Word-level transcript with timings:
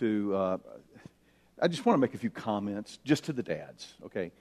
to, 0.00 0.34
uh, 0.34 0.58
I 1.60 1.68
just 1.68 1.84
want 1.84 1.96
to 1.96 2.00
make 2.00 2.14
a 2.14 2.18
few 2.18 2.30
comments 2.30 2.98
just 3.04 3.24
to 3.24 3.32
the 3.34 3.42
dads, 3.42 3.92
okay? 4.06 4.32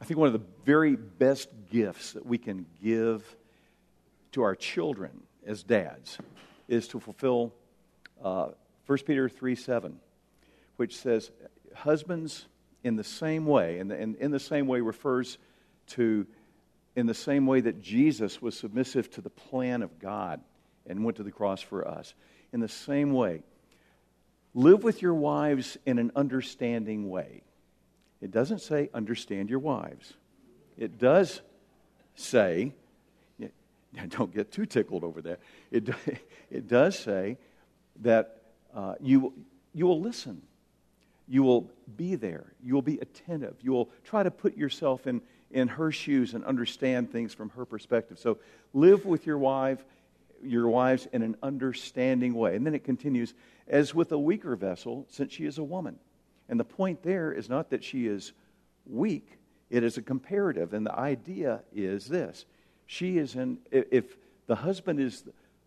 I 0.00 0.04
think 0.04 0.18
one 0.18 0.26
of 0.26 0.34
the 0.34 0.46
very 0.64 0.94
best 0.94 1.48
gifts 1.70 2.12
that 2.12 2.24
we 2.24 2.36
can 2.38 2.66
give 2.82 3.24
to 4.32 4.42
our 4.42 4.54
children 4.54 5.22
as 5.46 5.62
dads 5.62 6.18
is 6.68 6.86
to 6.88 7.00
fulfill 7.00 7.54
uh, 8.22 8.48
1 8.86 8.98
Peter 9.06 9.28
3 9.28 9.54
7, 9.54 9.98
which 10.76 10.96
says, 10.96 11.30
Husbands, 11.74 12.46
in 12.84 12.96
the 12.96 13.04
same 13.04 13.46
way, 13.46 13.78
and, 13.78 13.90
and 13.90 14.16
in 14.16 14.30
the 14.30 14.38
same 14.38 14.66
way 14.66 14.80
refers 14.80 15.38
to 15.88 16.26
in 16.94 17.06
the 17.06 17.14
same 17.14 17.46
way 17.46 17.60
that 17.60 17.80
Jesus 17.80 18.42
was 18.42 18.56
submissive 18.56 19.08
to 19.12 19.20
the 19.20 19.30
plan 19.30 19.82
of 19.82 19.98
God 20.00 20.40
and 20.86 21.04
went 21.04 21.16
to 21.18 21.22
the 21.22 21.30
cross 21.30 21.60
for 21.60 21.86
us. 21.86 22.12
In 22.52 22.58
the 22.58 22.68
same 22.68 23.12
way, 23.12 23.42
live 24.58 24.82
with 24.82 25.02
your 25.02 25.14
wives 25.14 25.78
in 25.86 26.00
an 26.00 26.10
understanding 26.16 27.08
way. 27.08 27.42
It 28.20 28.32
doesn't 28.32 28.58
say 28.58 28.90
understand 28.92 29.48
your 29.48 29.60
wives. 29.60 30.14
It 30.76 30.98
does 30.98 31.40
say, 32.16 32.72
don't 34.08 34.34
get 34.34 34.50
too 34.50 34.66
tickled 34.66 35.04
over 35.04 35.22
that. 35.22 35.38
It, 35.70 35.88
it 36.50 36.66
does 36.66 36.98
say 36.98 37.38
that 38.00 38.42
uh, 38.74 38.94
you, 39.00 39.32
you 39.72 39.86
will 39.86 40.00
listen. 40.00 40.42
You 41.28 41.44
will 41.44 41.70
be 41.96 42.16
there. 42.16 42.52
You 42.60 42.74
will 42.74 42.82
be 42.82 42.98
attentive. 42.98 43.54
You 43.62 43.70
will 43.70 43.88
try 44.02 44.24
to 44.24 44.30
put 44.30 44.56
yourself 44.56 45.06
in, 45.06 45.22
in 45.52 45.68
her 45.68 45.92
shoes 45.92 46.34
and 46.34 46.44
understand 46.44 47.12
things 47.12 47.32
from 47.32 47.50
her 47.50 47.64
perspective. 47.64 48.18
So 48.18 48.38
live 48.74 49.04
with 49.04 49.24
your 49.24 49.38
wife, 49.38 49.84
your 50.42 50.68
wives 50.68 51.06
in 51.12 51.22
an 51.22 51.36
understanding 51.42 52.34
way. 52.34 52.56
And 52.56 52.66
then 52.66 52.74
it 52.74 52.84
continues, 52.84 53.34
as 53.66 53.94
with 53.94 54.12
a 54.12 54.18
weaker 54.18 54.56
vessel, 54.56 55.06
since 55.08 55.32
she 55.32 55.44
is 55.44 55.58
a 55.58 55.64
woman. 55.64 55.96
And 56.48 56.58
the 56.58 56.64
point 56.64 57.02
there 57.02 57.32
is 57.32 57.48
not 57.48 57.70
that 57.70 57.84
she 57.84 58.06
is 58.06 58.32
weak, 58.86 59.38
it 59.70 59.84
is 59.84 59.98
a 59.98 60.02
comparative. 60.02 60.72
And 60.72 60.86
the 60.86 60.98
idea 60.98 61.62
is 61.74 62.06
this 62.06 62.46
she 62.86 63.18
is 63.18 63.34
in, 63.34 63.58
if 63.70 64.16
the 64.46 64.56
husband 64.56 64.98
is 64.98 65.24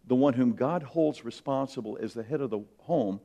the 0.08 0.16
one 0.16 0.34
whom 0.34 0.54
God 0.54 0.82
holds 0.82 1.24
responsible 1.24 1.98
as 2.02 2.14
the 2.14 2.24
head 2.24 2.42
of 2.42 2.50
the 2.50 2.62
home, 2.80 3.20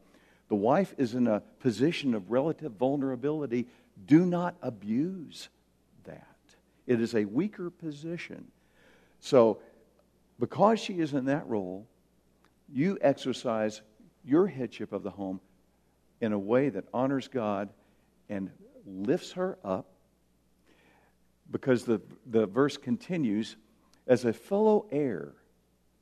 the 0.49 0.55
wife 0.55 0.95
is 0.99 1.15
in 1.15 1.27
a 1.27 1.41
position 1.61 2.15
of 2.15 2.31
relative 2.31 2.73
vulnerability. 2.73 3.67
Do 4.07 4.27
not 4.27 4.55
abuse 4.63 5.49
that. 6.05 6.37
It 6.87 7.01
is 7.01 7.15
a 7.15 7.25
weaker 7.25 7.71
position. 7.71 8.47
So, 9.19 9.59
because 10.39 10.81
she 10.81 10.95
is 10.95 11.15
in 11.15 11.27
that 11.27 11.47
role, 11.49 11.87
you 12.73 12.99
exercise 13.01 13.81
your 14.25 14.47
headship 14.47 14.93
of 14.93 15.03
the 15.03 15.11
home 15.11 15.41
in 16.21 16.33
a 16.33 16.39
way 16.39 16.69
that 16.69 16.85
honors 16.93 17.29
God 17.29 17.69
and 18.29 18.51
lifts 18.85 19.33
her 19.33 19.59
up. 19.65 19.87
Because 21.51 21.85
the, 21.85 22.01
the 22.27 22.47
verse 22.47 22.77
continues 22.77 23.57
as 24.07 24.25
a 24.25 24.33
fellow 24.33 24.87
heir 24.91 25.33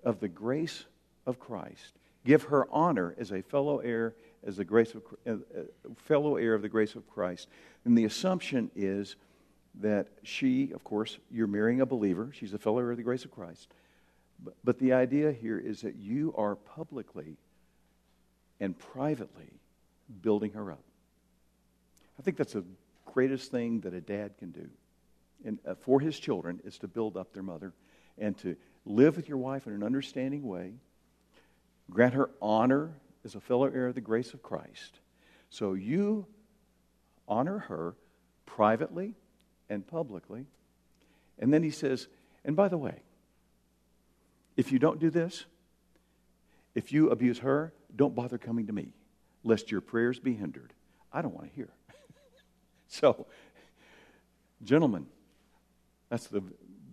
of 0.03 0.21
the 0.21 0.29
grace 0.29 0.85
of 1.27 1.39
Christ. 1.39 1.99
Give 2.25 2.43
her 2.45 2.67
honor 2.71 3.15
as 3.19 3.31
a 3.33 3.43
fellow 3.43 3.79
heir, 3.79 4.15
as 4.47 4.57
the 4.57 4.65
grace 4.65 4.95
of 4.95 5.03
uh, 5.27 5.33
uh, 5.33 5.37
fellow 5.97 6.37
heir 6.37 6.55
of 6.55 6.63
the 6.63 6.69
grace 6.69 6.95
of 6.95 7.09
Christ. 7.09 7.49
And 7.85 7.97
the 7.97 8.05
assumption 8.05 8.71
is 8.75 9.17
that 9.81 10.09
she, 10.23 10.73
of 10.73 10.85
course, 10.85 11.19
you're 11.31 11.47
marrying 11.47 11.83
a 11.83 11.87
believer. 11.87 12.31
She's 12.33 12.55
a 12.55 12.59
fellow 12.59 12.79
heir 12.79 12.93
of 12.93 12.97
the 12.97 13.03
grace 13.03 13.25
of 13.25 13.31
Christ. 13.31 13.69
But, 14.45 14.55
but 14.63 14.79
the 14.79 14.93
idea 14.93 15.33
here 15.33 15.59
is 15.59 15.81
that 15.81 15.97
you 15.97 16.35
are 16.37 16.55
publicly 16.55 17.37
and 18.61 18.79
privately 18.79 19.51
building 20.23 20.53
her 20.53 20.71
up. 20.71 20.85
I 22.19 22.23
think 22.23 22.37
that's 22.37 22.53
the 22.53 22.65
greatest 23.07 23.51
thing 23.51 23.81
that 23.81 23.95
a 23.95 24.01
dad 24.01 24.37
can 24.39 24.51
do 24.51 24.69
and, 25.45 25.59
uh, 25.67 25.75
for 25.75 26.01
his 26.01 26.19
children 26.19 26.61
is 26.65 26.79
to 26.79 26.89
build 26.89 27.17
up 27.17 27.33
their 27.33 27.43
mother 27.43 27.73
and 28.19 28.37
to 28.39 28.57
live 28.87 29.17
with 29.17 29.29
your 29.29 29.39
wife 29.39 29.67
in 29.67 29.73
an 29.73 29.83
understanding 29.83 30.43
way. 30.43 30.73
Grant 31.91 32.15
her 32.15 32.31
honor 32.41 32.95
as 33.25 33.35
a 33.35 33.41
fellow 33.41 33.67
heir 33.67 33.89
of 33.89 33.95
the 33.95 34.01
grace 34.01 34.35
of 34.35 34.43
Christ. 34.43 35.01
So 35.51 35.75
you 35.75 36.27
honor 37.29 37.59
her 37.59 37.95
privately 38.47 39.15
and 39.69 39.87
publicly. 39.87 40.47
And 41.39 41.53
then 41.53 41.63
he 41.63 41.71
says, 41.71 42.09
and 42.45 42.57
by 42.57 42.69
the 42.69 42.79
way, 42.79 43.03
if 44.57 44.73
you 44.73 44.79
don't 44.79 45.01
do 45.01 45.11
this, 45.11 45.45
if 46.75 46.93
you 46.93 47.11
abuse 47.11 47.39
her, 47.39 47.73
don't 47.95 48.15
bother 48.15 48.39
coming 48.39 48.67
to 48.67 48.73
me, 48.73 48.93
lest 49.43 49.71
your 49.71 49.81
prayers 49.81 50.19
be 50.19 50.35
hindered. 50.35 50.73
I 51.13 51.23
don't 51.23 51.35
want 51.35 51.49
to 51.49 51.55
hear. 51.55 51.71
so, 52.89 53.27
gentlemen, 54.63 55.07
that's 56.09 56.27
the 56.27 56.43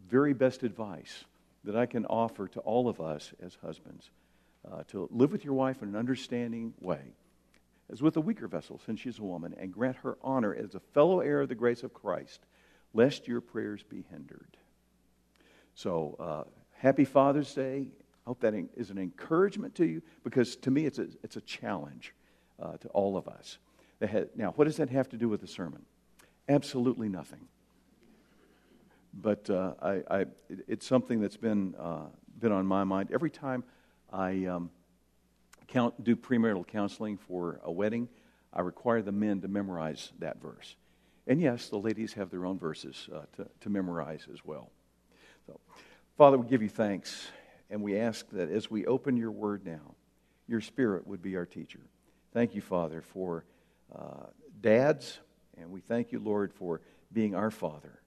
very 0.07 0.33
best 0.33 0.63
advice 0.63 1.25
that 1.63 1.75
I 1.75 1.85
can 1.85 2.05
offer 2.05 2.47
to 2.49 2.59
all 2.61 2.87
of 2.87 2.99
us 2.99 3.33
as 3.43 3.57
husbands 3.61 4.09
uh, 4.69 4.83
to 4.89 5.07
live 5.11 5.31
with 5.31 5.43
your 5.43 5.53
wife 5.53 5.81
in 5.81 5.89
an 5.89 5.95
understanding 5.95 6.73
way, 6.79 7.15
as 7.91 8.01
with 8.01 8.17
a 8.17 8.21
weaker 8.21 8.47
vessel, 8.47 8.79
since 8.85 8.99
she's 8.99 9.19
a 9.19 9.23
woman, 9.23 9.55
and 9.57 9.71
grant 9.71 9.97
her 9.97 10.17
honor 10.23 10.53
as 10.53 10.75
a 10.75 10.79
fellow 10.79 11.19
heir 11.19 11.41
of 11.41 11.49
the 11.49 11.55
grace 11.55 11.83
of 11.83 11.93
Christ, 11.93 12.41
lest 12.93 13.27
your 13.27 13.41
prayers 13.41 13.83
be 13.83 14.05
hindered. 14.09 14.57
So, 15.73 16.15
uh, 16.19 16.60
happy 16.81 17.05
Father's 17.05 17.53
Day. 17.53 17.87
I 18.25 18.29
hope 18.29 18.39
that 18.41 18.53
is 18.75 18.89
an 18.89 18.97
encouragement 18.97 19.75
to 19.75 19.85
you 19.85 20.01
because 20.23 20.55
to 20.57 20.71
me 20.71 20.85
it's 20.85 20.99
a, 20.99 21.07
it's 21.23 21.37
a 21.37 21.41
challenge 21.41 22.13
uh, 22.61 22.77
to 22.77 22.87
all 22.89 23.17
of 23.17 23.27
us. 23.27 23.57
Now, 24.35 24.53
what 24.55 24.65
does 24.65 24.77
that 24.77 24.89
have 24.89 25.09
to 25.09 25.17
do 25.17 25.29
with 25.29 25.41
the 25.41 25.47
sermon? 25.47 25.83
Absolutely 26.49 27.09
nothing 27.09 27.47
but 29.13 29.49
uh, 29.49 29.73
I, 29.81 30.03
I, 30.09 30.25
it's 30.67 30.85
something 30.85 31.19
that's 31.19 31.37
been, 31.37 31.75
uh, 31.77 32.05
been 32.39 32.51
on 32.51 32.65
my 32.65 32.83
mind. 32.83 33.09
Every 33.13 33.29
time 33.29 33.63
I 34.11 34.45
um, 34.45 34.69
count, 35.67 36.03
do 36.03 36.15
premarital 36.15 36.67
counseling 36.67 37.17
for 37.17 37.59
a 37.63 37.71
wedding, 37.71 38.07
I 38.53 38.61
require 38.61 39.01
the 39.01 39.11
men 39.11 39.41
to 39.41 39.47
memorize 39.47 40.11
that 40.19 40.41
verse. 40.41 40.75
And 41.27 41.39
yes, 41.39 41.69
the 41.69 41.77
ladies 41.77 42.13
have 42.13 42.29
their 42.29 42.45
own 42.45 42.57
verses 42.57 43.07
uh, 43.13 43.21
to, 43.37 43.47
to 43.61 43.69
memorize 43.69 44.27
as 44.31 44.43
well. 44.43 44.71
So, 45.45 45.59
Father, 46.21 46.37
we 46.37 46.47
give 46.47 46.61
you 46.61 46.69
thanks, 46.69 47.29
and 47.71 47.81
we 47.81 47.97
ask 47.97 48.29
that 48.29 48.51
as 48.51 48.69
we 48.69 48.85
open 48.85 49.17
your 49.17 49.31
word 49.31 49.65
now, 49.65 49.95
your 50.47 50.61
spirit 50.61 51.07
would 51.07 51.19
be 51.19 51.35
our 51.35 51.47
teacher. 51.47 51.79
Thank 52.31 52.53
you, 52.53 52.61
Father, 52.61 53.01
for 53.01 53.43
uh, 53.91 54.27
dads, 54.61 55.17
and 55.57 55.71
we 55.71 55.81
thank 55.81 56.11
you, 56.11 56.19
Lord, 56.19 56.53
for 56.53 56.79
being 57.11 57.33
our 57.33 57.49
Father. 57.49 58.01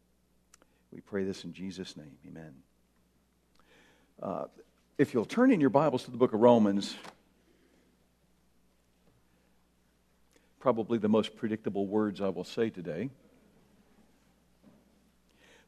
We 0.93 1.01
pray 1.01 1.25
this 1.25 1.43
in 1.43 1.53
Jesus' 1.53 1.97
name. 1.97 2.17
Amen. 2.25 2.55
Uh, 4.23 4.45
if 4.97 5.13
you'll 5.13 5.25
turn 5.25 5.51
in 5.51 5.61
your 5.61 5.71
Bibles 5.71 6.05
to 6.05 6.13
the 6.13 6.17
book 6.17 6.35
of 6.35 6.41
Romans, 6.41 6.95
probably 10.61 10.99
the 10.99 11.09
most 11.09 11.35
predictable 11.35 11.89
words 11.89 12.21
I 12.21 12.29
will 12.29 12.45
say 12.45 12.71
today. 12.71 13.11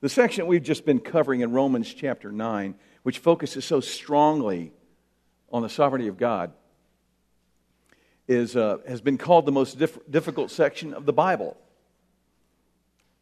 The 0.01 0.09
section 0.11 0.47
we've 0.47 0.63
just 0.63 0.85
been 0.85 1.01
covering 1.01 1.41
in 1.41 1.53
Romans 1.53 1.93
chapter 1.93 2.31
9, 2.31 2.75
which 3.03 3.19
focuses 3.19 3.65
so 3.65 3.81
strongly 3.81 4.73
on 5.51 5.63
the 5.63 5.71
sovereignty 5.71 6.09
of 6.09 6.19
God, 6.19 6.53
is, 8.29 8.57
uh, 8.57 8.79
has 8.87 9.01
been 9.01 9.17
called 9.17 9.47
the 9.47 9.53
most 9.53 9.79
difficult 9.79 10.51
section 10.51 10.93
of 10.93 11.07
the 11.07 11.15
Bible. 11.15 11.57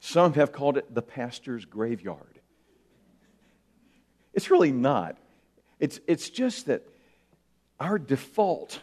Some 0.01 0.33
have 0.35 0.51
called 0.51 0.77
it 0.77 0.93
the 0.93 1.03
pastor's 1.03 1.65
graveyard. 1.65 2.41
It's 4.33 4.51
really 4.51 4.73
not. 4.73 5.17
It's, 5.79 6.01
it's 6.09 6.29
just 6.29 6.67
that 6.67 6.83
our 7.79 8.01
default 8.01 8.81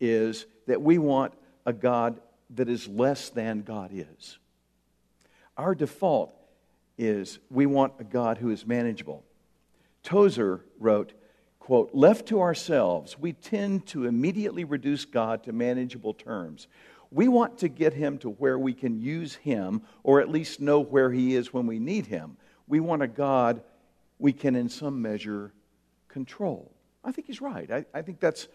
is 0.00 0.44
that 0.66 0.82
we 0.82 0.98
want 0.98 1.32
a 1.64 1.72
God 1.72 2.20
that 2.50 2.68
is 2.68 2.86
less 2.86 3.30
than 3.30 3.62
God 3.62 3.90
is. 3.92 4.38
Our 5.56 5.74
default 5.74 6.34
is 6.98 7.38
we 7.50 7.66
want 7.66 7.94
a 7.98 8.04
God 8.04 8.38
who 8.38 8.50
is 8.50 8.66
manageable. 8.66 9.24
Tozer 10.02 10.64
wrote, 10.78 11.12
quote, 11.58 11.90
left 11.94 12.26
to 12.28 12.40
ourselves, 12.40 13.18
we 13.18 13.32
tend 13.32 13.86
to 13.86 14.04
immediately 14.06 14.64
reduce 14.64 15.04
God 15.04 15.42
to 15.44 15.52
manageable 15.52 16.14
terms. 16.14 16.68
We 17.10 17.28
want 17.28 17.58
to 17.58 17.68
get 17.68 17.94
him 17.94 18.18
to 18.18 18.30
where 18.30 18.58
we 18.58 18.74
can 18.74 19.00
use 19.00 19.34
him, 19.36 19.82
or 20.02 20.20
at 20.20 20.28
least 20.28 20.60
know 20.60 20.80
where 20.80 21.10
he 21.10 21.34
is 21.34 21.52
when 21.52 21.66
we 21.66 21.78
need 21.78 22.06
him. 22.06 22.36
We 22.66 22.80
want 22.80 23.02
a 23.02 23.08
God 23.08 23.62
we 24.18 24.32
can, 24.32 24.56
in 24.56 24.68
some 24.68 25.00
measure, 25.00 25.52
control. 26.08 26.72
I 27.04 27.12
think 27.12 27.26
he's 27.26 27.40
right. 27.40 27.70
I, 27.70 27.84
I 27.92 28.02
think 28.02 28.20
that's 28.20 28.48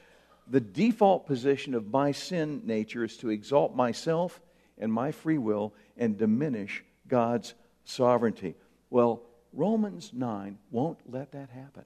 the 0.49 0.59
default 0.59 1.27
position 1.27 1.73
of 1.73 1.91
my 1.91 2.11
sin 2.11 2.61
nature 2.65 3.03
is 3.03 3.17
to 3.17 3.29
exalt 3.29 3.75
myself 3.75 4.41
and 4.77 4.91
my 4.91 5.11
free 5.11 5.37
will 5.37 5.73
and 5.97 6.17
diminish 6.17 6.83
God's 7.07 7.53
sovereignty. 7.89 8.55
Well, 8.89 9.21
Romans 9.53 10.11
9 10.13 10.57
won't 10.71 10.99
let 11.11 11.31
that 11.31 11.49
happen. 11.49 11.85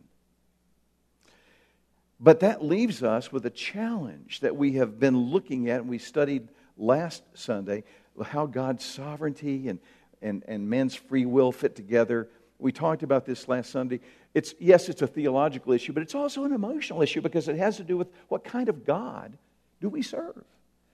But 2.19 2.41
that 2.41 2.63
leaves 2.63 3.03
us 3.03 3.31
with 3.31 3.45
a 3.45 3.49
challenge 3.49 4.41
that 4.41 4.55
we 4.55 4.73
have 4.73 4.99
been 4.99 5.17
looking 5.17 5.69
at 5.69 5.81
and 5.81 5.89
we 5.89 5.97
studied 5.97 6.47
last 6.77 7.23
Sunday 7.33 7.83
how 8.23 8.45
God's 8.45 8.85
sovereignty 8.85 9.67
and, 9.67 9.79
and, 10.21 10.43
and 10.47 10.69
man's 10.69 10.95
free 10.95 11.25
will 11.25 11.51
fit 11.51 11.75
together. 11.75 12.29
We 12.59 12.71
talked 12.71 13.03
about 13.03 13.25
this 13.25 13.47
last 13.47 13.71
Sunday. 13.71 13.99
It's, 14.33 14.53
yes, 14.59 14.87
it's 14.87 15.01
a 15.01 15.07
theological 15.07 15.73
issue, 15.73 15.93
but 15.93 16.03
it's 16.03 16.15
also 16.15 16.43
an 16.43 16.53
emotional 16.53 17.01
issue 17.01 17.21
because 17.21 17.47
it 17.47 17.57
has 17.57 17.77
to 17.77 17.83
do 17.83 17.97
with 17.97 18.07
what 18.29 18.43
kind 18.43 18.69
of 18.69 18.85
God 18.85 19.37
do 19.81 19.89
we 19.89 20.01
serve? 20.01 20.43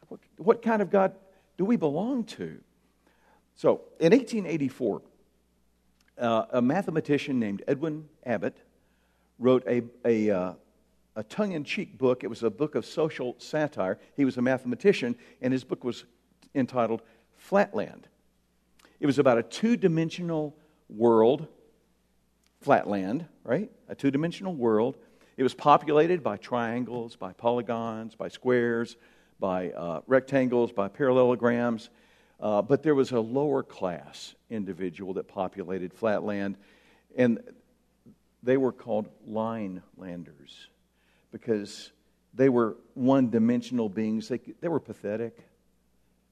What, 0.08 0.20
what 0.38 0.62
kind 0.62 0.82
of 0.82 0.90
God 0.90 1.14
do 1.58 1.66
we 1.66 1.76
belong 1.76 2.24
to? 2.24 2.60
So, 3.60 3.82
in 4.00 4.14
1884, 4.14 5.02
uh, 6.18 6.46
a 6.54 6.62
mathematician 6.62 7.42
named 7.42 7.62
Edwin 7.68 8.08
Abbott 8.26 8.56
wrote 9.38 9.66
a, 9.68 9.82
a, 10.06 10.32
uh, 10.32 10.54
a 11.18 11.24
tongue 11.24 11.52
in 11.52 11.66
cheek 11.66 11.98
book. 11.98 12.24
It 12.24 12.28
was 12.28 12.44
a 12.44 12.50
book 12.50 12.76
of 12.76 12.86
social 12.86 13.36
satire. 13.38 14.00
He 14.16 14.24
was 14.24 14.38
a 14.38 14.42
mathematician, 14.42 15.14
and 15.42 15.52
his 15.52 15.66
book 15.66 15.84
was 15.84 16.06
entitled 16.56 17.02
Flatland. 17.36 18.08
It 19.02 19.06
was 19.06 19.20
about 19.20 19.38
a 19.38 19.44
two 19.44 19.76
dimensional 19.76 20.56
world, 20.88 21.46
flatland, 22.62 23.26
right? 23.44 23.70
A 23.90 23.94
two 23.96 24.10
dimensional 24.10 24.56
world. 24.56 24.96
It 25.36 25.44
was 25.44 25.54
populated 25.54 26.24
by 26.24 26.38
triangles, 26.38 27.18
by 27.18 27.34
polygons, 27.34 28.16
by 28.16 28.30
squares, 28.30 28.96
by 29.38 29.72
uh, 29.72 30.00
rectangles, 30.08 30.72
by 30.72 30.88
parallelograms. 30.88 31.90
Uh, 32.40 32.62
but 32.62 32.84
there 32.84 32.96
was 32.96 33.12
a 33.12 33.20
lower 33.20 33.64
class 33.64 34.34
individual 34.50 35.14
that 35.14 35.28
populated 35.28 35.94
flatland, 35.94 36.58
and 37.18 37.40
they 38.44 38.56
were 38.56 38.72
called 38.72 39.10
line 39.28 39.82
landers 39.98 40.68
because 41.32 41.92
they 42.34 42.48
were 42.48 42.78
one 42.94 43.30
dimensional 43.30 43.90
beings. 43.90 44.30
They, 44.30 44.40
they 44.62 44.70
were 44.70 44.80
pathetic. 44.80 45.38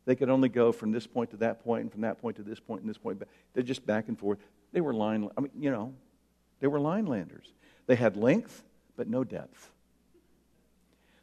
They 0.06 0.16
could 0.16 0.30
only 0.30 0.48
go 0.48 0.72
from 0.72 0.92
this 0.92 1.06
point 1.06 1.32
to 1.32 1.38
that 1.38 1.64
point, 1.64 1.82
and 1.82 1.92
from 1.92 2.02
that 2.02 2.22
point 2.22 2.38
to 2.38 2.44
this 2.44 2.60
point, 2.60 2.82
and 2.82 2.90
this 2.90 2.98
point. 2.98 3.22
They're 3.54 3.64
just 3.64 3.86
back 3.86 4.08
and 4.08 4.18
forth. 4.18 4.40
They 4.72 4.80
were 4.80 4.94
line, 4.94 5.30
I 5.38 5.42
mean, 5.42 5.52
you 5.60 5.72
know, 5.72 5.94
they 6.62 6.68
were 6.68 6.80
line 6.80 7.06
landers. 7.06 7.52
They 7.88 7.96
had 7.96 8.16
length, 8.16 8.64
but 8.96 9.10
no 9.10 9.26
depth. 9.26 9.70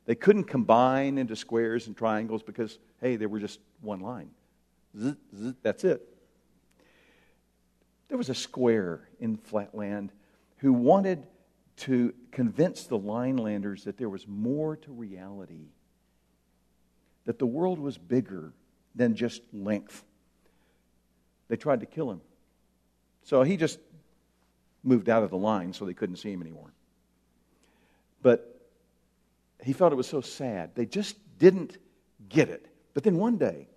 They 0.07 0.15
couldn't 0.15 0.45
combine 0.45 1.17
into 1.17 1.35
squares 1.35 1.87
and 1.87 1.97
triangles 1.97 2.43
because, 2.43 2.79
hey, 3.01 3.17
they 3.17 3.27
were 3.27 3.41
just 3.41 3.59
one 3.81 4.01
line. 4.01 4.29
Zzz, 4.99 5.17
zzz, 5.37 5.55
that's 5.63 5.85
it. 5.85 6.03
There 8.09 8.19
was 8.19 8.29
a 8.29 8.35
square 8.35 9.09
in 9.19 9.37
Flatland 9.37 10.13
who 10.59 10.73
wanted 10.73 11.27
to 11.77 12.15
convince 12.31 12.85
the 12.85 12.99
linelanders 12.99 13.85
that 13.85 13.99
there 13.99 14.09
was 14.09 14.29
more 14.29 14.77
to 14.77 14.93
reality, 14.93 15.69
that 17.25 17.39
the 17.39 17.47
world 17.47 17.79
was 17.79 17.99
bigger 17.99 18.53
than 18.95 19.17
just 19.17 19.43
length. 19.53 20.05
They 21.49 21.57
tried 21.57 21.81
to 21.81 21.87
kill 21.87 22.11
him. 22.11 22.21
So 23.23 23.43
he 23.43 23.57
just 23.57 23.81
moved 24.85 25.09
out 25.09 25.23
of 25.23 25.31
the 25.31 25.37
line 25.37 25.73
so 25.73 25.85
they 25.85 25.95
couldn't 25.95 26.17
see 26.17 26.33
him 26.33 26.43
anymore. 26.43 26.73
But 28.23 28.61
he 29.63 29.73
felt 29.73 29.93
it 29.93 29.97
was 29.97 30.07
so 30.07 30.21
sad. 30.21 30.75
They 30.75 30.87
just 30.87 31.17
didn't 31.39 31.79
get 32.29 32.49
it. 32.49 32.67
But 32.93 33.03
then 33.03 33.17
one 33.17 33.37
day, 33.37 33.69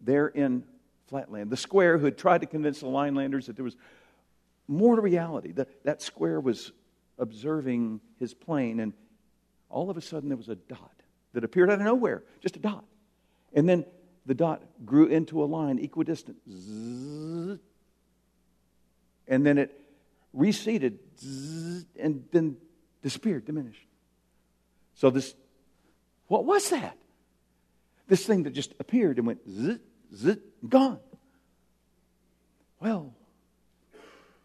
there 0.00 0.28
in 0.28 0.64
Flatland, 1.08 1.50
the 1.50 1.56
square 1.56 1.98
who 1.98 2.04
had 2.04 2.16
tried 2.16 2.40
to 2.40 2.46
convince 2.46 2.80
the 2.80 2.86
Linelanders 2.86 3.46
that 3.46 3.56
there 3.56 3.64
was 3.64 3.76
more 4.68 4.96
to 4.96 5.02
reality, 5.02 5.52
that, 5.52 5.84
that 5.84 6.00
square 6.00 6.40
was 6.40 6.72
observing 7.18 8.00
his 8.18 8.32
plane, 8.32 8.80
and 8.80 8.92
all 9.68 9.90
of 9.90 9.96
a 9.96 10.00
sudden 10.00 10.28
there 10.28 10.38
was 10.38 10.48
a 10.48 10.56
dot 10.56 11.02
that 11.32 11.44
appeared 11.44 11.70
out 11.70 11.80
of 11.80 11.84
nowhere, 11.84 12.22
just 12.40 12.56
a 12.56 12.60
dot. 12.60 12.84
And 13.52 13.68
then 13.68 13.84
the 14.26 14.34
dot 14.34 14.62
grew 14.84 15.06
into 15.06 15.42
a 15.42 15.46
line 15.46 15.78
equidistant. 15.78 16.36
Zzz, 16.48 17.58
and 19.26 19.46
then 19.46 19.58
it 19.58 19.80
receded 20.32 20.98
zzz, 21.18 21.86
and 21.98 22.24
then 22.32 22.56
disappeared, 23.02 23.44
diminished. 23.44 23.86
So 24.94 25.10
this, 25.10 25.34
what 26.26 26.44
was 26.44 26.70
that? 26.70 26.96
This 28.06 28.26
thing 28.26 28.42
that 28.42 28.50
just 28.50 28.74
appeared 28.78 29.18
and 29.18 29.26
went 29.26 29.40
zit, 29.48 29.80
zit, 30.14 30.68
gone. 30.68 30.98
Well, 32.80 33.12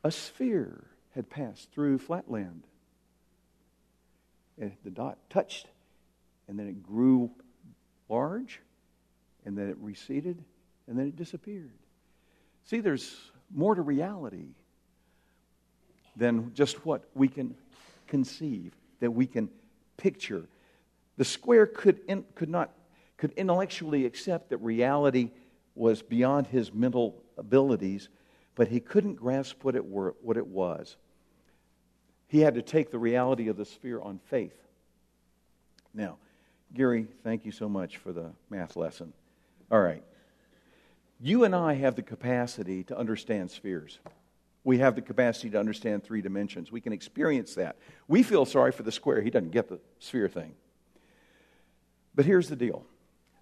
a 0.03 0.11
sphere 0.11 0.83
had 1.13 1.29
passed 1.29 1.71
through 1.71 1.99
flatland. 1.99 2.63
And 4.59 4.71
the 4.83 4.89
dot 4.89 5.17
touched, 5.29 5.67
and 6.47 6.57
then 6.57 6.67
it 6.67 6.83
grew 6.83 7.31
large, 8.07 8.61
and 9.45 9.57
then 9.57 9.69
it 9.69 9.77
receded, 9.81 10.43
and 10.87 10.97
then 10.97 11.07
it 11.07 11.15
disappeared. 11.15 11.71
See, 12.65 12.79
there's 12.79 13.31
more 13.53 13.75
to 13.75 13.81
reality 13.81 14.47
than 16.15 16.53
just 16.53 16.85
what 16.85 17.03
we 17.13 17.27
can 17.27 17.55
conceive, 18.07 18.73
that 19.01 19.11
we 19.11 19.27
can 19.27 19.49
picture. 19.97 20.47
The 21.17 21.25
square 21.25 21.67
could, 21.67 21.99
in, 22.07 22.23
could 22.35 22.49
not 22.49 22.71
could 23.17 23.31
intellectually 23.37 24.05
accept 24.05 24.49
that 24.49 24.57
reality 24.57 25.31
was 25.75 26.01
beyond 26.01 26.47
his 26.47 26.73
mental 26.73 27.21
abilities, 27.37 28.09
but 28.55 28.69
he 28.69 28.79
couldn't 28.79 29.15
grasp 29.15 29.63
what 29.63 29.75
it, 29.75 29.85
were, 29.85 30.15
what 30.21 30.37
it 30.37 30.47
was. 30.47 30.95
He 32.27 32.39
had 32.39 32.55
to 32.55 32.61
take 32.61 32.91
the 32.91 32.99
reality 32.99 33.49
of 33.49 33.57
the 33.57 33.65
sphere 33.65 34.01
on 34.01 34.19
faith. 34.25 34.57
Now, 35.93 36.17
Gary, 36.73 37.07
thank 37.23 37.45
you 37.45 37.51
so 37.51 37.69
much 37.69 37.97
for 37.97 38.11
the 38.11 38.31
math 38.49 38.75
lesson. 38.75 39.13
All 39.71 39.81
right. 39.81 40.03
You 41.19 41.43
and 41.43 41.55
I 41.55 41.73
have 41.73 41.95
the 41.95 42.01
capacity 42.01 42.83
to 42.85 42.97
understand 42.97 43.51
spheres 43.51 43.99
we 44.65 44.79
have 44.79 44.95
the 44.95 45.01
capacity 45.01 45.51
to 45.51 45.59
understand 45.59 46.03
three 46.03 46.21
dimensions. 46.21 46.71
We 46.71 46.81
can 46.81 46.91
experience 46.91 47.53
that. 47.55 47.77
We 48.07 48.23
feel 48.23 48.45
sorry 48.45 48.71
for 48.71 48.81
the 48.83 48.91
square. 48.91 49.21
He 49.21 49.29
doesn't 49.29 49.51
get 49.51 49.69
the 49.69 49.79
sphere 49.99 50.27
thing. 50.27 50.55
But 52.15 52.25
here's 52.25 52.49
the 52.49 52.55
deal 52.55 52.83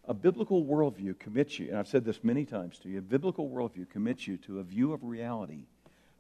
a 0.08 0.14
biblical 0.14 0.66
worldview 0.66 1.18
commits 1.20 1.58
you, 1.60 1.70
and 1.70 1.78
I've 1.78 1.88
said 1.88 2.04
this 2.04 2.24
many 2.24 2.46
times 2.46 2.78
to 2.80 2.90
you, 2.90 3.00
a 3.00 3.02
biblical 3.02 3.50
worldview 3.50 3.90
commits 3.90 4.28
you 4.28 4.38
to 4.38 4.60
a 4.60 4.64
view 4.64 4.94
of 4.94 5.04
reality 5.04 5.66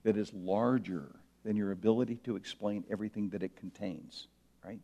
that 0.04 0.18
is 0.18 0.34
larger 0.34 1.10
than 1.44 1.56
your 1.56 1.72
ability 1.72 2.16
to 2.24 2.36
explain 2.36 2.84
everything 2.90 3.30
that 3.30 3.44
it 3.44 3.56
contains, 3.58 4.28
right? 4.64 4.80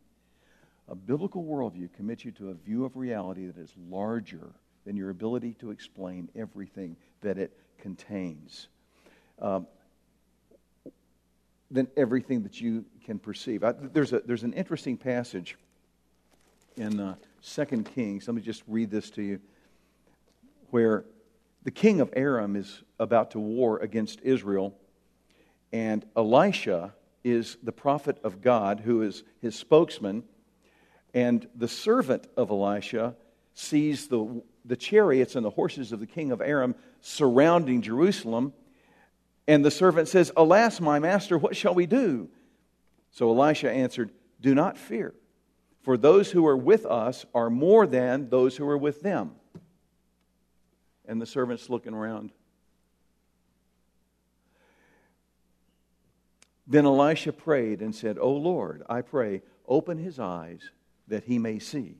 A 0.88 0.94
biblical 0.94 1.44
worldview 1.44 1.92
commits 1.94 2.24
you 2.24 2.32
to 2.32 2.50
a 2.50 2.54
view 2.54 2.84
of 2.84 2.96
reality 2.96 3.46
that 3.46 3.56
is 3.56 3.72
larger 3.88 4.52
than 4.84 4.96
your 4.96 5.10
ability 5.10 5.54
to 5.60 5.70
explain 5.70 6.28
everything 6.36 6.96
that 7.22 7.38
it 7.38 7.56
contains. 7.78 8.68
Um, 9.38 9.66
than 11.70 11.86
everything 11.96 12.42
that 12.42 12.60
you 12.60 12.84
can 13.04 13.18
perceive. 13.18 13.62
I, 13.62 13.72
there's, 13.72 14.12
a, 14.12 14.20
there's 14.20 14.42
an 14.42 14.52
interesting 14.54 14.96
passage 14.96 15.56
in 16.76 16.98
uh, 16.98 17.14
2 17.42 17.64
Kings. 17.94 18.26
Let 18.26 18.34
me 18.34 18.42
just 18.42 18.62
read 18.66 18.90
this 18.90 19.10
to 19.10 19.22
you. 19.22 19.40
Where 20.70 21.04
the 21.62 21.70
king 21.70 22.00
of 22.00 22.10
Aram 22.14 22.56
is 22.56 22.82
about 22.98 23.32
to 23.32 23.40
war 23.40 23.78
against 23.78 24.20
Israel, 24.22 24.74
and 25.72 26.04
Elisha 26.16 26.94
is 27.22 27.56
the 27.62 27.72
prophet 27.72 28.18
of 28.24 28.40
God 28.40 28.80
who 28.80 29.02
is 29.02 29.24
his 29.40 29.54
spokesman, 29.56 30.24
and 31.12 31.46
the 31.54 31.68
servant 31.68 32.26
of 32.36 32.50
Elisha 32.50 33.14
sees 33.54 34.06
the, 34.08 34.42
the 34.64 34.76
chariots 34.76 35.34
and 35.34 35.44
the 35.44 35.50
horses 35.50 35.92
of 35.92 36.00
the 36.00 36.06
king 36.06 36.30
of 36.30 36.40
Aram 36.40 36.74
surrounding 37.00 37.82
Jerusalem 37.82 38.52
and 39.50 39.64
the 39.64 39.70
servant 39.72 40.06
says, 40.06 40.30
Alas, 40.36 40.80
my 40.80 41.00
master, 41.00 41.36
what 41.36 41.56
shall 41.56 41.74
we 41.74 41.86
do? 41.86 42.28
So 43.10 43.28
Elisha 43.30 43.68
answered, 43.68 44.12
Do 44.40 44.54
not 44.54 44.78
fear, 44.78 45.12
for 45.82 45.96
those 45.96 46.30
who 46.30 46.46
are 46.46 46.56
with 46.56 46.84
us 46.84 47.24
are 47.34 47.50
more 47.50 47.86
than 47.86 48.28
those 48.28 48.56
who 48.56 48.68
are 48.68 48.78
with 48.78 49.02
them. 49.02 49.32
And 51.06 51.20
the 51.20 51.26
servant's 51.26 51.70
looking 51.70 51.94
around. 51.94 52.32
Then 56.66 56.86
Elisha 56.86 57.32
prayed 57.32 57.80
and 57.80 57.94
said, 57.94 58.18
O 58.18 58.30
Lord, 58.30 58.82
I 58.88 59.00
pray, 59.00 59.42
open 59.66 59.98
his 59.98 60.18
eyes 60.20 60.70
that 61.08 61.24
he 61.24 61.38
may 61.38 61.58
see. 61.58 61.96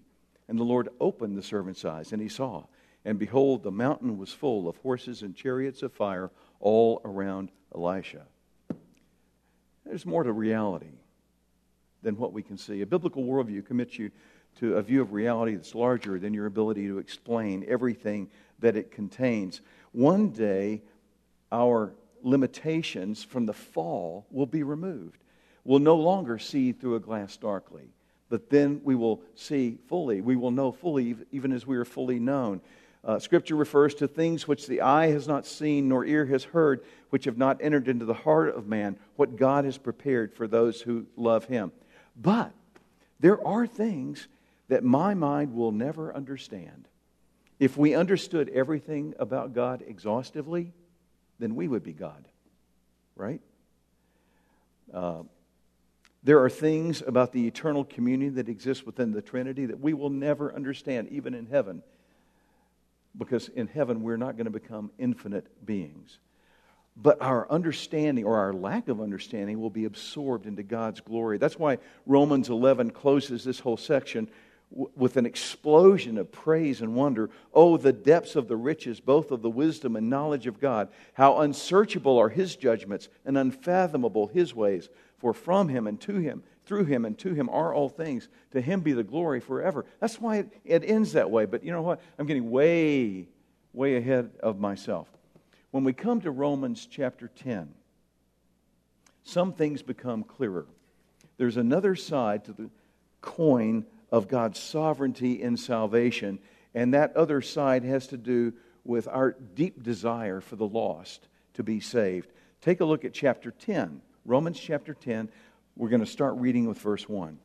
And 0.47 0.59
the 0.59 0.65
Lord 0.65 0.89
opened 1.01 1.37
the 1.37 1.43
servant's 1.43 1.85
eyes, 1.85 2.13
and 2.13 2.23
he 2.23 2.29
saw. 2.29 2.65
And 3.05 3.19
behold, 3.19 3.63
the 3.63 3.73
mountain 3.73 4.19
was 4.19 4.33
full 4.33 4.69
of 4.69 4.77
horses 4.77 5.23
and 5.23 5.35
chariots 5.35 5.83
of 5.83 5.93
fire 5.93 6.31
all 6.61 7.01
around 7.05 7.51
Elisha. 7.75 8.27
There's 9.85 10.07
more 10.07 10.23
to 10.23 10.33
reality 10.33 10.93
than 12.03 12.17
what 12.17 12.33
we 12.33 12.43
can 12.43 12.57
see. 12.59 12.83
A 12.83 12.87
biblical 12.87 13.25
worldview 13.25 13.67
commits 13.67 13.99
you 13.99 14.11
to 14.59 14.77
a 14.77 14.83
view 14.83 15.01
of 15.01 15.13
reality 15.13 15.55
that's 15.55 15.75
larger 15.75 16.19
than 16.19 16.35
your 16.35 16.47
ability 16.47 16.87
to 16.87 16.99
explain 16.99 17.65
everything 17.69 18.29
that 18.59 18.77
it 18.77 18.91
contains. 18.91 19.61
One 19.93 20.31
day, 20.31 20.83
our 21.53 21.93
limitations 22.23 23.23
from 23.23 23.47
the 23.47 23.53
fall 23.53 24.27
will 24.31 24.47
be 24.47 24.63
removed. 24.63 25.19
We'll 25.65 25.79
no 25.79 25.97
longer 25.97 26.39
see 26.39 26.73
through 26.73 26.97
a 26.97 27.01
glass 27.01 27.37
darkly. 27.37 27.91
but 28.31 28.49
then 28.49 28.81
we 28.85 28.95
will 28.95 29.21
see 29.35 29.77
fully. 29.89 30.23
We 30.23 30.37
will 30.37 30.53
know 30.53 30.73
fully, 30.73 31.17
even 31.33 31.53
as 31.53 31.67
we 31.67 31.77
are 31.77 31.85
fully 31.85 32.19
known. 32.19 32.63
Uh, 33.05 33.19
scripture 33.19 33.57
refers 33.57 33.95
to 33.97 34.07
things 34.07 34.47
which 34.47 34.67
the 34.67 34.81
eye 34.81 35.09
has 35.09 35.27
not 35.27 35.45
seen 35.45 35.89
nor 35.89 36.05
ear 36.05 36.27
has 36.27 36.45
heard, 36.45 36.85
which 37.11 37.25
have 37.25 37.37
not 37.37 37.59
entered 37.61 37.89
into 37.89 38.05
the 38.05 38.15
heart 38.15 38.55
of 38.55 38.67
man, 38.69 38.97
what 39.17 39.37
God 39.37 39.65
has 39.65 39.77
prepared 39.77 40.33
for 40.33 40.47
those 40.47 40.81
who 40.81 41.07
love 41.17 41.47
him. 41.47 41.73
But 42.21 42.53
there 43.19 43.45
are 43.47 43.67
things 43.67 44.29
that 44.69 44.85
my 44.85 45.15
mind 45.15 45.55
will 45.55 45.73
never 45.73 46.15
understand. 46.15 46.87
If 47.59 47.77
we 47.77 47.95
understood 47.95 48.49
everything 48.51 49.15
about 49.19 49.55
God 49.55 49.83
exhaustively, 49.87 50.73
then 51.39 51.55
we 51.55 51.69
would 51.69 51.83
be 51.83 51.93
God, 51.93 52.25
right? 53.17 53.41
Uh, 54.93 55.23
there 56.23 56.43
are 56.43 56.51
things 56.51 57.03
about 57.07 57.33
the 57.33 57.47
eternal 57.47 57.85
communion 57.85 58.35
that 58.35 58.49
exists 58.49 58.85
within 58.85 59.13
the 59.13 59.23
Trinity 59.23 59.67
that 59.67 59.81
we 59.81 59.95
will 59.95 60.11
never 60.11 60.55
understand, 60.55 61.09
even 61.11 61.35
in 61.35 61.47
heaven, 61.47 61.83
because 63.17 63.49
in 63.49 63.67
heaven 63.67 64.03
we're 64.03 64.19
not 64.19 64.37
going 64.37 64.45
to 64.45 64.51
become 64.51 64.91
infinite 64.99 65.47
beings. 65.65 66.19
But 67.03 67.23
our 67.23 67.51
understanding 67.51 68.25
or 68.25 68.37
our 68.37 68.53
lack 68.53 68.89
of 68.89 69.01
understanding 69.01 69.61
will 69.61 69.71
be 69.71 69.87
absorbed 69.87 70.47
into 70.47 70.63
God's 70.63 71.01
glory. 71.01 71.39
That's 71.39 71.59
why 71.59 71.79
Romans 72.05 72.51
11 72.51 72.91
closes 72.91 73.43
this 73.43 73.61
whole 73.61 73.79
section 73.79 74.29
with 74.71 75.17
an 75.17 75.27
explosion 75.27 76.19
of 76.19 76.31
praise 76.31 76.81
and 76.81 76.95
wonder. 76.95 77.31
Oh, 77.53 77.77
the 77.77 77.93
depths 77.93 78.37
of 78.37 78.49
the 78.49 78.57
riches, 78.57 79.01
both 79.01 79.31
of 79.31 79.43
the 79.43 79.51
wisdom 79.51 79.97
and 79.97 80.11
knowledge 80.11 80.47
of 80.47 80.61
God. 80.61 80.89
How 81.15 81.39
unsearchable 81.39 82.19
are 82.19 82.29
his 82.29 82.55
judgments 82.55 83.09
and 83.25 83.37
unfathomable 83.37 84.29
his 84.29 84.55
ways. 84.55 84.89
For 85.19 85.35
from 85.35 85.69
him 85.69 85.87
and 85.87 86.01
to 86.03 86.17
him, 86.17 86.43
through 86.67 86.85
him 86.85 87.05
and 87.05 87.19
to 87.19 87.35
him 87.35 87.49
are 87.49 87.75
all 87.75 87.89
things. 87.89 88.29
To 88.53 88.61
him 88.61 88.81
be 88.81 88.93
the 88.93 89.03
glory 89.03 89.41
forever. 89.41 89.87
That's 89.99 90.21
why 90.21 90.39
it, 90.39 90.53
it 90.65 90.85
ends 90.85 91.15
that 91.15 91.31
way. 91.31 91.47
But 91.47 91.65
you 91.65 91.73
know 91.73 91.83
what? 91.83 92.01
I'm 92.19 92.27
getting 92.27 92.51
way, 92.51 93.27
way 93.73 93.97
ahead 93.97 94.31
of 94.41 94.61
myself. 94.61 95.09
When 95.71 95.85
we 95.85 95.93
come 95.93 96.21
to 96.23 96.31
Romans 96.31 96.87
chapter 96.91 97.29
10, 97.29 97.73
some 99.23 99.53
things 99.53 99.83
become 99.83 100.25
clearer. 100.25 100.67
There's 101.37 101.57
another 101.57 101.95
side 101.95 102.45
to 102.47 102.53
the 102.53 102.71
coin 103.21 103.87
of 104.11 104.29
God's 104.29 104.59
sovereignty 104.59 105.41
in 105.41 105.57
salvation, 105.57 106.41
and 106.75 106.95
that 106.95 107.17
other 107.17 107.41
side 107.41 107.85
has 107.85 108.09
to 108.09 108.17
do 108.17 108.53
with 108.85 109.07
our 109.07 109.37
deep 109.55 109.83
desire 109.83 110.41
for 110.41 110.57
the 110.57 110.67
lost 110.67 111.29
to 111.55 111.63
be 111.63 111.81
saved. 111.81 112.33
Take 112.61 112.81
a 112.81 112.85
look 112.85 113.05
at 113.05 113.13
chapter 113.13 113.53
10, 113.53 114.01
Romans 114.25 114.59
chapter 114.59 114.95
10. 114.95 115.29
We're 115.77 115.89
going 115.89 116.05
to 116.05 116.07
start 116.07 116.35
reading 116.37 116.67
with 116.67 116.79
verse 116.79 117.09
1. 117.09 117.39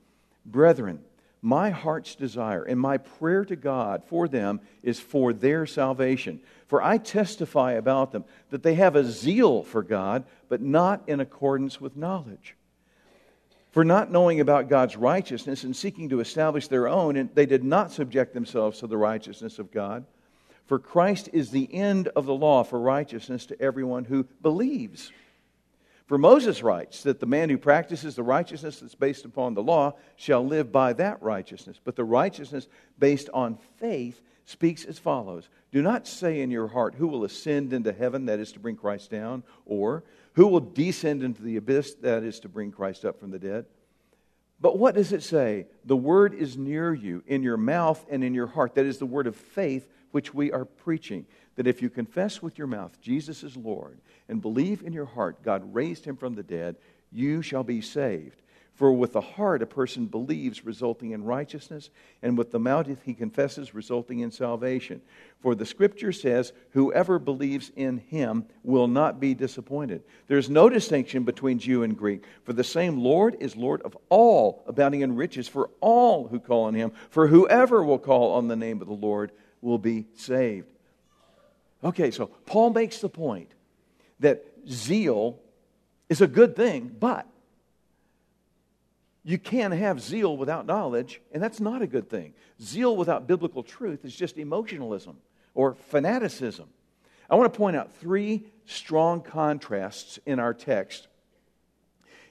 Brethren, 0.46 1.00
my 1.46 1.70
heart's 1.70 2.16
desire 2.16 2.64
and 2.64 2.80
my 2.80 2.98
prayer 2.98 3.46
to 3.46 3.56
God 3.56 4.04
for 4.08 4.28
them 4.28 4.60
is 4.82 5.00
for 5.00 5.32
their 5.32 5.68
salvation. 5.68 6.40
For 6.66 6.82
I 6.82 6.98
testify 6.98 7.74
about 7.74 8.12
them 8.12 8.26
that 8.50 8.64
they 8.64 8.74
have 8.74 8.96
a 8.96 9.06
zeal 9.06 9.62
for 9.62 9.84
God, 9.84 10.26
but 10.50 10.60
not 10.60 11.04
in 11.08 11.20
accordance 11.20 11.80
with 11.80 11.96
knowledge. 11.96 12.56
For 13.70 13.86
not 13.86 14.12
knowing 14.12 14.40
about 14.40 14.70
God's 14.70 14.98
righteousness 14.98 15.64
and 15.64 15.76
seeking 15.76 16.10
to 16.10 16.20
establish 16.20 16.68
their 16.68 16.88
own, 16.88 17.16
and 17.16 17.30
they 17.36 17.46
did 17.46 17.64
not 17.64 17.92
subject 17.92 18.34
themselves 18.34 18.80
to 18.80 18.88
the 18.88 18.98
righteousness 18.98 19.60
of 19.60 19.72
God. 19.72 20.04
For 20.66 20.80
Christ 20.80 21.30
is 21.32 21.52
the 21.52 21.72
end 21.72 22.08
of 22.08 22.26
the 22.26 22.34
law 22.34 22.64
for 22.64 22.80
righteousness 22.80 23.46
to 23.48 23.62
everyone 23.62 24.06
who 24.06 24.24
believes. 24.42 25.12
For 26.06 26.18
Moses 26.20 26.62
writes 26.62 27.02
that 27.04 27.20
the 27.20 27.26
man 27.26 27.50
who 27.50 27.58
practices 27.58 28.16
the 28.16 28.24
righteousness 28.24 28.80
that's 28.80 28.94
based 28.94 29.26
upon 29.26 29.56
the 29.56 29.64
law 29.64 29.96
shall 30.16 30.46
live 30.46 30.72
by 30.72 30.94
that 30.94 31.22
righteousness. 31.22 31.80
But 31.84 31.96
the 31.96 32.04
righteousness 32.04 32.68
based 33.00 33.30
on 33.34 33.58
faith 33.78 34.22
speaks 34.46 34.86
as 34.86 35.00
follows 35.00 35.50
Do 35.72 35.82
not 35.82 36.06
say 36.06 36.42
in 36.42 36.52
your 36.52 36.68
heart, 36.68 36.96
Who 36.96 37.08
will 37.08 37.24
ascend 37.24 37.74
into 37.74 37.92
heaven, 37.92 38.26
that 38.28 38.40
is 38.40 38.52
to 38.52 38.60
bring 38.60 38.76
Christ 38.76 39.10
down, 39.10 39.44
or 39.66 40.04
who 40.34 40.48
will 40.48 40.60
descend 40.60 41.24
into 41.24 41.42
the 41.42 41.58
abyss? 41.58 41.96
That 41.96 42.24
is 42.24 42.40
to 42.42 42.50
bring 42.50 42.72
Christ 42.72 43.04
up 43.04 43.20
from 43.20 43.32
the 43.32 43.40
dead. 43.40 43.66
But 44.60 44.78
what 44.78 44.96
does 44.96 45.12
it 45.12 45.24
say? 45.24 45.68
The 45.84 45.96
word 45.98 46.34
is 46.34 46.58
near 46.58 46.94
you, 46.94 47.24
in 47.28 47.44
your 47.44 47.58
mouth 47.58 48.04
and 48.10 48.24
in 48.24 48.34
your 48.34 48.48
heart. 48.48 48.76
That 48.76 48.86
is 48.86 48.98
the 48.98 49.06
word 49.06 49.28
of 49.28 49.36
faith 49.36 49.88
which 50.12 50.34
we 50.34 50.52
are 50.52 50.66
preaching. 50.66 51.26
That 51.56 51.68
if 51.68 51.82
you 51.82 51.90
confess 51.90 52.42
with 52.42 52.58
your 52.58 52.68
mouth 52.68 53.00
Jesus 53.02 53.44
is 53.44 53.58
Lord 53.58 54.00
and 54.28 54.42
believe 54.42 54.82
in 54.82 54.94
your 54.94 55.06
heart 55.06 55.44
God 55.44 55.74
raised 55.74 56.06
him 56.06 56.16
from 56.16 56.36
the 56.36 56.44
dead, 56.44 56.78
you 57.12 57.42
shall 57.42 57.64
be 57.64 57.82
saved. 57.82 58.42
For 58.76 58.92
with 58.92 59.14
the 59.14 59.22
heart 59.22 59.62
a 59.62 59.66
person 59.66 60.08
believes, 60.08 60.66
resulting 60.66 61.12
in 61.12 61.24
righteousness, 61.24 61.90
and 62.22 62.38
with 62.38 62.52
the 62.52 62.60
mouth 62.60 62.88
he 63.06 63.14
confesses, 63.14 63.74
resulting 63.74 64.20
in 64.20 64.32
salvation. 64.32 65.02
For 65.40 65.56
the 65.56 65.66
scripture 65.66 66.12
says, 66.12 66.52
Whoever 66.72 67.18
believes 67.18 67.72
in 67.78 68.00
him 68.00 68.46
will 68.64 68.90
not 68.90 69.18
be 69.18 69.34
disappointed. 69.34 70.04
There's 70.28 70.50
no 70.50 70.68
distinction 70.68 71.24
between 71.24 71.58
Jew 71.58 71.84
and 71.84 71.98
Greek, 71.98 72.26
for 72.44 72.52
the 72.52 72.66
same 72.66 72.98
Lord 72.98 73.38
is 73.40 73.56
Lord 73.56 73.82
of 73.84 73.98
all, 74.10 74.66
abounding 74.68 75.02
in 75.02 75.16
riches 75.16 75.48
for 75.48 75.70
all 75.80 76.28
who 76.28 76.42
call 76.42 76.66
on 76.66 76.74
him. 76.74 76.92
For 77.10 77.28
whoever 77.28 77.82
will 77.82 78.00
call 78.00 78.34
on 78.34 78.50
the 78.50 78.58
name 78.58 78.82
of 78.82 78.88
the 78.88 78.94
Lord 78.94 79.32
will 79.62 79.78
be 79.78 80.06
saved. 80.16 80.68
Okay, 81.82 82.12
so 82.12 82.28
Paul 82.46 82.72
makes 82.72 83.00
the 83.00 83.10
point 83.10 83.54
that 84.20 84.44
zeal 84.70 85.40
is 86.10 86.20
a 86.20 86.28
good 86.28 86.58
thing, 86.58 86.94
but 87.00 87.26
you 89.28 89.40
can't 89.40 89.74
have 89.74 90.00
zeal 90.00 90.38
without 90.38 90.68
knowledge, 90.68 91.20
and 91.32 91.42
that's 91.42 91.60
not 91.60 91.82
a 91.82 91.88
good 91.88 92.08
thing. 92.10 92.36
Zeal 92.62 92.96
without 92.96 93.26
biblical 93.26 93.64
truth 93.64 94.06
is 94.06 94.16
just 94.16 94.38
emotionalism 94.38 95.18
or 95.56 95.74
fanaticism. 95.74 96.70
I 97.28 97.36
want 97.36 97.52
to 97.52 97.58
point 97.58 97.76
out 97.76 97.92
three 97.96 98.46
strong 98.68 99.22
contrasts 99.22 100.20
in 100.28 100.40
our 100.40 100.54
text, 100.54 101.08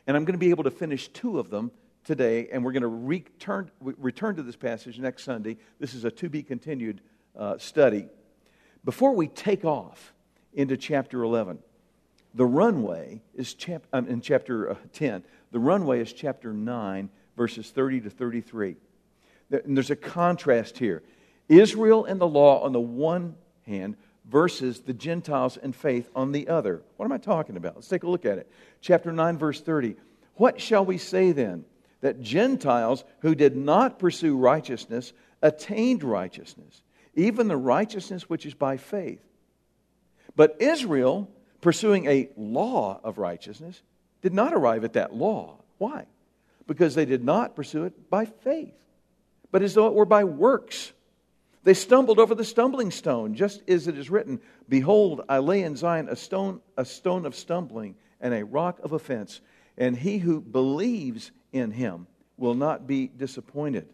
and 0.06 0.16
I'm 0.16 0.24
going 0.24 0.34
to 0.34 0.38
be 0.38 0.50
able 0.50 0.62
to 0.64 0.70
finish 0.70 1.08
two 1.08 1.40
of 1.40 1.50
them 1.50 1.72
today, 2.04 2.48
and 2.52 2.64
we're 2.64 2.70
going 2.70 2.82
to 2.82 2.88
return, 2.88 3.72
return 3.80 4.36
to 4.36 4.44
this 4.44 4.56
passage 4.56 5.00
next 5.00 5.24
Sunday. 5.24 5.56
This 5.80 5.94
is 5.94 6.04
a 6.04 6.12
to 6.12 6.28
be 6.28 6.44
continued 6.44 7.00
uh, 7.36 7.58
study. 7.58 8.06
Before 8.84 9.16
we 9.16 9.26
take 9.26 9.64
off 9.64 10.12
into 10.52 10.76
chapter 10.76 11.24
11, 11.24 11.58
the 12.34 12.46
runway 12.46 13.22
is 13.34 13.54
chap- 13.54 13.86
um, 13.92 14.06
in 14.06 14.20
chapter 14.20 14.70
uh, 14.70 14.76
10. 14.92 15.24
The 15.54 15.60
runway 15.60 16.00
is 16.00 16.12
chapter 16.12 16.52
9, 16.52 17.08
verses 17.36 17.70
30 17.70 18.00
to 18.00 18.10
33. 18.10 18.74
And 19.52 19.76
there's 19.76 19.90
a 19.90 19.94
contrast 19.94 20.78
here. 20.78 21.04
Israel 21.48 22.06
and 22.06 22.20
the 22.20 22.26
law 22.26 22.64
on 22.64 22.72
the 22.72 22.80
one 22.80 23.36
hand 23.64 23.96
versus 24.28 24.80
the 24.80 24.92
Gentiles 24.92 25.56
and 25.56 25.72
faith 25.72 26.10
on 26.16 26.32
the 26.32 26.48
other. 26.48 26.82
What 26.96 27.06
am 27.06 27.12
I 27.12 27.18
talking 27.18 27.56
about? 27.56 27.76
Let's 27.76 27.86
take 27.86 28.02
a 28.02 28.10
look 28.10 28.26
at 28.26 28.38
it. 28.38 28.50
Chapter 28.80 29.12
9, 29.12 29.38
verse 29.38 29.60
30. 29.60 29.94
What 30.34 30.60
shall 30.60 30.84
we 30.84 30.98
say 30.98 31.30
then? 31.30 31.64
That 32.00 32.20
Gentiles 32.20 33.04
who 33.20 33.36
did 33.36 33.54
not 33.56 34.00
pursue 34.00 34.36
righteousness 34.36 35.12
attained 35.40 36.02
righteousness, 36.02 36.82
even 37.14 37.46
the 37.46 37.56
righteousness 37.56 38.28
which 38.28 38.44
is 38.44 38.54
by 38.54 38.76
faith. 38.76 39.22
But 40.34 40.56
Israel, 40.58 41.30
pursuing 41.60 42.06
a 42.06 42.28
law 42.36 42.98
of 43.04 43.18
righteousness, 43.18 43.80
did 44.24 44.32
not 44.32 44.54
arrive 44.54 44.84
at 44.84 44.94
that 44.94 45.14
law. 45.14 45.58
Why? 45.76 46.06
Because 46.66 46.94
they 46.94 47.04
did 47.04 47.22
not 47.22 47.54
pursue 47.54 47.84
it 47.84 48.08
by 48.08 48.24
faith, 48.24 48.74
but 49.52 49.60
as 49.60 49.74
though 49.74 49.86
it 49.86 49.92
were 49.92 50.06
by 50.06 50.24
works. 50.24 50.92
They 51.62 51.74
stumbled 51.74 52.18
over 52.18 52.34
the 52.34 52.42
stumbling 52.42 52.90
stone, 52.90 53.34
just 53.34 53.62
as 53.68 53.86
it 53.86 53.98
is 53.98 54.08
written 54.08 54.40
Behold, 54.66 55.20
I 55.28 55.38
lay 55.38 55.62
in 55.62 55.76
Zion 55.76 56.08
a 56.08 56.16
stone, 56.16 56.62
a 56.78 56.86
stone 56.86 57.26
of 57.26 57.34
stumbling 57.34 57.96
and 58.18 58.32
a 58.32 58.46
rock 58.46 58.80
of 58.82 58.92
offense, 58.92 59.42
and 59.76 59.94
he 59.94 60.16
who 60.16 60.40
believes 60.40 61.30
in 61.52 61.70
him 61.70 62.06
will 62.38 62.54
not 62.54 62.86
be 62.86 63.08
disappointed. 63.08 63.86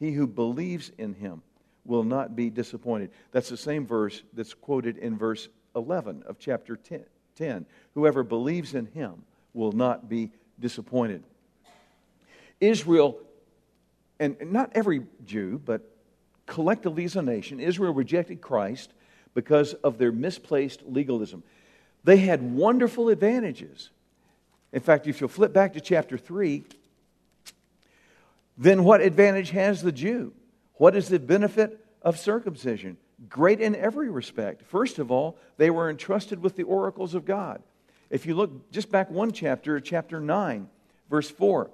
He 0.00 0.10
who 0.10 0.26
believes 0.26 0.90
in 0.98 1.14
him 1.14 1.42
will 1.84 2.02
not 2.02 2.34
be 2.34 2.50
disappointed. 2.50 3.12
That's 3.30 3.48
the 3.48 3.56
same 3.56 3.86
verse 3.86 4.24
that's 4.32 4.54
quoted 4.54 4.98
in 4.98 5.16
verse 5.16 5.48
11 5.76 6.24
of 6.26 6.40
chapter 6.40 6.74
10. 6.74 7.04
10. 7.36 7.64
Whoever 7.94 8.24
believes 8.24 8.74
in 8.74 8.86
him 8.86 9.22
will 9.54 9.72
not 9.72 10.08
be 10.08 10.30
disappointed. 10.58 11.22
Israel, 12.60 13.18
and 14.18 14.36
not 14.52 14.72
every 14.74 15.06
Jew, 15.24 15.60
but 15.64 15.82
collectively 16.46 17.04
as 17.04 17.16
a 17.16 17.22
nation, 17.22 17.60
Israel 17.60 17.94
rejected 17.94 18.40
Christ 18.40 18.92
because 19.34 19.74
of 19.74 19.98
their 19.98 20.10
misplaced 20.12 20.82
legalism. 20.84 21.42
They 22.04 22.16
had 22.16 22.42
wonderful 22.42 23.08
advantages. 23.08 23.90
In 24.72 24.80
fact, 24.80 25.06
if 25.06 25.20
you'll 25.20 25.28
flip 25.28 25.52
back 25.52 25.74
to 25.74 25.80
chapter 25.80 26.18
3, 26.18 26.64
then 28.56 28.82
what 28.82 29.00
advantage 29.00 29.50
has 29.50 29.82
the 29.82 29.92
Jew? 29.92 30.32
What 30.74 30.96
is 30.96 31.08
the 31.08 31.18
benefit 31.18 31.84
of 32.02 32.18
circumcision? 32.18 32.96
Great 33.28 33.60
in 33.60 33.74
every 33.74 34.10
respect. 34.10 34.62
First 34.62 34.98
of 34.98 35.10
all, 35.10 35.38
they 35.56 35.70
were 35.70 35.90
entrusted 35.90 36.40
with 36.40 36.56
the 36.56 36.62
oracles 36.64 37.14
of 37.14 37.24
God. 37.24 37.62
If 38.10 38.26
you 38.26 38.34
look 38.34 38.70
just 38.70 38.90
back 38.90 39.10
one 39.10 39.32
chapter, 39.32 39.78
chapter 39.80 40.20
9, 40.20 40.68
verse 41.10 41.30
4, 41.30 41.70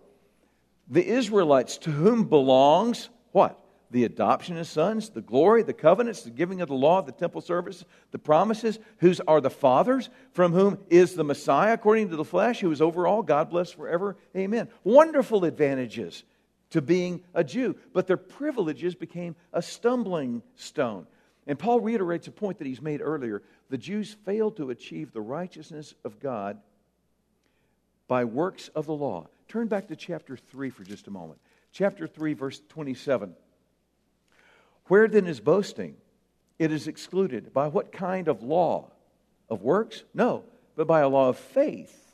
The 0.88 1.06
Israelites, 1.06 1.78
to 1.78 1.90
whom 1.90 2.24
belongs 2.24 3.08
what? 3.32 3.60
The 3.90 4.04
adoption 4.04 4.56
as 4.56 4.68
sons, 4.68 5.10
the 5.10 5.20
glory, 5.20 5.62
the 5.62 5.72
covenants, 5.72 6.22
the 6.22 6.30
giving 6.30 6.60
of 6.60 6.68
the 6.68 6.74
law, 6.74 7.00
the 7.02 7.12
temple 7.12 7.40
service, 7.40 7.84
the 8.10 8.18
promises, 8.18 8.80
whose 8.98 9.20
are 9.20 9.40
the 9.40 9.50
fathers, 9.50 10.10
from 10.32 10.52
whom 10.52 10.78
is 10.90 11.14
the 11.14 11.22
Messiah 11.22 11.74
according 11.74 12.08
to 12.08 12.16
the 12.16 12.24
flesh, 12.24 12.60
who 12.60 12.72
is 12.72 12.82
over 12.82 13.06
all, 13.06 13.22
God 13.22 13.50
bless 13.50 13.70
forever. 13.70 14.16
Amen. 14.36 14.68
Wonderful 14.82 15.44
advantages 15.44 16.24
to 16.70 16.82
being 16.82 17.22
a 17.34 17.44
Jew, 17.44 17.76
but 17.92 18.08
their 18.08 18.16
privileges 18.16 18.96
became 18.96 19.36
a 19.52 19.62
stumbling 19.62 20.42
stone. 20.56 21.06
And 21.46 21.58
Paul 21.58 21.80
reiterates 21.80 22.26
a 22.26 22.32
point 22.32 22.58
that 22.58 22.66
he's 22.66 22.82
made 22.82 23.00
earlier. 23.00 23.42
The 23.70 23.78
Jews 23.78 24.14
failed 24.24 24.56
to 24.56 24.70
achieve 24.70 25.12
the 25.12 25.20
righteousness 25.20 25.94
of 26.04 26.20
God 26.20 26.58
by 28.06 28.24
works 28.24 28.68
of 28.68 28.86
the 28.86 28.94
law. 28.94 29.28
Turn 29.48 29.68
back 29.68 29.88
to 29.88 29.96
chapter 29.96 30.36
3 30.36 30.70
for 30.70 30.84
just 30.84 31.06
a 31.06 31.10
moment. 31.10 31.40
Chapter 31.72 32.06
3, 32.06 32.34
verse 32.34 32.60
27. 32.68 33.34
Where 34.86 35.08
then 35.08 35.26
is 35.26 35.40
boasting? 35.40 35.96
It 36.58 36.70
is 36.70 36.86
excluded. 36.86 37.52
By 37.52 37.68
what 37.68 37.92
kind 37.92 38.28
of 38.28 38.42
law? 38.42 38.90
Of 39.50 39.62
works? 39.62 40.04
No, 40.14 40.44
but 40.76 40.86
by 40.86 41.00
a 41.00 41.08
law 41.08 41.28
of 41.28 41.38
faith. 41.38 42.12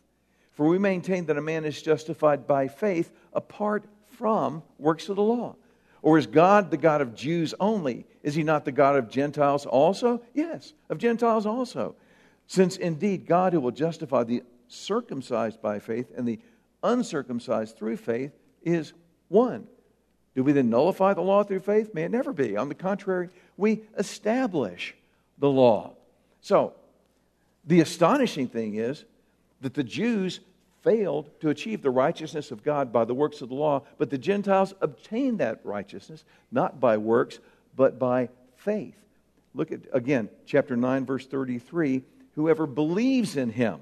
For 0.52 0.66
we 0.66 0.78
maintain 0.78 1.26
that 1.26 1.38
a 1.38 1.42
man 1.42 1.64
is 1.64 1.80
justified 1.80 2.46
by 2.46 2.68
faith 2.68 3.12
apart 3.32 3.84
from 4.08 4.62
works 4.78 5.08
of 5.08 5.16
the 5.16 5.22
law. 5.22 5.56
Or 6.02 6.18
is 6.18 6.26
God 6.26 6.70
the 6.70 6.76
God 6.76 7.00
of 7.00 7.14
Jews 7.14 7.54
only? 7.60 8.06
Is 8.22 8.34
he 8.34 8.42
not 8.42 8.64
the 8.64 8.72
God 8.72 8.96
of 8.96 9.10
Gentiles 9.10 9.66
also? 9.66 10.22
Yes, 10.34 10.72
of 10.88 10.98
Gentiles 10.98 11.46
also. 11.46 11.94
Since 12.46 12.76
indeed 12.76 13.26
God 13.26 13.52
who 13.52 13.60
will 13.60 13.70
justify 13.70 14.24
the 14.24 14.42
circumcised 14.68 15.60
by 15.60 15.78
faith 15.78 16.10
and 16.16 16.26
the 16.26 16.40
uncircumcised 16.82 17.76
through 17.76 17.96
faith 17.96 18.32
is 18.62 18.92
one. 19.28 19.66
Do 20.34 20.42
we 20.42 20.52
then 20.52 20.70
nullify 20.70 21.14
the 21.14 21.20
law 21.20 21.42
through 21.42 21.60
faith? 21.60 21.92
May 21.92 22.04
it 22.04 22.10
never 22.10 22.32
be. 22.32 22.56
On 22.56 22.68
the 22.68 22.74
contrary, 22.74 23.28
we 23.56 23.82
establish 23.98 24.94
the 25.38 25.50
law. 25.50 25.94
So, 26.40 26.74
the 27.64 27.80
astonishing 27.80 28.48
thing 28.48 28.76
is 28.76 29.04
that 29.60 29.74
the 29.74 29.84
Jews 29.84 30.40
failed 30.82 31.30
to 31.40 31.50
achieve 31.50 31.82
the 31.82 31.90
righteousness 31.90 32.50
of 32.50 32.62
God 32.62 32.92
by 32.92 33.04
the 33.04 33.14
works 33.14 33.42
of 33.42 33.48
the 33.48 33.54
law, 33.54 33.82
but 33.98 34.10
the 34.10 34.18
Gentiles 34.18 34.74
obtained 34.80 35.38
that 35.38 35.60
righteousness 35.64 36.24
not 36.50 36.80
by 36.80 36.96
works, 36.96 37.38
but 37.76 37.98
by 37.98 38.28
faith. 38.56 38.96
Look 39.54 39.72
at, 39.72 39.80
again, 39.92 40.28
chapter 40.46 40.76
9, 40.76 41.06
verse 41.06 41.26
33 41.26 42.02
whoever 42.36 42.66
believes 42.66 43.36
in 43.36 43.50
him 43.50 43.80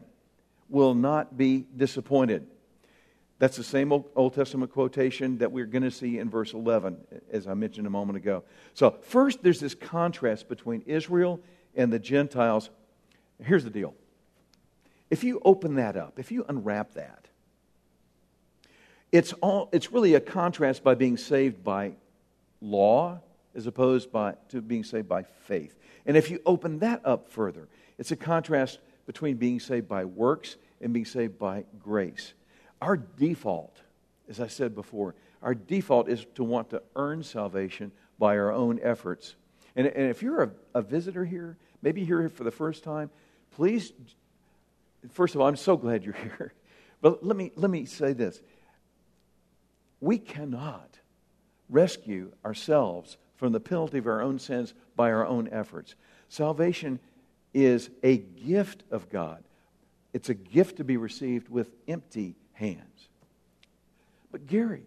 will 0.69 0.95
not 0.95 1.37
be 1.37 1.67
disappointed. 1.77 2.47
That's 3.39 3.57
the 3.57 3.65
same 3.65 3.93
Old 3.93 4.35
Testament 4.35 4.73
quotation 4.73 5.39
that 5.39 5.53
we're 5.53 5.67
going 5.67 5.85
to 5.85 5.93
see 5.93 6.19
in 6.19 6.29
verse 6.29 6.55
11, 6.55 6.97
as 7.31 7.47
I 7.47 7.55
mentioned 7.55 7.87
a 7.87 7.91
moment 7.91 8.17
ago. 8.17 8.43
So, 8.75 8.97
first, 9.03 9.43
there's 9.43 9.61
this 9.61 9.77
contrast 9.77 10.49
between 10.49 10.83
Israel 10.87 11.41
and 11.77 11.93
the 11.93 12.01
Gentiles. 12.01 12.71
Here's 13.41 13.63
the 13.63 13.71
deal 13.71 13.95
if 15.11 15.25
you 15.25 15.41
open 15.45 15.77
that 15.77 15.97
up, 15.97 16.19
if 16.19 16.31
you 16.31 16.45
unwrap 16.49 16.95
that, 16.95 17.27
it's, 19.11 19.33
all, 19.35 19.71
it's 19.73 19.91
really 19.91 20.15
a 20.15 20.21
contrast 20.21 20.85
by 20.85 20.95
being 20.95 21.17
saved 21.17 21.65
by 21.65 21.93
law 22.61 23.21
as 23.55 23.67
opposed 23.67 24.13
by, 24.13 24.35
to 24.51 24.61
being 24.61 24.85
saved 24.85 25.09
by 25.09 25.23
faith. 25.23 25.75
And 26.07 26.17
if 26.17 26.31
you 26.31 26.41
open 26.45 26.81
that 26.81 27.01
up 27.05 27.31
further, 27.31 27.69
it's 27.97 28.13
a 28.13 28.17
contrast 28.17 28.79
between 29.07 29.37
being 29.37 29.61
saved 29.61 29.89
by 29.89 30.05
works 30.05 30.57
and 30.81 30.93
being 30.93 31.07
saved 31.07 31.39
by 31.39 31.65
grace. 31.83 32.35
Our 32.81 32.97
default, 32.97 33.77
as 34.29 34.41
I 34.41 34.47
said 34.47 34.75
before, 34.75 35.15
our 35.43 35.55
default 35.55 36.09
is 36.09 36.27
to 36.35 36.45
want 36.45 36.71
to 36.71 36.83
earn 36.95 37.23
salvation 37.23 37.93
by 38.19 38.37
our 38.37 38.53
own 38.53 38.79
efforts. 38.83 39.37
And, 39.75 39.87
and 39.87 40.11
if 40.11 40.23
you're 40.23 40.43
a, 40.43 40.51
a 40.75 40.83
visitor 40.83 41.25
here, 41.25 41.57
maybe 41.83 42.05
here 42.05 42.29
for 42.29 42.45
the 42.45 42.51
first 42.51 42.85
time, 42.85 43.11
please, 43.53 43.93
first 45.11 45.35
of 45.35 45.41
all, 45.41 45.49
I'm 45.49 45.57
so 45.57 45.77
glad 45.77 46.05
you're 46.05 46.15
here. 46.39 46.53
But 47.01 47.25
let 47.25 47.37
me, 47.37 47.53
let 47.57 47.71
me 47.71 47.85
say 47.85 48.13
this 48.13 48.41
we 50.01 50.19
cannot 50.19 50.99
rescue 51.69 52.33
ourselves 52.45 53.17
from 53.37 53.53
the 53.53 53.61
penalty 53.61 53.99
of 53.99 54.07
our 54.07 54.21
own 54.21 54.39
sins 54.39 54.75
by 54.97 55.11
our 55.11 55.27
own 55.27 55.49
efforts. 55.51 55.95
Salvation 56.29 56.99
is 57.55 57.91
a 58.03 58.19
gift 58.19 58.83
of 58.91 59.09
God. 59.09 59.43
It's 60.13 60.29
a 60.29 60.35
gift 60.35 60.77
to 60.77 60.85
be 60.85 60.97
received 60.97 61.49
with 61.49 61.71
empty 61.87 62.37
hands. 62.53 63.09
But, 64.31 64.47
Gary, 64.47 64.85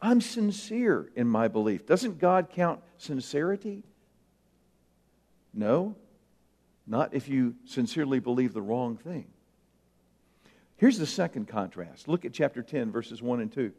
I'm 0.00 0.20
sincere 0.20 1.10
in 1.14 1.28
my 1.28 1.48
belief. 1.48 1.86
Doesn't 1.86 2.18
God 2.18 2.48
count 2.50 2.80
sincerity? 2.98 3.84
No, 5.52 5.96
not 6.90 7.14
if 7.14 7.28
you 7.28 7.54
sincerely 7.64 8.18
believe 8.18 8.52
the 8.52 8.60
wrong 8.60 8.96
thing. 8.96 9.26
Here's 10.76 10.98
the 10.98 11.06
second 11.06 11.46
contrast. 11.46 12.08
Look 12.08 12.24
at 12.24 12.32
chapter 12.32 12.62
10, 12.62 12.90
verses 12.90 13.22
1 13.22 13.40
and 13.40 13.52
2. 13.52 13.72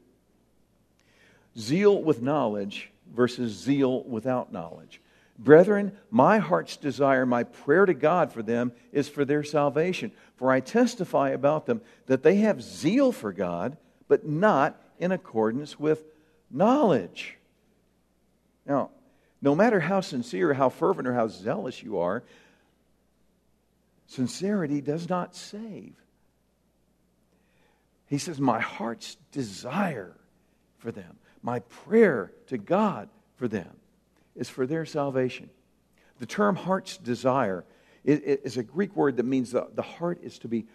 Zeal 1.58 2.02
with 2.02 2.22
knowledge 2.22 2.90
versus 3.14 3.52
zeal 3.52 4.04
without 4.04 4.54
knowledge. 4.54 5.02
Brethren, 5.38 5.92
my 6.10 6.38
heart's 6.38 6.78
desire, 6.78 7.26
my 7.26 7.44
prayer 7.44 7.86
to 7.86 7.94
God 7.94 8.32
for 8.32 8.42
them 8.42 8.72
is 8.94 9.10
for 9.10 9.26
their 9.26 9.44
salvation. 9.44 10.12
For 10.38 10.52
I 10.52 10.60
testify 10.60 11.30
about 11.30 11.66
them 11.66 11.82
that 12.06 12.24
they 12.24 12.38
have 12.38 12.62
zeal 12.62 13.12
for 13.12 13.34
God, 13.34 13.78
but 14.08 14.26
not 14.26 14.80
in 15.00 15.12
accordance 15.12 15.78
with 15.80 16.06
knowledge. 16.50 17.38
Now, 18.66 18.92
no 19.42 19.56
matter 19.56 19.80
how 19.80 20.02
sincere, 20.02 20.54
how 20.54 20.70
fervent, 20.70 21.08
or 21.08 21.14
how 21.14 21.28
zealous 21.28 21.82
you 21.82 21.98
are, 21.98 22.24
sincerity 24.12 24.82
does 24.82 25.08
not 25.08 25.36
save. 25.36 25.96
He 28.08 28.18
says, 28.18 28.42
My 28.42 28.60
heart's 28.60 29.16
desire 29.32 30.18
for 30.80 30.92
them, 30.92 31.18
my 31.42 31.60
prayer 31.60 32.34
to 32.48 32.58
God 32.58 33.08
for 33.36 33.48
them 33.48 33.72
is 34.36 34.50
for 34.50 34.68
their 34.68 34.86
salvation. 34.86 35.50
The 36.20 36.26
term 36.26 36.56
heart's 36.56 36.98
desire 36.98 37.64
is 38.04 38.58
a 38.58 38.64
Greek 38.64 38.96
word 38.96 39.18
that 39.18 39.26
means 39.26 39.52
the, 39.52 39.82
heart 39.82 40.20
is 40.24 40.40
to 40.40 40.48
be 40.48 40.66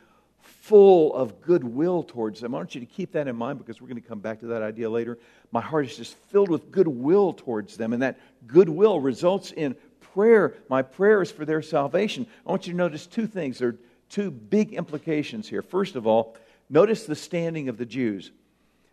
full 0.41 1.15
of 1.15 1.41
goodwill 1.41 2.05
towards 2.05 2.41
them. 2.41 2.55
I 2.55 2.59
want 2.59 2.75
you 2.75 2.81
to 2.81 2.87
keep 2.87 3.13
that 3.13 3.29
in 3.29 3.37
mind 3.37 3.59
because 3.59 3.81
we're 3.81 3.89
going 3.89 4.01
to 4.01 4.09
come 4.09 4.21
back 4.21 4.41
to 4.41 4.47
that 4.47 4.63
idea 4.63 4.89
later. 4.89 5.19
My 5.53 5.61
heart 5.61 5.87
is 5.87 5.97
just 5.97 6.15
filled 6.31 6.51
with 6.51 6.71
goodwill 6.71 7.33
towards 7.33 7.77
them, 7.77 7.93
and 7.93 8.03
that 8.03 8.19
goodwill 8.47 9.01
results 9.01 9.53
in 9.53 9.77
prayer. 10.17 10.55
My 10.71 10.81
prayer 10.81 11.21
is 11.21 11.31
for 11.31 11.45
their 11.45 11.61
salvation. 11.61 12.27
I 12.47 12.51
want 12.51 12.67
you 12.67 12.73
to 12.73 12.77
notice 12.77 13.07
two 13.07 13.27
things. 13.27 13.59
There 13.59 13.69
are 13.69 13.79
two 14.09 14.31
big 14.31 14.73
implications 14.73 15.47
here. 15.47 15.61
First 15.61 15.95
of 15.95 16.07
all, 16.07 16.39
notice 16.71 17.05
the 17.05 17.15
standing 17.15 17.69
of 17.69 17.77
the 17.77 17.85
Jews. 17.85 18.33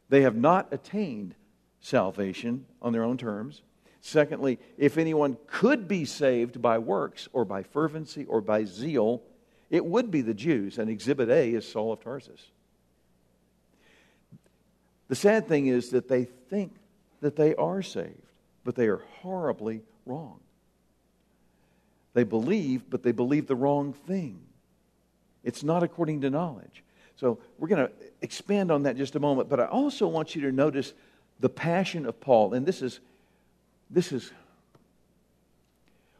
They 0.09 0.23
have 0.23 0.35
not 0.35 0.73
attained 0.73 1.33
salvation 1.79 2.65
on 2.81 2.91
their 2.91 3.05
own 3.05 3.17
terms. 3.17 3.61
Secondly, 4.01 4.59
if 4.77 4.97
anyone 4.97 5.37
could 5.47 5.87
be 5.87 6.03
saved 6.03 6.61
by 6.61 6.77
works 6.77 7.29
or 7.31 7.45
by 7.45 7.63
fervency 7.63 8.25
or 8.25 8.41
by 8.41 8.65
zeal, 8.65 9.21
it 9.69 9.85
would 9.85 10.11
be 10.11 10.21
the 10.21 10.33
Jews, 10.33 10.77
and 10.77 10.89
Exhibit 10.89 11.29
A 11.29 11.53
is 11.53 11.65
Saul 11.65 11.93
of 11.93 12.03
Tarsus. 12.03 12.51
The 15.07 15.15
sad 15.15 15.47
thing 15.47 15.67
is 15.67 15.91
that 15.91 16.09
they 16.09 16.25
think 16.25 16.75
that 17.21 17.37
they 17.37 17.55
are 17.55 17.81
saved, 17.81 18.27
but 18.65 18.75
they 18.75 18.87
are 18.87 19.03
horribly 19.21 19.83
wrong. 20.05 20.42
They 22.13 22.23
believe, 22.23 22.89
but 22.89 23.03
they 23.03 23.11
believe 23.11 23.47
the 23.47 23.55
wrong 23.55 23.93
thing. 23.93 24.39
It's 25.43 25.63
not 25.63 25.83
according 25.83 26.21
to 26.21 26.29
knowledge. 26.29 26.83
So 27.15 27.39
we're 27.57 27.67
going 27.67 27.87
to 27.87 27.93
expand 28.21 28.71
on 28.71 28.83
that 28.83 28.97
just 28.97 29.15
a 29.15 29.19
moment, 29.19 29.49
but 29.49 29.59
I 29.59 29.65
also 29.65 30.07
want 30.07 30.35
you 30.35 30.41
to 30.43 30.51
notice 30.51 30.93
the 31.39 31.49
passion 31.49 32.05
of 32.05 32.19
Paul. 32.19 32.53
And 32.53 32.65
this 32.65 32.81
is 32.81 32.99
this 33.89 34.11
is 34.11 34.31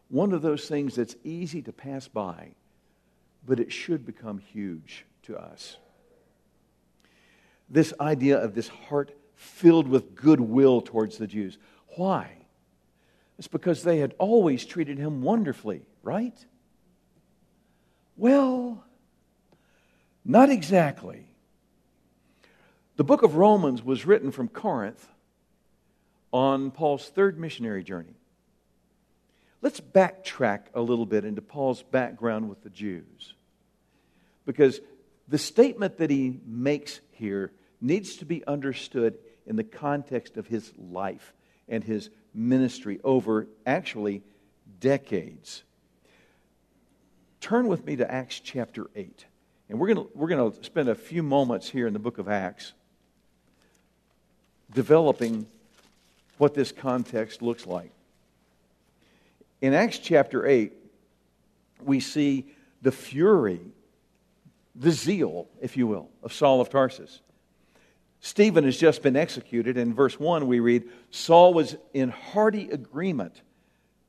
one 0.09 0.31
of 0.31 0.43
those 0.43 0.67
things 0.67 0.95
that's 0.95 1.15
easy 1.23 1.61
to 1.63 1.71
pass 1.71 2.07
by, 2.07 2.49
but 3.47 3.59
it 3.59 3.71
should 3.71 4.05
become 4.05 4.37
huge 4.37 5.05
to 5.23 5.35
us. 5.35 5.77
This 7.67 7.93
idea 7.99 8.37
of 8.37 8.53
this 8.53 8.67
heart 8.67 9.17
filled 9.35 9.87
with 9.87 10.13
goodwill 10.13 10.81
towards 10.81 11.17
the 11.17 11.25
Jews. 11.25 11.57
Why? 11.95 12.42
It's 13.43 13.49
because 13.49 13.83
they 13.83 13.97
had 13.97 14.15
always 14.19 14.63
treated 14.63 14.97
him 14.97 15.21
wonderfully, 15.21 15.81
right? 16.01 16.33
Well, 18.15 18.85
not 20.23 20.49
exactly. 20.49 21.25
The 22.95 23.03
book 23.03 23.21
of 23.21 23.35
Romans 23.35 23.83
was 23.83 24.05
written 24.05 24.31
from 24.31 24.47
Corinth 24.47 25.05
on 26.31 26.71
Paul's 26.71 27.09
third 27.09 27.37
missionary 27.37 27.83
journey. 27.83 28.15
Let's 29.61 29.81
backtrack 29.81 30.67
a 30.73 30.79
little 30.79 31.05
bit 31.05 31.25
into 31.25 31.41
Paul's 31.41 31.83
background 31.83 32.47
with 32.47 32.63
the 32.63 32.69
Jews. 32.69 33.33
Because 34.45 34.79
the 35.27 35.37
statement 35.37 35.97
that 35.97 36.09
he 36.09 36.39
makes 36.45 37.01
here 37.11 37.51
needs 37.81 38.15
to 38.15 38.25
be 38.25 38.47
understood 38.47 39.17
in 39.45 39.57
the 39.57 39.65
context 39.65 40.37
of 40.37 40.47
his 40.47 40.71
life 40.77 41.33
and 41.67 41.83
his 41.83 42.09
ministry 42.33 42.99
over 43.03 43.47
actually 43.65 44.23
decades. 44.79 45.63
Turn 47.41 47.67
with 47.67 47.85
me 47.85 47.95
to 47.97 48.09
Acts 48.09 48.39
chapter 48.39 48.89
8. 48.95 49.25
And 49.69 49.79
we're 49.79 49.93
going 49.93 50.07
we're 50.13 50.27
going 50.27 50.51
to 50.51 50.63
spend 50.63 50.89
a 50.89 50.95
few 50.95 51.23
moments 51.23 51.69
here 51.69 51.87
in 51.87 51.93
the 51.93 51.99
book 51.99 52.17
of 52.17 52.29
Acts 52.29 52.73
developing 54.73 55.45
what 56.37 56.53
this 56.53 56.71
context 56.71 57.41
looks 57.41 57.65
like. 57.65 57.91
In 59.61 59.73
Acts 59.73 59.99
chapter 59.99 60.45
8, 60.45 60.73
we 61.83 61.99
see 61.99 62.45
the 62.81 62.91
fury, 62.91 63.61
the 64.75 64.91
zeal, 64.91 65.47
if 65.61 65.77
you 65.77 65.87
will, 65.87 66.09
of 66.21 66.33
Saul 66.33 66.59
of 66.59 66.69
Tarsus. 66.69 67.21
Stephen 68.25 68.63
has 68.63 68.77
just 68.77 69.01
been 69.03 69.17
executed. 69.17 69.75
In 69.77 69.93
verse 69.93 70.17
1, 70.17 70.47
we 70.47 70.61
read 70.61 70.89
Saul 71.11 71.53
was 71.53 71.75
in 71.93 72.07
hearty 72.07 72.69
agreement 72.69 73.41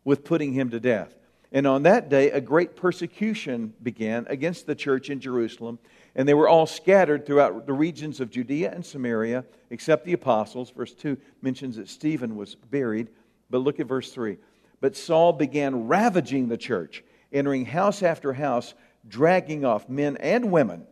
with 0.05 0.23
putting 0.23 0.53
him 0.53 0.71
to 0.71 0.79
death. 0.79 1.17
And 1.51 1.67
on 1.67 1.83
that 1.83 2.09
day, 2.11 2.31
a 2.31 2.41
great 2.41 2.77
persecution 2.77 3.75
began 3.83 4.25
against 4.29 4.67
the 4.67 4.77
church 4.77 5.11
in 5.11 5.19
Jerusalem, 5.19 5.81
and 6.15 6.29
they 6.29 6.35
were 6.35 6.49
all 6.49 6.67
scattered 6.67 7.27
throughout 7.27 7.67
the 7.67 7.73
regions 7.73 8.21
of 8.21 8.31
Judea 8.31 8.73
and 8.73 8.87
Samaria, 8.87 9.45
except 9.71 10.05
the 10.05 10.13
apostles. 10.13 10.71
Verse 10.71 10.95
2 10.95 11.19
mentions 11.43 11.75
that 11.75 11.89
Stephen 11.89 12.37
was 12.37 12.55
buried. 12.55 13.09
But 13.51 13.59
look 13.59 13.81
at 13.81 13.89
verse 13.89 14.13
3. 14.13 14.39
But 14.81 14.97
Saul 14.97 15.33
began 15.33 15.89
ravaging 15.89 16.49
the 16.49 16.57
church, 16.57 17.03
entering 17.33 17.65
house 17.65 18.01
after 18.01 18.33
house, 18.33 18.75
dragging 19.09 19.65
off 19.65 19.89
men 19.89 20.17
and 20.19 20.53
women. 20.53 20.87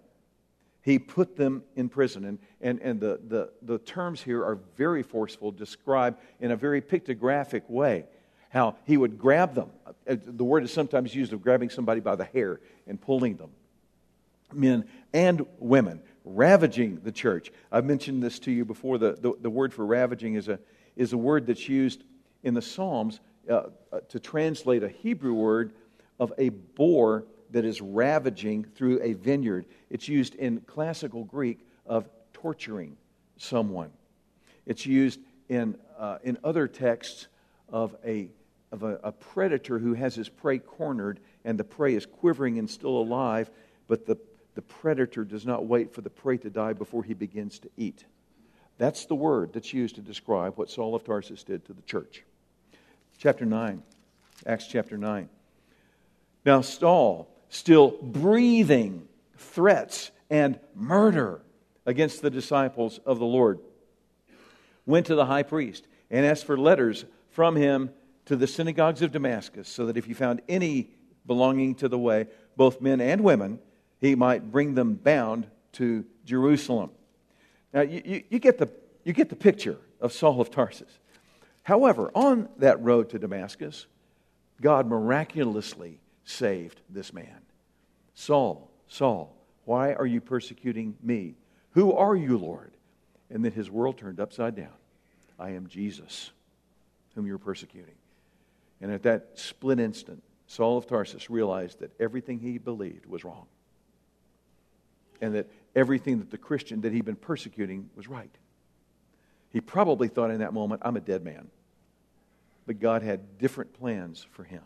He 0.82 0.98
put 0.98 1.36
them 1.36 1.62
in 1.76 1.88
prison. 1.88 2.24
And, 2.24 2.38
and, 2.60 2.80
and 2.80 3.00
the, 3.00 3.20
the, 3.28 3.50
the 3.62 3.78
terms 3.78 4.20
here 4.20 4.44
are 4.44 4.58
very 4.76 5.02
forceful, 5.02 5.52
described 5.52 6.20
in 6.40 6.50
a 6.50 6.56
very 6.56 6.82
pictographic 6.82 7.68
way. 7.68 8.04
How 8.50 8.76
he 8.84 8.96
would 8.96 9.18
grab 9.18 9.54
them. 9.54 9.70
Uh, 9.86 10.16
the 10.26 10.44
word 10.44 10.62
is 10.64 10.72
sometimes 10.72 11.14
used 11.14 11.32
of 11.32 11.42
grabbing 11.42 11.70
somebody 11.70 12.00
by 12.00 12.16
the 12.16 12.24
hair 12.24 12.60
and 12.86 13.00
pulling 13.00 13.36
them 13.36 13.50
men 14.54 14.84
and 15.12 15.46
women, 15.58 16.00
ravaging 16.24 17.00
the 17.02 17.12
church. 17.12 17.50
I've 17.70 17.84
mentioned 17.84 18.22
this 18.22 18.38
to 18.40 18.50
you 18.50 18.64
before. 18.64 18.98
The, 18.98 19.12
the, 19.12 19.32
the 19.40 19.50
word 19.50 19.72
for 19.72 19.84
ravaging 19.84 20.34
is 20.34 20.48
a, 20.48 20.58
is 20.96 21.12
a 21.12 21.18
word 21.18 21.46
that's 21.46 21.68
used 21.68 22.02
in 22.42 22.54
the 22.54 22.62
Psalms 22.62 23.20
uh, 23.48 23.64
uh, 23.92 24.00
to 24.08 24.20
translate 24.20 24.82
a 24.82 24.88
Hebrew 24.88 25.34
word 25.34 25.72
of 26.18 26.32
a 26.38 26.50
boar 26.50 27.24
that 27.52 27.64
is 27.64 27.80
ravaging 27.80 28.64
through 28.74 29.00
a 29.02 29.12
vineyard. 29.14 29.66
It's 29.90 30.08
used 30.08 30.34
in 30.34 30.60
classical 30.62 31.24
Greek 31.24 31.60
of 31.86 32.08
torturing 32.32 32.96
someone. 33.36 33.90
It's 34.66 34.86
used 34.86 35.20
in, 35.48 35.76
uh, 35.98 36.18
in 36.22 36.38
other 36.44 36.68
texts 36.68 37.28
of, 37.68 37.94
a, 38.04 38.28
of 38.70 38.82
a, 38.82 38.98
a 39.02 39.12
predator 39.12 39.78
who 39.78 39.94
has 39.94 40.14
his 40.14 40.28
prey 40.28 40.58
cornered 40.58 41.20
and 41.44 41.58
the 41.58 41.64
prey 41.64 41.94
is 41.94 42.06
quivering 42.06 42.58
and 42.58 42.68
still 42.68 42.98
alive, 42.98 43.50
but 43.88 44.06
the 44.06 44.16
the 44.54 44.62
predator 44.62 45.24
does 45.24 45.46
not 45.46 45.66
wait 45.66 45.92
for 45.92 46.02
the 46.02 46.10
prey 46.10 46.36
to 46.38 46.50
die 46.50 46.72
before 46.72 47.02
he 47.02 47.14
begins 47.14 47.58
to 47.60 47.70
eat. 47.76 48.04
That's 48.78 49.06
the 49.06 49.14
word 49.14 49.52
that's 49.52 49.72
used 49.72 49.94
to 49.94 50.00
describe 50.00 50.56
what 50.56 50.70
Saul 50.70 50.94
of 50.94 51.04
Tarsus 51.04 51.42
did 51.42 51.64
to 51.66 51.72
the 51.72 51.82
church. 51.82 52.24
Chapter 53.18 53.44
9, 53.44 53.82
Acts 54.46 54.66
chapter 54.66 54.98
9. 54.98 55.28
Now, 56.44 56.60
Saul, 56.60 57.28
still 57.52 57.90
breathing 58.00 59.06
threats 59.36 60.10
and 60.30 60.58
murder 60.74 61.42
against 61.84 62.22
the 62.22 62.30
disciples 62.30 62.98
of 63.04 63.18
the 63.18 63.26
Lord, 63.26 63.58
went 64.86 65.06
to 65.06 65.14
the 65.14 65.26
high 65.26 65.42
priest 65.42 65.86
and 66.10 66.24
asked 66.24 66.46
for 66.46 66.56
letters 66.56 67.04
from 67.30 67.54
him 67.54 67.90
to 68.24 68.36
the 68.36 68.46
synagogues 68.46 69.02
of 69.02 69.12
Damascus, 69.12 69.68
so 69.68 69.86
that 69.86 69.98
if 69.98 70.06
he 70.06 70.14
found 70.14 70.40
any 70.48 70.88
belonging 71.26 71.74
to 71.74 71.88
the 71.88 71.98
way, 71.98 72.26
both 72.56 72.80
men 72.80 73.02
and 73.02 73.22
women, 73.22 73.58
he 74.00 74.14
might 74.14 74.50
bring 74.50 74.74
them 74.74 74.94
bound 74.94 75.46
to 75.72 76.06
Jerusalem. 76.24 76.90
Now, 77.74 77.82
you, 77.82 78.00
you, 78.02 78.22
you, 78.30 78.38
get 78.38 78.56
the, 78.56 78.70
you 79.04 79.12
get 79.12 79.28
the 79.28 79.36
picture 79.36 79.76
of 80.00 80.12
Saul 80.12 80.40
of 80.40 80.50
Tarsus. 80.50 80.98
However, 81.64 82.10
on 82.14 82.48
that 82.56 82.82
road 82.82 83.10
to 83.10 83.18
Damascus, 83.18 83.86
God 84.60 84.86
miraculously 84.86 85.98
saved 86.24 86.80
this 86.88 87.12
man. 87.12 87.41
Saul, 88.14 88.70
Saul, 88.88 89.35
why 89.64 89.94
are 89.94 90.07
you 90.07 90.20
persecuting 90.20 90.96
me? 91.03 91.35
Who 91.72 91.92
are 91.92 92.16
you, 92.16 92.37
Lord? 92.38 92.72
And 93.31 93.44
then 93.44 93.53
his 93.53 93.70
world 93.70 93.98
turned 93.98 94.20
upside 94.20 94.55
down. 94.55 94.75
I 95.38 95.51
am 95.51 95.66
Jesus, 95.66 96.31
whom 97.14 97.27
you're 97.27 97.38
persecuting. 97.38 97.94
And 98.81 98.92
at 98.92 99.05
that 99.05 99.31
split 99.35 99.81
instant, 99.81 100.22
Saul 100.46 100.77
of 100.77 100.87
Tarsus 100.87 101.31
realized 101.31 101.81
that 101.81 101.92
everything 101.98 102.38
he 102.38 102.59
believed 102.59 103.07
was 103.07 103.25
wrong 103.25 103.46
and 105.22 105.35
that 105.37 105.48
everything 105.75 106.18
that 106.18 106.31
the 106.31 106.37
Christian 106.37 106.83
that 106.83 106.92
he'd 106.92 107.05
been 107.05 107.16
persecuting 107.16 107.88
was 107.96 108.09
right. 108.09 108.35
He 109.51 109.61
probably 109.61 110.09
thought 110.09 110.31
in 110.31 110.40
that 110.40 110.53
moment, 110.53 110.83
I'm 110.85 110.96
a 110.96 111.01
dead 111.01 111.25
man. 111.25 111.48
But 112.66 112.81
God 112.81 113.03
had 113.03 113.38
different 113.38 113.72
plans 113.72 114.27
for 114.33 114.44
him. 114.44 114.62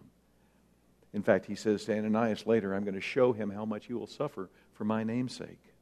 In 1.16 1.22
fact, 1.22 1.46
he 1.46 1.54
says 1.54 1.86
to 1.86 1.96
Ananias 1.96 2.46
later, 2.46 2.74
I'm 2.74 2.84
going 2.84 2.94
to 2.94 3.00
show 3.00 3.32
him 3.32 3.48
how 3.48 3.64
much 3.64 3.86
he 3.86 3.94
will 3.94 4.06
suffer 4.06 4.50
for 4.74 4.84
my 4.84 5.02
name's 5.02 5.34
sake. 5.34 5.72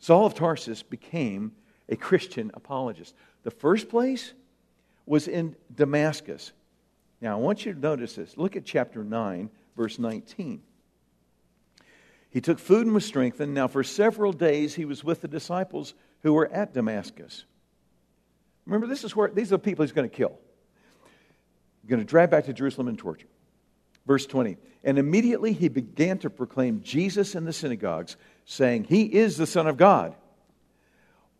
Saul 0.00 0.26
of 0.26 0.34
Tarsus 0.34 0.82
became 0.82 1.52
a 1.88 1.94
Christian 1.94 2.50
apologist. 2.52 3.14
The 3.44 3.52
first 3.52 3.88
place 3.88 4.34
was 5.06 5.28
in 5.28 5.54
Damascus. 5.72 6.50
Now, 7.20 7.34
I 7.34 7.40
want 7.40 7.64
you 7.64 7.72
to 7.72 7.78
notice 7.78 8.16
this. 8.16 8.36
Look 8.36 8.56
at 8.56 8.64
chapter 8.64 9.04
9, 9.04 9.50
verse 9.76 10.00
19. 10.00 10.62
He 12.30 12.40
took 12.40 12.58
food 12.58 12.86
and 12.86 12.94
was 12.96 13.04
strengthened. 13.04 13.54
Now, 13.54 13.68
for 13.68 13.84
several 13.84 14.32
days, 14.32 14.74
he 14.74 14.84
was 14.84 15.04
with 15.04 15.20
the 15.20 15.28
disciples 15.28 15.94
who 16.24 16.32
were 16.32 16.50
at 16.52 16.74
Damascus. 16.74 17.44
Remember, 18.66 18.88
this 18.88 19.04
is 19.04 19.14
where 19.14 19.28
these 19.28 19.52
are 19.52 19.58
the 19.58 19.60
people 19.60 19.84
he's 19.84 19.92
going 19.92 20.10
to 20.10 20.16
kill. 20.16 20.40
He's 21.82 21.90
going 21.90 22.00
to 22.00 22.04
drag 22.04 22.30
back 22.30 22.46
to 22.46 22.52
Jerusalem 22.52 22.88
and 22.88 22.98
torture. 22.98 23.28
Verse 24.08 24.24
20. 24.26 24.56
And 24.82 24.98
immediately 24.98 25.52
he 25.52 25.68
began 25.68 26.18
to 26.20 26.30
proclaim 26.30 26.80
Jesus 26.82 27.34
in 27.34 27.44
the 27.44 27.52
synagogues, 27.52 28.16
saying, 28.46 28.84
He 28.84 29.02
is 29.02 29.36
the 29.36 29.46
Son 29.46 29.66
of 29.66 29.76
God. 29.76 30.16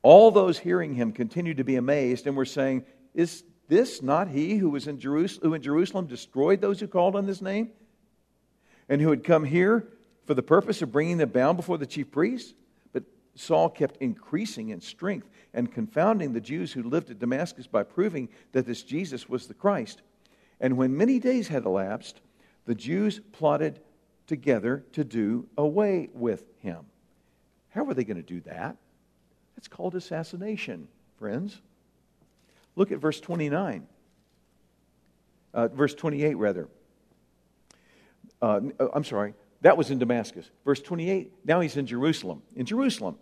All 0.02 0.30
those 0.30 0.58
hearing 0.58 0.94
him 0.94 1.12
continued 1.12 1.56
to 1.56 1.64
be 1.64 1.76
amazed 1.76 2.26
and 2.26 2.36
were 2.36 2.44
saying, 2.44 2.84
Is 3.14 3.42
this 3.68 4.02
not 4.02 4.28
he 4.28 4.56
who 4.56 4.68
was 4.68 4.86
in 4.86 5.00
Jerusalem, 5.00 5.48
who 5.48 5.54
in 5.54 5.62
Jerusalem 5.62 6.06
destroyed 6.06 6.60
those 6.60 6.78
who 6.78 6.86
called 6.86 7.16
on 7.16 7.26
his 7.26 7.40
name? 7.40 7.70
And 8.86 9.00
who 9.00 9.10
had 9.10 9.24
come 9.24 9.44
here 9.44 9.88
for 10.26 10.34
the 10.34 10.42
purpose 10.42 10.82
of 10.82 10.92
bringing 10.92 11.16
them 11.16 11.30
bound 11.30 11.56
before 11.56 11.78
the 11.78 11.86
chief 11.86 12.10
priests. 12.10 12.52
But 12.92 13.04
Saul 13.34 13.70
kept 13.70 13.96
increasing 14.02 14.68
in 14.68 14.82
strength 14.82 15.28
and 15.54 15.72
confounding 15.72 16.34
the 16.34 16.40
Jews 16.40 16.70
who 16.70 16.82
lived 16.82 17.10
at 17.10 17.18
Damascus 17.18 17.66
by 17.66 17.82
proving 17.82 18.28
that 18.52 18.66
this 18.66 18.82
Jesus 18.82 19.26
was 19.26 19.46
the 19.46 19.54
Christ. 19.54 20.02
And 20.60 20.76
when 20.76 20.96
many 20.96 21.18
days 21.18 21.48
had 21.48 21.64
elapsed, 21.64 22.20
the 22.68 22.74
Jews 22.74 23.18
plotted 23.32 23.80
together 24.26 24.84
to 24.92 25.02
do 25.02 25.48
away 25.56 26.10
with 26.12 26.44
him. 26.58 26.84
How 27.70 27.82
were 27.82 27.94
they 27.94 28.04
going 28.04 28.18
to 28.18 28.22
do 28.22 28.40
that? 28.42 28.76
That's 29.56 29.68
called 29.68 29.94
assassination, 29.94 30.86
friends. 31.18 31.62
Look 32.76 32.92
at 32.92 32.98
verse 32.98 33.20
29. 33.20 33.86
Uh, 35.54 35.68
verse 35.68 35.94
28, 35.94 36.34
rather. 36.34 36.68
Uh, 38.42 38.60
I'm 38.92 39.04
sorry, 39.04 39.32
that 39.62 39.78
was 39.78 39.90
in 39.90 39.98
Damascus. 39.98 40.50
Verse 40.66 40.82
28, 40.82 41.32
now 41.46 41.60
he's 41.60 41.78
in 41.78 41.86
Jerusalem. 41.86 42.42
In 42.54 42.66
Jerusalem. 42.66 43.16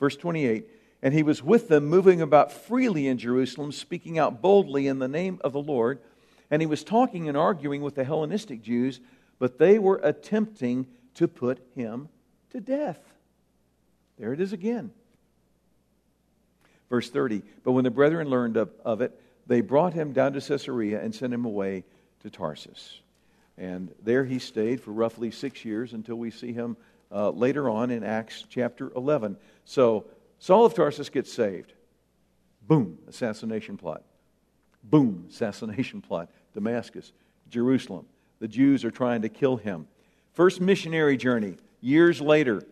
Verse 0.00 0.16
28, 0.16 0.66
and 1.00 1.14
he 1.14 1.22
was 1.22 1.44
with 1.44 1.68
them, 1.68 1.86
moving 1.86 2.20
about 2.20 2.50
freely 2.50 3.06
in 3.06 3.18
Jerusalem, 3.18 3.70
speaking 3.70 4.18
out 4.18 4.42
boldly 4.42 4.88
in 4.88 4.98
the 4.98 5.06
name 5.06 5.38
of 5.44 5.52
the 5.52 5.62
Lord. 5.62 6.00
And 6.50 6.60
he 6.60 6.66
was 6.66 6.82
talking 6.82 7.28
and 7.28 7.36
arguing 7.36 7.82
with 7.82 7.94
the 7.94 8.04
Hellenistic 8.04 8.62
Jews, 8.62 9.00
but 9.38 9.58
they 9.58 9.78
were 9.78 10.00
attempting 10.02 10.86
to 11.14 11.28
put 11.28 11.60
him 11.74 12.08
to 12.50 12.60
death. 12.60 13.00
There 14.18 14.32
it 14.32 14.40
is 14.40 14.52
again. 14.52 14.90
Verse 16.88 17.08
30, 17.08 17.42
but 17.62 17.72
when 17.72 17.84
the 17.84 17.90
brethren 17.90 18.28
learned 18.28 18.56
of, 18.56 18.70
of 18.84 19.00
it, 19.00 19.18
they 19.46 19.60
brought 19.60 19.94
him 19.94 20.12
down 20.12 20.32
to 20.32 20.40
Caesarea 20.40 21.00
and 21.00 21.14
sent 21.14 21.32
him 21.32 21.44
away 21.44 21.84
to 22.22 22.30
Tarsus. 22.30 23.00
And 23.56 23.94
there 24.02 24.24
he 24.24 24.38
stayed 24.38 24.80
for 24.80 24.90
roughly 24.90 25.30
six 25.30 25.64
years 25.64 25.92
until 25.92 26.16
we 26.16 26.30
see 26.30 26.52
him 26.52 26.76
uh, 27.12 27.30
later 27.30 27.68
on 27.68 27.90
in 27.90 28.02
Acts 28.02 28.44
chapter 28.48 28.92
11. 28.96 29.36
So 29.64 30.06
Saul 30.38 30.64
of 30.64 30.74
Tarsus 30.74 31.10
gets 31.10 31.32
saved. 31.32 31.72
Boom, 32.66 32.98
assassination 33.08 33.76
plot. 33.76 34.02
Boom, 34.82 35.26
assassination 35.28 36.00
plot. 36.08 36.30
Damascus, 36.54 37.12
Jerusalem. 37.48 38.06
The 38.40 38.48
Jews 38.48 38.84
are 38.84 38.90
trying 38.90 39.22
to 39.22 39.28
kill 39.28 39.56
him. 39.56 39.86
First 40.32 40.60
missionary 40.60 41.16
journey, 41.16 41.56
years 41.80 42.20
later, 42.20 42.62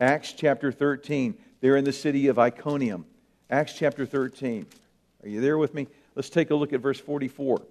Acts 0.00 0.32
chapter 0.32 0.70
13. 0.70 1.36
They're 1.60 1.76
in 1.76 1.84
the 1.84 1.92
city 1.92 2.28
of 2.28 2.38
Iconium. 2.38 3.04
Acts 3.50 3.74
chapter 3.74 4.06
13. 4.06 4.66
Are 5.22 5.28
you 5.28 5.40
there 5.40 5.58
with 5.58 5.74
me? 5.74 5.88
Let's 6.14 6.30
take 6.30 6.50
a 6.50 6.54
look 6.54 6.72
at 6.72 6.80
verse 6.80 7.00
44. 7.00 7.62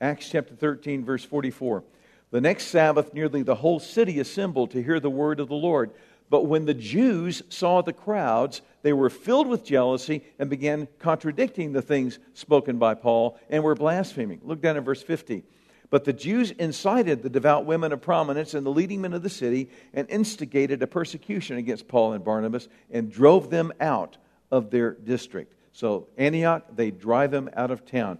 Acts 0.00 0.28
chapter 0.28 0.54
13, 0.54 1.04
verse 1.04 1.24
44. 1.24 1.82
The 2.30 2.40
next 2.40 2.66
Sabbath, 2.68 3.14
nearly 3.14 3.42
the 3.42 3.54
whole 3.56 3.80
city 3.80 4.20
assembled 4.20 4.70
to 4.72 4.82
hear 4.82 5.00
the 5.00 5.10
word 5.10 5.40
of 5.40 5.48
the 5.48 5.54
Lord. 5.54 5.90
But 6.30 6.46
when 6.46 6.64
the 6.64 6.74
Jews 6.74 7.42
saw 7.48 7.82
the 7.82 7.92
crowds, 7.92 8.62
they 8.82 8.92
were 8.92 9.10
filled 9.10 9.46
with 9.46 9.64
jealousy 9.64 10.24
and 10.38 10.50
began 10.50 10.88
contradicting 10.98 11.72
the 11.72 11.82
things 11.82 12.18
spoken 12.32 12.78
by 12.78 12.94
Paul 12.94 13.38
and 13.50 13.62
were 13.62 13.74
blaspheming. 13.74 14.40
Look 14.42 14.60
down 14.60 14.76
at 14.76 14.84
verse 14.84 15.02
50. 15.02 15.44
But 15.90 16.04
the 16.04 16.12
Jews 16.12 16.50
incited 16.50 17.22
the 17.22 17.30
devout 17.30 17.66
women 17.66 17.92
of 17.92 18.00
prominence 18.00 18.54
and 18.54 18.66
the 18.66 18.70
leading 18.70 19.02
men 19.02 19.12
of 19.12 19.22
the 19.22 19.28
city 19.28 19.70
and 19.92 20.10
instigated 20.10 20.82
a 20.82 20.86
persecution 20.86 21.56
against 21.56 21.86
Paul 21.86 22.14
and 22.14 22.24
Barnabas 22.24 22.68
and 22.90 23.12
drove 23.12 23.50
them 23.50 23.72
out 23.80 24.16
of 24.50 24.70
their 24.70 24.92
district. 24.92 25.54
So, 25.72 26.08
Antioch, 26.16 26.64
they 26.74 26.90
drive 26.90 27.30
them 27.30 27.50
out 27.54 27.70
of 27.70 27.84
town. 27.84 28.18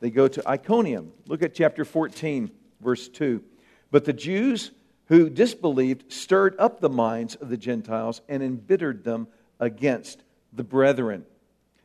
They 0.00 0.10
go 0.10 0.28
to 0.28 0.48
Iconium. 0.48 1.12
Look 1.26 1.42
at 1.42 1.54
chapter 1.54 1.84
14, 1.84 2.50
verse 2.80 3.08
2. 3.08 3.42
But 3.90 4.04
the 4.04 4.12
Jews 4.12 4.70
who 5.10 5.28
disbelieved 5.28 6.10
stirred 6.10 6.54
up 6.58 6.80
the 6.80 6.88
minds 6.88 7.34
of 7.34 7.48
the 7.48 7.56
Gentiles 7.56 8.22
and 8.28 8.44
embittered 8.44 9.02
them 9.02 9.26
against 9.58 10.22
the 10.52 10.62
brethren. 10.62 11.26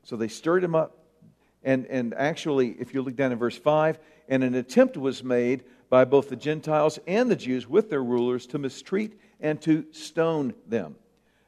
So 0.03 0.15
they 0.15 0.27
stirred 0.27 0.61
them 0.61 0.75
up. 0.75 0.95
And, 1.63 1.87
and 1.87 2.13
actually, 2.13 2.75
if 2.79 2.93
you 2.93 3.01
look 3.01 3.15
down 3.15 3.31
in 3.31 3.39
verse 3.39 3.57
5, 3.57 3.97
and 4.29 4.43
an 4.43 4.53
attempt 4.53 4.95
was 4.95 5.23
made 5.23 5.63
by 5.89 6.05
both 6.05 6.29
the 6.29 6.35
Gentiles 6.35 6.99
and 7.07 7.29
the 7.29 7.35
Jews 7.35 7.67
with 7.67 7.89
their 7.89 8.03
rulers 8.03 8.45
to 8.47 8.59
mistreat 8.59 9.19
and 9.39 9.59
to 9.63 9.87
stone 9.91 10.53
them. 10.67 10.95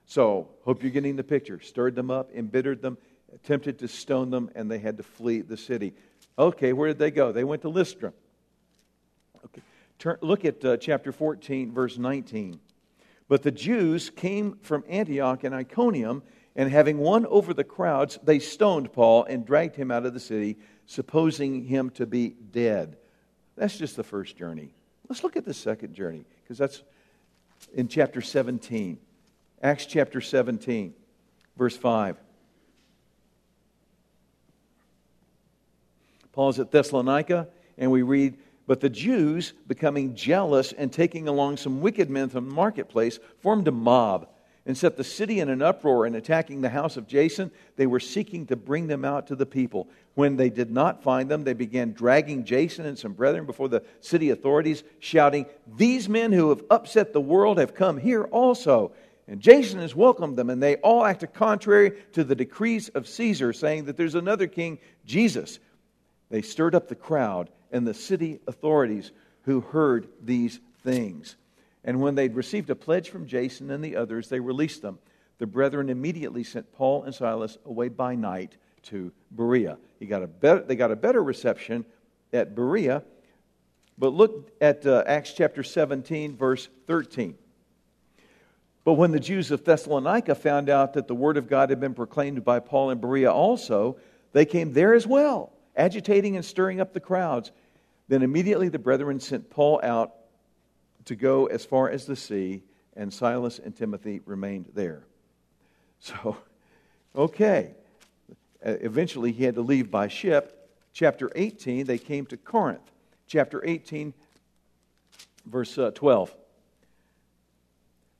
So, 0.07 0.49
hope 0.65 0.81
you're 0.81 0.91
getting 0.91 1.15
the 1.15 1.23
picture. 1.23 1.59
Stirred 1.59 1.93
them 1.93 2.09
up, 2.09 2.31
embittered 2.33 2.81
them, 2.81 2.97
attempted 3.35 3.77
to 3.79 3.87
stone 3.87 4.31
them, 4.31 4.49
and 4.55 4.71
they 4.71 4.79
had 4.79 4.97
to 4.97 5.03
flee 5.03 5.41
the 5.41 5.57
city. 5.57 5.93
Okay, 6.39 6.73
where 6.73 6.87
did 6.87 6.97
they 6.97 7.11
go? 7.11 7.31
They 7.31 7.43
went 7.43 7.61
to 7.61 7.69
Lystra. 7.69 8.13
Turn, 9.99 10.17
look 10.21 10.45
at 10.45 10.63
uh, 10.63 10.77
chapter 10.77 11.11
14, 11.11 11.71
verse 11.71 11.97
19. 11.97 12.59
But 13.27 13.43
the 13.43 13.51
Jews 13.51 14.09
came 14.09 14.57
from 14.61 14.83
Antioch 14.87 15.43
and 15.43 15.53
Iconium, 15.53 16.23
and 16.55 16.71
having 16.71 16.97
won 16.97 17.25
over 17.25 17.53
the 17.53 17.63
crowds, 17.63 18.17
they 18.23 18.39
stoned 18.39 18.93
Paul 18.93 19.25
and 19.25 19.45
dragged 19.45 19.75
him 19.75 19.91
out 19.91 20.05
of 20.05 20.13
the 20.13 20.19
city, 20.19 20.57
supposing 20.85 21.65
him 21.65 21.89
to 21.91 22.05
be 22.05 22.29
dead. 22.51 22.97
That's 23.55 23.77
just 23.77 23.95
the 23.95 24.03
first 24.03 24.37
journey. 24.37 24.73
Let's 25.09 25.23
look 25.23 25.35
at 25.35 25.45
the 25.45 25.53
second 25.53 25.93
journey, 25.93 26.25
because 26.43 26.57
that's 26.57 26.83
in 27.73 27.87
chapter 27.87 28.21
17. 28.21 28.99
Acts 29.61 29.85
chapter 29.85 30.21
17, 30.21 30.93
verse 31.57 31.75
5. 31.75 32.17
Paul's 36.31 36.59
at 36.59 36.71
Thessalonica, 36.71 37.47
and 37.79 37.91
we 37.91 38.03
read, 38.03 38.37
But 38.67 38.81
the 38.81 38.89
Jews, 38.89 39.53
becoming 39.65 40.13
jealous 40.13 40.73
and 40.73 40.91
taking 40.91 41.27
along 41.27 41.57
some 41.57 41.81
wicked 41.81 42.09
men 42.09 42.29
from 42.29 42.49
the 42.49 42.55
marketplace, 42.55 43.17
formed 43.39 43.67
a 43.67 43.71
mob 43.71 44.27
and 44.65 44.77
set 44.77 44.97
the 44.97 45.03
city 45.05 45.39
in 45.39 45.47
an 45.47 45.61
uproar 45.61 46.05
and 46.05 46.13
attacking 46.17 46.59
the 46.59 46.69
house 46.69 46.97
of 46.97 47.07
Jason, 47.07 47.49
they 47.77 47.87
were 47.87 48.01
seeking 48.01 48.45
to 48.47 48.57
bring 48.57 48.87
them 48.87 49.05
out 49.05 49.27
to 49.27 49.35
the 49.35 49.45
people. 49.45 49.87
When 50.15 50.35
they 50.35 50.49
did 50.49 50.69
not 50.69 51.01
find 51.01 51.31
them, 51.31 51.45
they 51.45 51.53
began 51.53 51.93
dragging 51.93 52.43
Jason 52.43 52.85
and 52.85 52.99
some 52.99 53.13
brethren 53.13 53.45
before 53.45 53.69
the 53.69 53.83
city 54.01 54.29
authorities, 54.31 54.83
shouting, 54.99 55.45
These 55.77 56.09
men 56.09 56.33
who 56.33 56.49
have 56.49 56.65
upset 56.69 57.13
the 57.13 57.21
world 57.21 57.59
have 57.59 57.73
come 57.73 57.97
here 57.97 58.25
also. 58.25 58.91
And 59.29 59.39
Jason 59.39 59.79
has 59.79 59.95
welcomed 59.95 60.37
them, 60.37 60.49
and 60.49 60.61
they 60.61 60.75
all 60.77 61.05
acted 61.05 61.33
contrary 61.33 61.93
to 62.11 62.25
the 62.25 62.35
decrees 62.35 62.89
of 62.89 63.07
Caesar, 63.07 63.53
saying 63.53 63.85
that 63.85 63.95
there's 63.95 64.15
another 64.15 64.47
king, 64.47 64.79
Jesus. 65.05 65.59
They 66.29 66.41
stirred 66.41 66.75
up 66.75 66.89
the 66.89 66.95
crowd 66.95 67.49
and 67.71 67.87
the 67.87 67.93
city 67.93 68.39
authorities 68.47 69.11
who 69.43 69.61
heard 69.61 70.07
these 70.23 70.59
things. 70.83 71.35
And 71.83 72.01
when 72.01 72.15
they'd 72.15 72.35
received 72.35 72.69
a 72.69 72.75
pledge 72.75 73.09
from 73.09 73.27
Jason 73.27 73.71
and 73.71 73.83
the 73.83 73.95
others, 73.95 74.29
they 74.29 74.39
released 74.39 74.81
them. 74.81 74.99
The 75.37 75.47
brethren 75.47 75.89
immediately 75.89 76.43
sent 76.43 76.73
Paul 76.73 77.03
and 77.03 77.13
Silas 77.13 77.57
away 77.65 77.89
by 77.89 78.15
night 78.15 78.57
to 78.83 79.11
Berea. 79.31 79.77
He 79.99 80.05
got 80.05 80.23
a 80.23 80.27
better, 80.27 80.61
they 80.61 80.75
got 80.75 80.91
a 80.91 80.95
better 80.95 81.23
reception 81.23 81.85
at 82.33 82.55
Berea. 82.55 83.03
But 83.97 84.13
look 84.13 84.51
at 84.61 84.85
uh, 84.85 85.03
Acts 85.07 85.33
chapter 85.33 85.63
17, 85.63 86.35
verse 86.35 86.67
13. 86.85 87.35
But 88.83 88.93
when 88.93 89.11
the 89.11 89.19
Jews 89.19 89.51
of 89.51 89.65
Thessalonica 89.65 90.35
found 90.35 90.69
out 90.69 90.93
that 90.93 91.07
the 91.07 91.15
word 91.15 91.35
of 91.37 91.49
God 91.49 91.71
had 91.71 91.79
been 91.79 91.93
proclaimed 91.93 92.45
by 92.45 92.59
Paul 92.59 92.91
in 92.91 92.99
Berea 92.99 93.31
also, 93.31 93.97
they 94.31 94.45
came 94.45 94.71
there 94.71 94.93
as 94.93 95.05
well, 95.05 95.51
agitating 95.77 96.35
and 96.35 96.43
stirring 96.43 96.81
up 96.81 96.93
the 96.93 96.99
crowds. 96.99 97.51
Then 98.07 98.23
immediately 98.23 98.69
the 98.69 98.79
brethren 98.79 99.19
sent 99.19 99.49
Paul 99.49 99.79
out 99.83 100.13
to 101.05 101.15
go 101.15 101.45
as 101.45 101.63
far 101.63 101.89
as 101.89 102.05
the 102.05 102.15
sea, 102.15 102.63
and 102.95 103.13
Silas 103.13 103.59
and 103.59 103.75
Timothy 103.75 104.21
remained 104.25 104.71
there. 104.73 105.03
So, 105.99 106.37
okay. 107.15 107.73
Uh, 108.63 108.71
eventually, 108.81 109.31
he 109.31 109.43
had 109.43 109.55
to 109.55 109.61
leave 109.61 109.89
by 109.89 110.07
ship. 110.07 110.69
Chapter 110.93 111.31
18, 111.35 111.85
they 111.85 111.97
came 111.97 112.25
to 112.27 112.37
Corinth. 112.37 112.91
Chapter 113.27 113.63
18, 113.65 114.13
verse 115.45 115.77
uh, 115.77 115.91
12. 115.91 116.35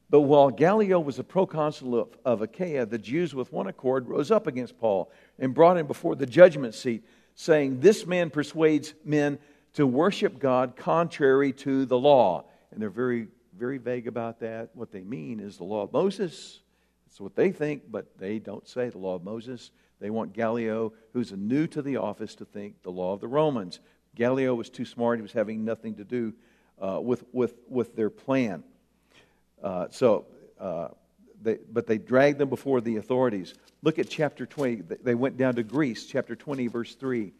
But 0.09 0.21
while 0.21 0.49
Gallio 0.49 0.99
was 0.99 1.19
a 1.19 1.23
proconsul 1.23 1.99
of, 1.99 2.17
of 2.23 2.41
Achaia, 2.41 2.85
the 2.85 2.97
Jews 2.97 3.35
with 3.35 3.51
one 3.51 3.67
accord 3.67 4.07
rose 4.07 4.31
up 4.31 4.47
against 4.47 4.79
Paul 4.79 5.11
and 5.37 5.53
brought 5.53 5.77
him 5.77 5.87
before 5.87 6.15
the 6.15 6.25
judgment 6.25 6.75
seat, 6.75 7.03
saying, 7.37 7.79
This 7.79 8.05
man 8.05 8.29
persuades 8.29 8.93
men 9.05 9.39
to 9.75 9.87
worship 9.87 10.39
God 10.39 10.75
contrary 10.75 11.53
to 11.53 11.85
the 11.85 11.97
law 11.97 12.43
and 12.71 12.81
they're 12.81 12.89
very, 12.89 13.27
very 13.57 13.77
vague 13.77 14.07
about 14.07 14.39
that. 14.41 14.69
What 14.73 14.91
they 14.91 15.01
mean 15.01 15.39
is 15.39 15.57
the 15.57 15.63
law 15.63 15.83
of 15.83 15.93
Moses. 15.93 16.59
That's 17.05 17.19
what 17.19 17.35
they 17.35 17.51
think, 17.51 17.83
but 17.89 18.17
they 18.17 18.39
don't 18.39 18.67
say 18.67 18.89
the 18.89 18.97
law 18.97 19.15
of 19.15 19.23
Moses. 19.23 19.71
They 19.99 20.09
want 20.09 20.33
Gallio, 20.33 20.93
who's 21.13 21.31
new 21.31 21.65
to 21.67 21.81
the 21.81 21.97
office, 21.97 22.35
to 22.35 22.45
think 22.45 22.83
the 22.83 22.91
law 22.91 23.13
of 23.13 23.19
the 23.19 23.27
Romans. 23.27 23.79
Gallio 24.15 24.53
was 24.53 24.69
too 24.69 24.85
smart. 24.85 25.17
He 25.17 25.23
was 25.23 25.31
having 25.31 25.65
nothing 25.65 25.95
to 25.95 26.03
do 26.03 26.33
uh, 26.79 26.99
with, 27.01 27.23
with, 27.31 27.55
with 27.67 27.95
their 27.95 28.09
plan. 28.09 28.63
Uh, 29.63 29.87
so, 29.89 30.25
uh, 30.59 30.89
they, 31.41 31.57
but 31.71 31.87
they 31.87 31.97
dragged 31.97 32.39
them 32.39 32.49
before 32.49 32.81
the 32.81 32.97
authorities. 32.97 33.53
Look 33.81 33.99
at 33.99 34.09
chapter 34.09 34.45
20. 34.45 34.83
They 35.03 35.15
went 35.15 35.37
down 35.37 35.55
to 35.55 35.63
Greece, 35.63 36.05
chapter 36.05 36.35
20, 36.35 36.67
verse 36.67 36.95
3. 36.95 37.33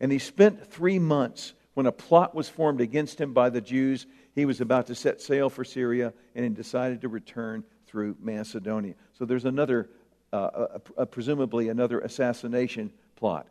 And 0.00 0.10
he 0.10 0.18
spent 0.18 0.66
three 0.66 0.98
months 0.98 1.54
when 1.74 1.86
a 1.86 1.92
plot 1.92 2.34
was 2.34 2.48
formed 2.48 2.80
against 2.80 3.20
him 3.20 3.32
by 3.32 3.50
the 3.50 3.60
Jews 3.60 4.06
he 4.34 4.44
was 4.44 4.60
about 4.60 4.86
to 4.86 4.94
set 4.94 5.20
sail 5.20 5.50
for 5.50 5.64
Syria 5.64 6.12
and 6.34 6.44
he 6.44 6.50
decided 6.50 7.00
to 7.02 7.08
return 7.08 7.64
through 7.86 8.16
Macedonia. 8.20 8.94
So 9.14 9.24
there's 9.24 9.44
another, 9.44 9.90
uh, 10.32 10.66
a, 10.96 11.02
a, 11.02 11.06
presumably 11.06 11.68
another 11.68 12.00
assassination 12.00 12.92
plot. 13.16 13.48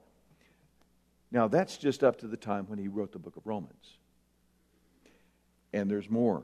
Now, 1.32 1.48
that's 1.48 1.78
just 1.78 2.04
up 2.04 2.20
to 2.20 2.28
the 2.28 2.38
time 2.38 2.66
when 2.68 2.80
he 2.80 2.88
wrote 2.88 3.12
the 3.12 3.20
book 3.20 3.36
of 3.36 3.46
Romans. 3.46 3.98
And 5.74 5.92
there's 5.92 6.10
more. 6.10 6.44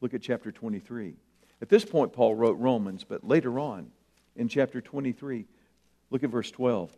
Look 0.00 0.12
at 0.14 0.20
chapter 0.20 0.52
23. 0.52 1.14
At 1.62 1.68
this 1.68 1.84
point, 1.84 2.12
Paul 2.12 2.34
wrote 2.34 2.58
Romans, 2.58 3.04
but 3.04 3.26
later 3.26 3.58
on, 3.58 3.90
in 4.36 4.48
chapter 4.48 4.80
23, 4.80 5.46
look 6.10 6.24
at 6.24 6.30
verse 6.30 6.50
12. 6.50 6.96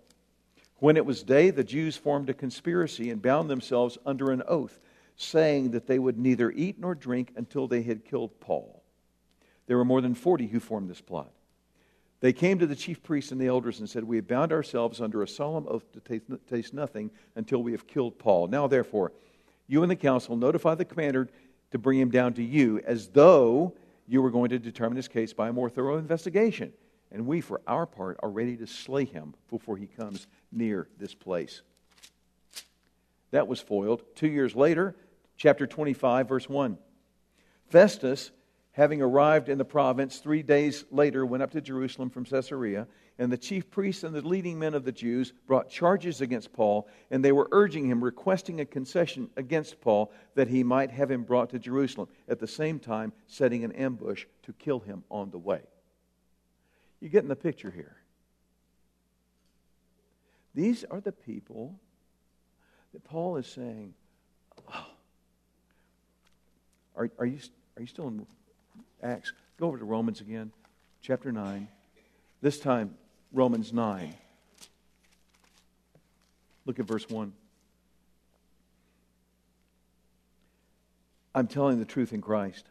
When 0.76 0.96
it 0.96 1.06
was 1.06 1.22
day, 1.22 1.50
the 1.50 1.64
Jews 1.64 1.96
formed 1.96 2.28
a 2.28 2.34
conspiracy 2.34 3.10
and 3.10 3.22
bound 3.22 3.48
themselves 3.48 3.98
under 4.04 4.30
an 4.30 4.42
oath 4.46 4.80
saying 5.16 5.70
that 5.72 5.86
they 5.86 5.98
would 5.98 6.18
neither 6.18 6.50
eat 6.50 6.78
nor 6.78 6.94
drink 6.94 7.32
until 7.36 7.68
they 7.68 7.82
had 7.82 8.04
killed 8.04 8.40
Paul. 8.40 8.82
There 9.66 9.76
were 9.76 9.84
more 9.84 10.00
than 10.00 10.14
40 10.14 10.48
who 10.48 10.60
formed 10.60 10.90
this 10.90 11.00
plot. 11.00 11.30
They 12.20 12.32
came 12.32 12.58
to 12.58 12.66
the 12.66 12.76
chief 12.76 13.02
priests 13.02 13.32
and 13.32 13.40
the 13.40 13.48
elders 13.48 13.80
and 13.80 13.88
said, 13.88 14.04
We 14.04 14.16
have 14.16 14.28
bound 14.28 14.52
ourselves 14.52 15.00
under 15.00 15.22
a 15.22 15.28
solemn 15.28 15.66
oath 15.68 15.84
to 15.92 16.38
taste 16.48 16.72
nothing 16.72 17.10
until 17.34 17.62
we 17.62 17.72
have 17.72 17.86
killed 17.86 18.18
Paul. 18.18 18.46
Now, 18.46 18.68
therefore, 18.68 19.12
you 19.66 19.82
and 19.82 19.90
the 19.90 19.96
council 19.96 20.36
notify 20.36 20.76
the 20.76 20.84
commander 20.84 21.28
to 21.72 21.78
bring 21.78 21.98
him 21.98 22.10
down 22.10 22.34
to 22.34 22.42
you 22.42 22.80
as 22.84 23.08
though 23.08 23.74
you 24.06 24.22
were 24.22 24.30
going 24.30 24.50
to 24.50 24.58
determine 24.58 24.96
his 24.96 25.08
case 25.08 25.32
by 25.32 25.48
a 25.48 25.52
more 25.52 25.70
thorough 25.70 25.98
investigation. 25.98 26.72
And 27.10 27.26
we, 27.26 27.40
for 27.40 27.60
our 27.66 27.86
part, 27.86 28.18
are 28.22 28.30
ready 28.30 28.56
to 28.56 28.66
slay 28.66 29.04
him 29.04 29.34
before 29.50 29.76
he 29.76 29.86
comes 29.86 30.26
near 30.50 30.88
this 30.98 31.14
place. 31.14 31.62
That 33.32 33.48
was 33.48 33.60
foiled. 33.60 34.02
Two 34.14 34.28
years 34.28 34.54
later, 34.54 34.96
chapter 35.36 35.66
25, 35.66 36.28
verse 36.28 36.48
1. 36.48 36.78
Festus, 37.68 38.30
having 38.72 39.02
arrived 39.02 39.48
in 39.48 39.58
the 39.58 39.64
province 39.64 40.18
three 40.18 40.42
days 40.42 40.84
later, 40.90 41.24
went 41.26 41.42
up 41.42 41.50
to 41.52 41.60
Jerusalem 41.60 42.10
from 42.10 42.24
Caesarea, 42.24 42.86
and 43.18 43.30
the 43.30 43.38
chief 43.38 43.70
priests 43.70 44.04
and 44.04 44.14
the 44.14 44.26
leading 44.26 44.58
men 44.58 44.74
of 44.74 44.84
the 44.84 44.92
Jews 44.92 45.32
brought 45.46 45.68
charges 45.68 46.20
against 46.20 46.52
Paul, 46.52 46.88
and 47.10 47.24
they 47.24 47.32
were 47.32 47.48
urging 47.52 47.86
him, 47.86 48.02
requesting 48.02 48.60
a 48.60 48.64
concession 48.64 49.28
against 49.36 49.80
Paul 49.80 50.12
that 50.34 50.48
he 50.48 50.64
might 50.64 50.90
have 50.90 51.10
him 51.10 51.22
brought 51.22 51.50
to 51.50 51.58
Jerusalem, 51.58 52.08
at 52.28 52.40
the 52.40 52.46
same 52.46 52.78
time 52.78 53.12
setting 53.26 53.64
an 53.64 53.72
ambush 53.72 54.26
to 54.44 54.52
kill 54.54 54.80
him 54.80 55.04
on 55.10 55.30
the 55.30 55.38
way. 55.38 55.60
You 57.00 57.08
get 57.08 57.22
in 57.22 57.28
the 57.28 57.36
picture 57.36 57.70
here? 57.70 57.96
These 60.54 60.84
are 60.84 61.00
the 61.00 61.12
people 61.12 61.78
that 62.92 63.04
Paul 63.04 63.36
is 63.36 63.46
saying, 63.46 63.94
oh. 64.72 64.86
are, 66.94 67.10
are, 67.18 67.26
you, 67.26 67.38
are 67.76 67.80
you 67.80 67.86
still 67.86 68.08
in 68.08 68.26
Acts? 69.02 69.32
Go 69.58 69.66
over 69.66 69.78
to 69.78 69.84
Romans 69.84 70.20
again, 70.20 70.52
chapter 71.00 71.32
9. 71.32 71.68
This 72.42 72.58
time, 72.58 72.94
Romans 73.32 73.72
9. 73.72 74.14
Look 76.66 76.78
at 76.78 76.86
verse 76.86 77.08
1. 77.08 77.32
I'm 81.34 81.46
telling 81.46 81.78
the 81.78 81.84
truth 81.84 82.12
in 82.12 82.20
Christ. 82.20 82.66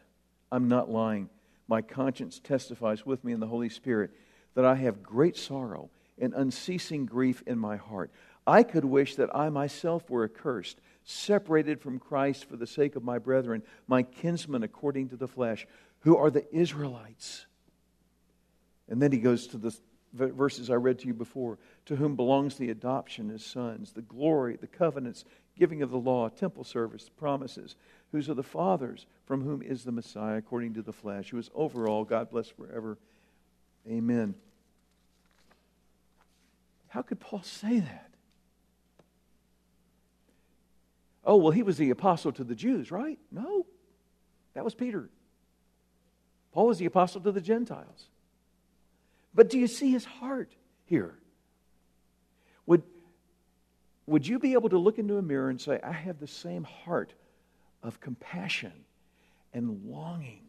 I'm 0.50 0.68
not 0.68 0.90
lying. 0.90 1.28
My 1.66 1.82
conscience 1.82 2.38
testifies 2.38 3.04
with 3.04 3.24
me 3.24 3.32
in 3.32 3.40
the 3.40 3.46
Holy 3.46 3.68
Spirit 3.68 4.12
that 4.54 4.64
I 4.64 4.76
have 4.76 5.02
great 5.02 5.36
sorrow 5.36 5.90
and 6.18 6.32
unceasing 6.34 7.06
grief 7.06 7.42
in 7.46 7.58
my 7.58 7.76
heart. 7.76 8.10
I 8.46 8.62
could 8.62 8.84
wish 8.84 9.16
that 9.16 9.34
I 9.34 9.48
myself 9.48 10.08
were 10.10 10.24
accursed, 10.24 10.80
separated 11.04 11.80
from 11.80 11.98
Christ 11.98 12.44
for 12.44 12.56
the 12.56 12.66
sake 12.66 12.96
of 12.96 13.02
my 13.02 13.18
brethren, 13.18 13.62
my 13.88 14.02
kinsmen 14.02 14.62
according 14.62 15.08
to 15.08 15.16
the 15.16 15.28
flesh, 15.28 15.66
who 16.00 16.16
are 16.16 16.30
the 16.30 16.44
Israelites. 16.54 17.46
And 18.88 19.00
then 19.00 19.12
he 19.12 19.18
goes 19.18 19.46
to 19.48 19.58
the 19.58 19.76
verses 20.12 20.70
I 20.70 20.74
read 20.74 20.98
to 21.00 21.06
you 21.06 21.14
before 21.14 21.58
to 21.86 21.96
whom 21.96 22.16
belongs 22.16 22.56
the 22.56 22.70
adoption 22.70 23.30
as 23.30 23.44
sons, 23.44 23.92
the 23.92 24.02
glory, 24.02 24.56
the 24.56 24.66
covenants, 24.66 25.24
giving 25.58 25.82
of 25.82 25.90
the 25.90 25.98
law, 25.98 26.28
temple 26.28 26.64
service, 26.64 27.08
promises, 27.08 27.76
whose 28.10 28.28
are 28.28 28.34
the 28.34 28.42
fathers, 28.42 29.06
from 29.24 29.42
whom 29.42 29.62
is 29.62 29.84
the 29.84 29.92
Messiah 29.92 30.36
according 30.36 30.74
to 30.74 30.82
the 30.82 30.92
flesh, 30.92 31.30
who 31.30 31.38
is 31.38 31.50
over 31.54 31.88
all, 31.88 32.04
God 32.04 32.30
bless 32.30 32.48
forever. 32.48 32.98
Amen. 33.88 34.34
How 36.88 37.02
could 37.02 37.20
Paul 37.20 37.42
say 37.42 37.80
that? 37.80 38.10
Oh, 41.24 41.36
well, 41.36 41.52
he 41.52 41.62
was 41.62 41.78
the 41.78 41.90
apostle 41.90 42.32
to 42.32 42.44
the 42.44 42.54
Jews, 42.54 42.90
right? 42.90 43.18
No, 43.30 43.64
that 44.54 44.64
was 44.64 44.74
Peter. 44.74 45.08
Paul 46.52 46.66
was 46.66 46.78
the 46.78 46.86
apostle 46.86 47.20
to 47.22 47.32
the 47.32 47.40
Gentiles. 47.40 48.08
But 49.34 49.48
do 49.48 49.58
you 49.58 49.66
see 49.66 49.90
his 49.90 50.04
heart 50.04 50.52
here? 50.84 51.14
Would, 52.66 52.82
would 54.06 54.26
you 54.26 54.38
be 54.38 54.52
able 54.52 54.68
to 54.68 54.78
look 54.78 54.98
into 54.98 55.16
a 55.16 55.22
mirror 55.22 55.48
and 55.48 55.60
say, 55.60 55.80
I 55.82 55.92
have 55.92 56.18
the 56.18 56.26
same 56.26 56.64
heart 56.64 57.14
of 57.82 58.00
compassion 58.00 58.72
and 59.52 59.84
longing 59.84 60.42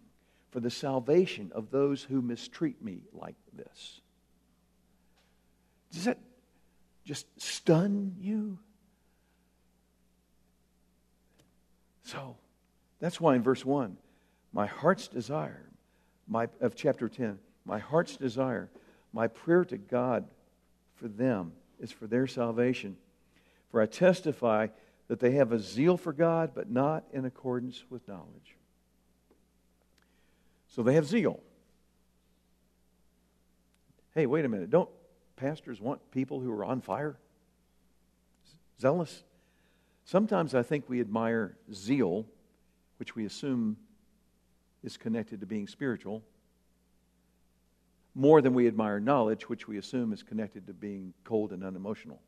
for 0.52 0.60
the 0.60 0.70
salvation 0.70 1.52
of 1.56 1.72
those 1.72 2.04
who 2.04 2.22
mistreat 2.22 2.84
me 2.84 3.02
like 3.14 3.36
this? 3.54 4.02
Does 5.92 6.06
that 6.06 6.20
just 7.06 7.28
stun 7.42 8.16
you? 8.20 8.60
So, 12.04 12.36
that's 13.00 13.20
why 13.20 13.36
in 13.36 13.44
verse 13.44 13.66
1, 13.66 13.98
my 14.52 14.66
heart's 14.66 15.08
desire 15.08 15.64
my, 16.28 16.48
of 16.62 16.76
chapter 16.76 17.10
10, 17.10 17.40
my 17.66 17.80
heart's 17.80 18.18
desire, 18.18 18.70
my 19.12 19.28
prayer 19.28 19.64
to 19.66 19.78
God 19.78 20.26
for 20.96 21.08
them 21.08 21.54
is 21.80 21.92
for 21.92 22.08
their 22.08 22.28
salvation. 22.28 22.98
For 23.70 23.82
I 23.82 23.86
testify 23.86 24.68
that 25.08 25.20
they 25.20 25.32
have 25.32 25.52
a 25.52 25.60
zeal 25.60 25.98
for 25.98 26.14
God, 26.14 26.52
but 26.56 26.70
not 26.70 27.04
in 27.12 27.26
accordance 27.26 27.84
with 27.90 28.08
knowledge. 28.08 28.58
So 30.68 30.82
they 30.82 30.96
have 30.96 31.06
zeal. 31.06 31.40
Hey, 34.16 34.26
wait 34.26 34.46
a 34.46 34.50
minute. 34.50 34.70
Don't 34.70 34.90
pastors 35.36 35.82
want 35.82 36.00
people 36.12 36.40
who 36.40 36.52
are 36.52 36.66
on 36.66 36.82
fire? 36.82 37.18
Zealous? 38.80 39.24
Sometimes 40.06 40.54
I 40.54 40.64
think 40.64 40.88
we 40.88 41.00
admire 41.00 41.58
zeal, 41.74 42.26
which 42.98 43.16
we 43.16 43.26
assume 43.26 43.78
is 44.84 44.98
connected 44.98 45.40
to 45.40 45.46
being 45.46 45.68
spiritual, 45.68 46.24
more 48.16 48.42
than 48.42 48.54
we 48.54 48.68
admire 48.68 49.00
knowledge, 49.00 49.50
which 49.50 49.68
we 49.68 49.78
assume 49.78 50.14
is 50.14 50.24
connected 50.24 50.68
to 50.68 50.74
being 50.74 51.14
cold 51.24 51.52
and 51.52 51.64
unemotional. 51.64 52.22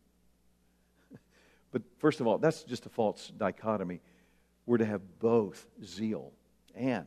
but 1.71 1.81
first 1.99 2.19
of 2.19 2.27
all, 2.27 2.37
that's 2.37 2.63
just 2.63 2.85
a 2.85 2.89
false 2.89 3.31
dichotomy. 3.37 4.01
We're 4.65 4.79
to 4.79 4.85
have 4.85 5.19
both 5.19 5.65
zeal 5.83 6.31
and 6.73 7.05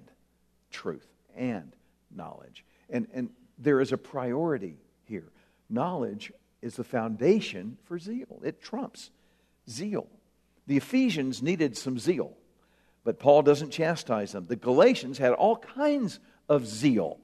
truth 0.71 1.07
and 1.37 1.75
knowledge. 2.15 2.65
And, 2.89 3.09
and 3.13 3.31
there 3.59 3.81
is 3.81 3.93
a 3.93 3.99
priority 3.99 4.77
here. 5.05 5.31
Knowledge 5.69 6.33
is 6.63 6.77
the 6.77 6.85
foundation 6.85 7.79
for 7.85 7.99
zeal, 7.99 8.41
it 8.45 8.63
trumps 8.63 9.11
zeal. 9.69 10.09
The 10.67 10.77
Ephesians 10.77 11.43
needed 11.43 11.77
some 11.77 11.99
zeal, 11.99 12.37
but 13.03 13.19
Paul 13.19 13.43
doesn't 13.43 13.71
chastise 13.71 14.33
them. 14.33 14.47
The 14.47 14.57
Galatians 14.57 15.19
had 15.19 15.33
all 15.33 15.57
kinds 15.57 16.21
of 16.49 16.67
zeal 16.67 17.19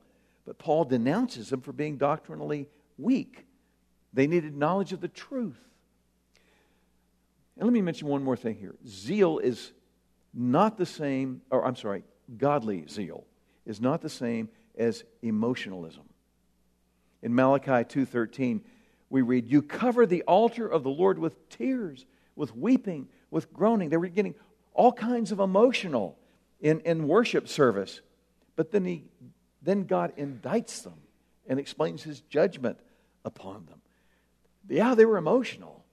but 0.45 0.59
Paul 0.59 0.85
denounces 0.85 1.51
them 1.51 1.61
for 1.61 1.73
being 1.73 1.97
doctrinally 1.97 2.69
weak. 2.99 3.47
They 4.13 4.27
needed 4.27 4.57
knowledge 4.57 4.93
of 4.93 5.01
the 5.01 5.09
truth. 5.09 5.59
And 7.57 7.67
let 7.67 7.73
me 7.73 7.83
mention 7.83 8.09
one 8.09 8.23
more 8.23 8.37
thing 8.37 8.57
here. 8.57 8.75
Zeal 8.87 9.39
is 9.39 9.73
not 10.33 10.77
the 10.77 10.87
same, 10.87 11.43
or 11.51 11.65
I'm 11.65 11.77
sorry, 11.77 12.05
godly 12.37 12.87
zeal 12.89 13.25
is 13.65 13.81
not 13.81 14.01
the 14.01 14.09
same 14.09 14.49
as 14.77 15.05
emotionalism. 15.23 16.03
In 17.23 17.35
Malachi 17.35 17.85
2:13, 17.85 18.63
we 19.09 19.23
read, 19.23 19.47
"You 19.47 19.63
cover 19.63 20.07
the 20.07 20.23
altar 20.25 20.67
of 20.67 20.83
the 20.83 20.91
Lord 20.91 21.19
with 21.19 21.49
tears, 21.49 22.05
with 22.35 22.55
weeping, 22.55 23.09
with 23.31 23.53
groaning." 23.53 23.89
They 23.89 23.97
were 23.97 24.09
getting 24.09 24.35
all 24.73 24.93
kinds 24.93 25.33
of 25.33 25.39
emotional 25.39 26.19
in, 26.61 26.81
in 26.81 27.07
worship 27.07 27.49
service. 27.49 28.03
But 28.57 28.73
then 28.73 28.85
he 28.85 29.05
then 29.65 29.85
God 29.85 30.13
indicts 30.17 30.83
them 30.83 30.95
and 31.49 31.59
explains 31.59 32.03
his 32.03 32.21
judgment 32.21 32.79
upon 33.25 33.67
them. 33.67 33.81
Yeah, 34.69 34.95
they 34.95 35.05
were 35.05 35.17
emotional. 35.17 35.85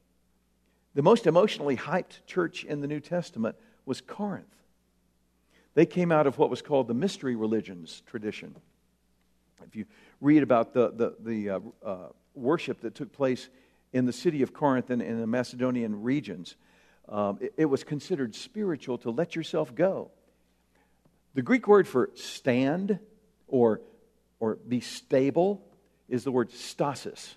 The 0.94 1.02
most 1.02 1.28
emotionally 1.28 1.78
hyped 1.78 2.26
church 2.26 2.64
in 2.64 2.82
the 2.82 2.88
New 2.88 3.00
Testament 3.00 3.56
was 3.86 4.02
Corinth. 4.02 4.46
They 5.74 5.86
came 5.86 6.12
out 6.12 6.28
of 6.28 6.38
what 6.38 6.50
was 6.50 6.62
called 6.62 6.88
the 6.88 6.94
mystery 6.94 7.36
religions 7.36 8.04
tradition. 8.06 8.56
If 9.66 9.76
you 9.76 9.86
read 10.20 10.44
about 10.44 10.74
the, 10.74 10.92
the, 10.92 11.16
the 11.20 11.50
uh, 11.50 11.60
uh, 11.86 11.98
worship 12.36 12.82
that 12.82 12.96
took 12.96 13.14
place 13.14 13.50
in 13.94 14.06
the 14.06 14.14
city 14.14 14.42
of 14.42 14.54
Corinth 14.54 14.90
and 14.90 15.02
in 15.02 15.20
the 15.20 15.28
Macedonian 15.28 16.02
regions, 16.02 16.56
um, 17.08 17.38
it, 17.42 17.54
it 17.58 17.66
was 17.66 17.84
considered 17.84 18.36
spiritual 18.36 18.98
to 19.00 19.12
let 19.12 19.36
yourself 19.36 19.74
go. 19.74 20.12
The 21.36 21.42
Greek 21.42 21.68
word 21.68 21.88
for 21.88 22.10
stand 22.16 23.00
or, 23.52 23.82
or 24.40 24.56
be 24.56 24.80
stable 24.80 25.64
is 26.10 26.24
the 26.24 26.32
word 26.32 26.52
stasis. 26.52 27.36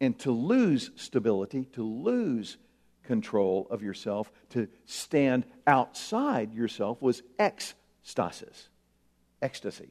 And 0.00 0.18
to 0.20 0.30
lose 0.30 0.90
stability, 0.96 1.66
to 1.74 1.82
lose 1.82 2.56
control 3.04 3.66
of 3.70 3.82
yourself, 3.82 4.32
to 4.50 4.68
stand 4.86 5.44
outside 5.66 6.54
yourself 6.54 7.02
was 7.02 7.22
ecstasis, 7.38 8.68
ecstasy. 9.40 9.90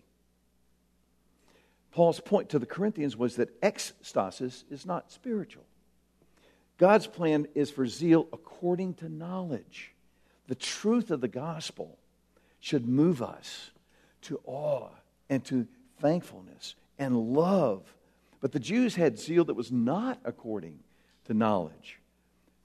Paul's 1.91 2.21
point 2.21 2.49
to 2.49 2.59
the 2.59 2.65
Corinthians 2.65 3.17
was 3.17 3.35
that 3.35 3.59
ecstasis 3.61 4.63
is 4.71 4.85
not 4.85 5.11
spiritual. 5.11 5.63
God's 6.77 7.05
plan 7.05 7.47
is 7.53 7.69
for 7.69 7.85
zeal 7.85 8.27
according 8.33 8.95
to 8.95 9.09
knowledge. 9.09 9.93
The 10.47 10.55
truth 10.55 11.11
of 11.11 11.21
the 11.21 11.27
gospel 11.27 11.97
should 12.61 12.87
move 12.87 13.21
us 13.21 13.71
to 14.21 14.39
awe 14.45 14.89
and 15.29 15.43
to 15.45 15.67
thankfulness 15.99 16.75
and 16.97 17.17
love. 17.17 17.83
But 18.39 18.53
the 18.53 18.59
Jews 18.59 18.95
had 18.95 19.19
zeal 19.19 19.43
that 19.45 19.55
was 19.55 19.71
not 19.71 20.19
according 20.23 20.79
to 21.25 21.33
knowledge. 21.33 21.99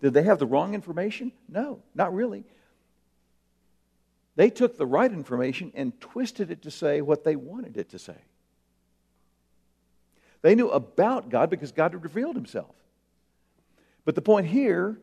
Did 0.00 0.14
they 0.14 0.22
have 0.22 0.38
the 0.38 0.46
wrong 0.46 0.74
information? 0.74 1.32
No, 1.48 1.82
not 1.94 2.14
really. 2.14 2.44
They 4.36 4.50
took 4.50 4.76
the 4.76 4.86
right 4.86 5.10
information 5.10 5.72
and 5.74 5.98
twisted 5.98 6.50
it 6.50 6.62
to 6.62 6.70
say 6.70 7.00
what 7.00 7.24
they 7.24 7.36
wanted 7.36 7.78
it 7.78 7.90
to 7.90 7.98
say. 7.98 8.16
They 10.42 10.54
knew 10.54 10.68
about 10.68 11.30
God 11.30 11.48
because 11.48 11.72
God 11.72 11.92
had 11.92 12.04
revealed 12.04 12.36
himself. 12.36 12.74
But 14.04 14.14
the 14.14 14.22
point 14.22 14.46
here 14.46 14.98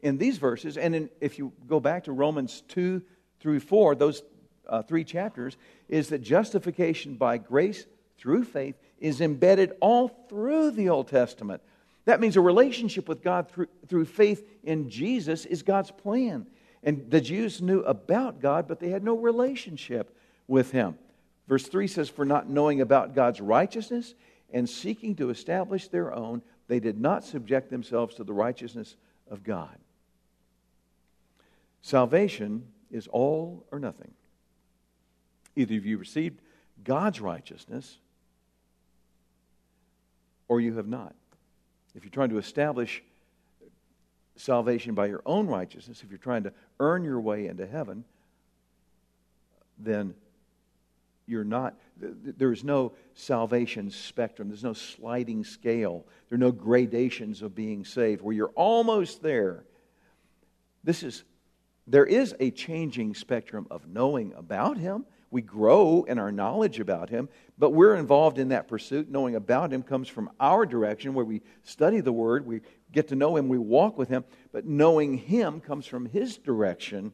in 0.00 0.18
these 0.18 0.36
verses, 0.36 0.76
and 0.76 0.94
in, 0.94 1.10
if 1.20 1.38
you 1.38 1.52
go 1.66 1.80
back 1.80 2.04
to 2.04 2.12
Romans 2.12 2.62
2 2.68 3.02
through 3.40 3.60
4, 3.60 3.94
those 3.94 4.22
uh, 4.68 4.82
three 4.82 5.04
chapters, 5.04 5.56
is 5.88 6.08
that 6.08 6.22
justification 6.22 7.14
by 7.14 7.38
grace 7.38 7.86
through 8.18 8.44
faith 8.44 8.76
is 8.98 9.20
embedded 9.20 9.72
all 9.80 10.08
through 10.28 10.70
the 10.70 10.88
Old 10.88 11.08
Testament. 11.08 11.62
That 12.06 12.20
means 12.20 12.36
a 12.36 12.40
relationship 12.40 13.08
with 13.08 13.22
God 13.22 13.50
through, 13.50 13.68
through 13.88 14.06
faith 14.06 14.46
in 14.62 14.88
Jesus 14.88 15.44
is 15.44 15.62
God's 15.62 15.90
plan. 15.90 16.46
And 16.82 17.10
the 17.10 17.20
Jews 17.20 17.60
knew 17.60 17.80
about 17.80 18.40
God, 18.40 18.68
but 18.68 18.80
they 18.80 18.90
had 18.90 19.02
no 19.02 19.16
relationship 19.16 20.16
with 20.46 20.70
Him. 20.70 20.96
Verse 21.48 21.66
3 21.66 21.86
says, 21.88 22.08
For 22.08 22.24
not 22.24 22.48
knowing 22.48 22.80
about 22.80 23.14
God's 23.14 23.40
righteousness 23.40 24.14
and 24.52 24.68
seeking 24.68 25.16
to 25.16 25.30
establish 25.30 25.88
their 25.88 26.14
own, 26.14 26.42
They 26.68 26.80
did 26.80 27.00
not 27.00 27.24
subject 27.24 27.70
themselves 27.70 28.14
to 28.16 28.24
the 28.24 28.32
righteousness 28.32 28.96
of 29.28 29.42
God. 29.42 29.76
Salvation 31.82 32.66
is 32.90 33.06
all 33.08 33.64
or 33.70 33.78
nothing. 33.78 34.12
Either 35.56 35.74
you 35.74 35.98
received 35.98 36.40
God's 36.84 37.20
righteousness 37.20 37.98
or 40.48 40.60
you 40.60 40.76
have 40.76 40.86
not. 40.86 41.14
If 41.94 42.04
you're 42.04 42.10
trying 42.10 42.30
to 42.30 42.38
establish 42.38 43.02
salvation 44.36 44.94
by 44.94 45.06
your 45.06 45.22
own 45.24 45.46
righteousness, 45.46 46.02
if 46.02 46.10
you're 46.10 46.18
trying 46.18 46.42
to 46.44 46.52
earn 46.78 47.04
your 47.04 47.20
way 47.20 47.46
into 47.46 47.66
heaven, 47.66 48.04
then 49.78 50.14
you're 51.26 51.44
not, 51.44 51.74
there's 51.98 52.62
no 52.62 52.92
salvation 53.14 53.90
spectrum. 53.90 54.48
There's 54.48 54.62
no 54.62 54.74
sliding 54.74 55.42
scale. 55.42 56.04
There 56.28 56.36
are 56.36 56.38
no 56.38 56.52
gradations 56.52 57.42
of 57.42 57.54
being 57.54 57.84
saved 57.84 58.22
where 58.22 58.34
you're 58.34 58.52
almost 58.54 59.22
there. 59.22 59.64
This 60.84 61.02
is, 61.02 61.24
there 61.86 62.06
is 62.06 62.34
a 62.40 62.50
changing 62.50 63.14
spectrum 63.14 63.66
of 63.70 63.86
knowing 63.86 64.32
about 64.34 64.76
Him. 64.76 65.04
We 65.30 65.42
grow 65.42 66.04
in 66.04 66.18
our 66.18 66.32
knowledge 66.32 66.80
about 66.80 67.10
Him, 67.10 67.28
but 67.58 67.70
we're 67.70 67.94
involved 67.94 68.38
in 68.38 68.48
that 68.48 68.68
pursuit. 68.68 69.08
Knowing 69.08 69.36
about 69.36 69.72
Him 69.72 69.82
comes 69.82 70.08
from 70.08 70.30
our 70.40 70.66
direction 70.66 71.14
where 71.14 71.24
we 71.24 71.42
study 71.62 72.00
the 72.00 72.12
Word, 72.12 72.46
we 72.46 72.60
get 72.92 73.08
to 73.08 73.16
know 73.16 73.36
Him, 73.36 73.48
we 73.48 73.58
walk 73.58 73.98
with 73.98 74.08
Him, 74.08 74.24
but 74.52 74.64
knowing 74.64 75.18
Him 75.18 75.60
comes 75.60 75.86
from 75.86 76.06
His 76.06 76.38
direction. 76.38 77.12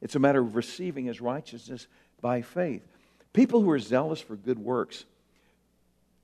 It's 0.00 0.14
a 0.14 0.20
matter 0.20 0.40
of 0.40 0.54
receiving 0.54 1.06
His 1.06 1.20
righteousness 1.20 1.88
by 2.20 2.42
faith. 2.42 2.86
People 3.32 3.62
who 3.62 3.70
are 3.70 3.78
zealous 3.78 4.20
for 4.20 4.36
good 4.36 4.58
works 4.58 5.04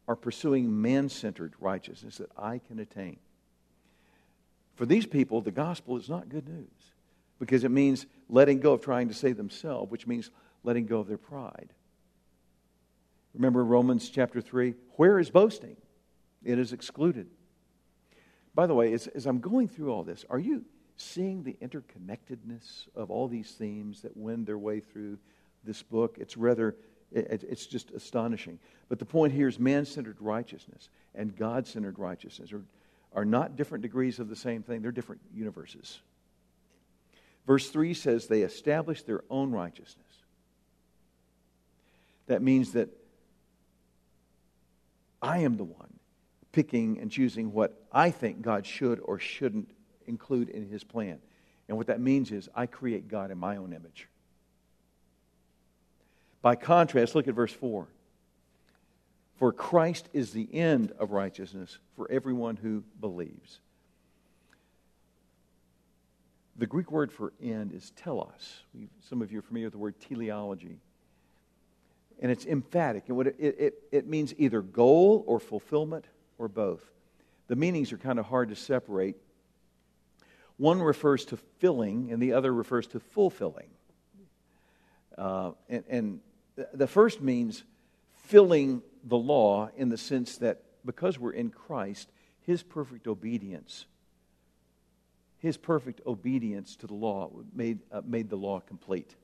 are 0.07 0.17
pursuing 0.17 0.81
man 0.83 1.09
centered 1.09 1.55
righteousness 1.61 2.19
that 2.19 2.31
I 2.37 2.59
can 2.59 2.79
attain. 2.79 3.19
For 4.75 4.87
these 4.87 5.07
people, 5.07 5.41
the 5.41 5.51
gospel 5.51 5.97
is 5.97 6.09
not 6.09 6.29
good 6.29 6.49
news 6.49 6.92
because 7.43 7.65
it 7.65 7.73
means 7.73 8.07
letting 8.29 8.61
go 8.61 8.73
of 8.73 8.83
trying 8.83 9.09
to 9.09 9.15
save 9.15 9.37
themselves, 9.37 9.91
which 9.91 10.07
means 10.07 10.31
letting 10.63 10.87
go 10.87 11.01
of 11.01 11.09
their 11.09 11.19
pride. 11.19 11.71
Remember 13.35 13.65
Romans 13.65 14.09
chapter 14.09 14.41
3? 14.41 14.75
Where 14.95 15.19
is 15.19 15.29
boasting? 15.29 15.77
It 16.45 16.61
is 16.61 16.73
excluded. 16.73 17.27
By 18.55 18.69
the 18.69 18.75
way, 18.75 18.93
as, 18.93 19.09
as 19.09 19.27
I'm 19.27 19.41
going 19.41 19.67
through 19.67 19.91
all 19.91 20.05
this, 20.05 20.25
are 20.31 20.39
you 20.39 20.65
seeing 20.97 21.43
the 21.43 21.57
interconnectedness 21.61 22.87
of 22.95 23.11
all 23.11 23.27
these 23.27 23.51
themes 23.51 24.03
that 24.03 24.17
wend 24.17 24.47
their 24.47 24.59
way 24.59 24.79
through 24.79 25.19
this 25.65 25.83
book? 25.83 26.19
It's 26.21 26.37
rather 26.37 26.77
it, 27.11 27.43
it's 27.43 27.67
just 27.67 27.91
astonishing. 27.91 28.61
But 28.89 29.01
the 29.01 29.05
point 29.05 29.33
here 29.33 29.49
is 29.49 29.59
man 29.59 29.85
centered 29.85 30.19
righteousness 30.21 30.91
and 31.13 31.35
God 31.35 31.67
centered 31.67 31.99
righteousness 31.99 32.53
are, 32.53 32.63
are 33.13 33.25
not 33.25 33.57
different 33.57 33.83
degrees 33.83 34.21
of 34.21 34.29
the 34.29 34.37
same 34.37 34.63
thing, 34.63 34.81
they're 34.81 34.93
different 34.93 35.23
universes. 35.35 36.03
Verse 37.47 37.69
3 37.71 37.95
says 37.95 38.27
they 38.27 38.43
established 38.43 39.07
their 39.07 39.23
own 39.29 39.51
righteousness. 39.51 40.07
That 42.27 42.43
means 42.43 42.73
that 42.73 42.89
I 45.21 45.39
am 45.39 45.57
the 45.57 45.65
one 45.65 45.93
picking 46.53 46.99
and 46.99 47.11
choosing 47.11 47.53
what 47.53 47.87
I 47.91 48.11
think 48.11 48.43
God 48.43 48.67
should 48.67 49.01
or 49.03 49.19
shouldn't 49.19 49.71
include 50.07 50.51
in 50.51 50.69
his 50.69 50.85
plan. 50.85 51.19
And 51.69 51.77
what 51.77 51.87
that 51.87 52.01
means 52.01 52.31
is 52.31 52.49
I 52.55 52.67
create 52.67 53.09
God 53.09 53.31
in 53.31 53.39
my 53.39 53.57
own 53.57 53.73
image. 53.73 54.09
By 56.43 56.57
contrast, 56.57 57.15
look 57.15 57.29
at 57.29 57.35
verse 57.35 57.53
4. 57.53 57.87
For 59.37 59.53
Christ 59.53 60.09
is 60.13 60.33
the 60.33 60.49
end 60.53 60.93
of 60.99 61.13
righteousness 61.13 61.79
for 61.97 62.11
everyone 62.11 62.57
who 62.57 62.85
believes. 63.01 63.61
The 66.57 66.67
Greek 66.67 66.91
word 66.91 67.11
for 67.11 67.33
end 67.43 67.73
is 67.73 67.91
telos. 67.97 68.63
Some 69.09 69.23
of 69.23 69.33
you 69.33 69.39
are 69.39 69.43
familiar 69.43 69.67
with 69.67 69.73
the 69.73 69.79
word 69.79 69.99
teleology. 70.01 70.79
And 72.21 72.31
it's 72.31 72.45
emphatic. 72.45 73.09
And 73.09 73.27
it, 73.27 73.37
it, 73.39 73.75
it 73.91 74.07
means 74.07 74.35
either 74.39 74.61
goal 74.61 75.25
or 75.27 75.41
fulfillment 75.41 76.05
or 76.39 76.49
both. 76.49 76.83
The 77.49 77.57
meanings 77.57 77.93
are 77.93 77.99
kind 77.99 78.19
of 78.19 78.27
hard 78.27 78.51
to 78.51 78.57
separate. 78.57 79.17
One 80.57 80.81
refers 80.81 81.25
to 81.27 81.37
filling, 81.59 82.13
and 82.13 82.23
the 82.23 82.35
other 82.35 82.53
refers 82.53 82.87
to 82.89 83.01
fulfilling. 83.01 83.69
Uh, 85.17 85.53
and, 85.69 85.85
and 85.89 86.21
the 86.73 86.87
first 86.87 87.21
means 87.21 87.65
filling 88.25 88.83
the 89.05 89.17
law 89.17 89.71
in 89.77 89.89
the 89.89 89.99
sense 89.99 90.39
that 90.39 90.63
because 90.85 91.19
we're 91.19 91.33
in 91.33 91.51
Christ, 91.51 92.09
his 92.43 92.63
perfect 92.63 93.07
obedience, 93.07 93.87
his 95.43 95.57
perfect 95.57 96.01
obedience 96.07 96.77
to 96.77 96.87
the 96.87 96.95
law 96.95 97.29
made, 97.53 97.81
uh, 97.91 98.01
made 98.07 98.31
the 98.31 98.37
law 98.37 98.61
complete. 98.61 99.17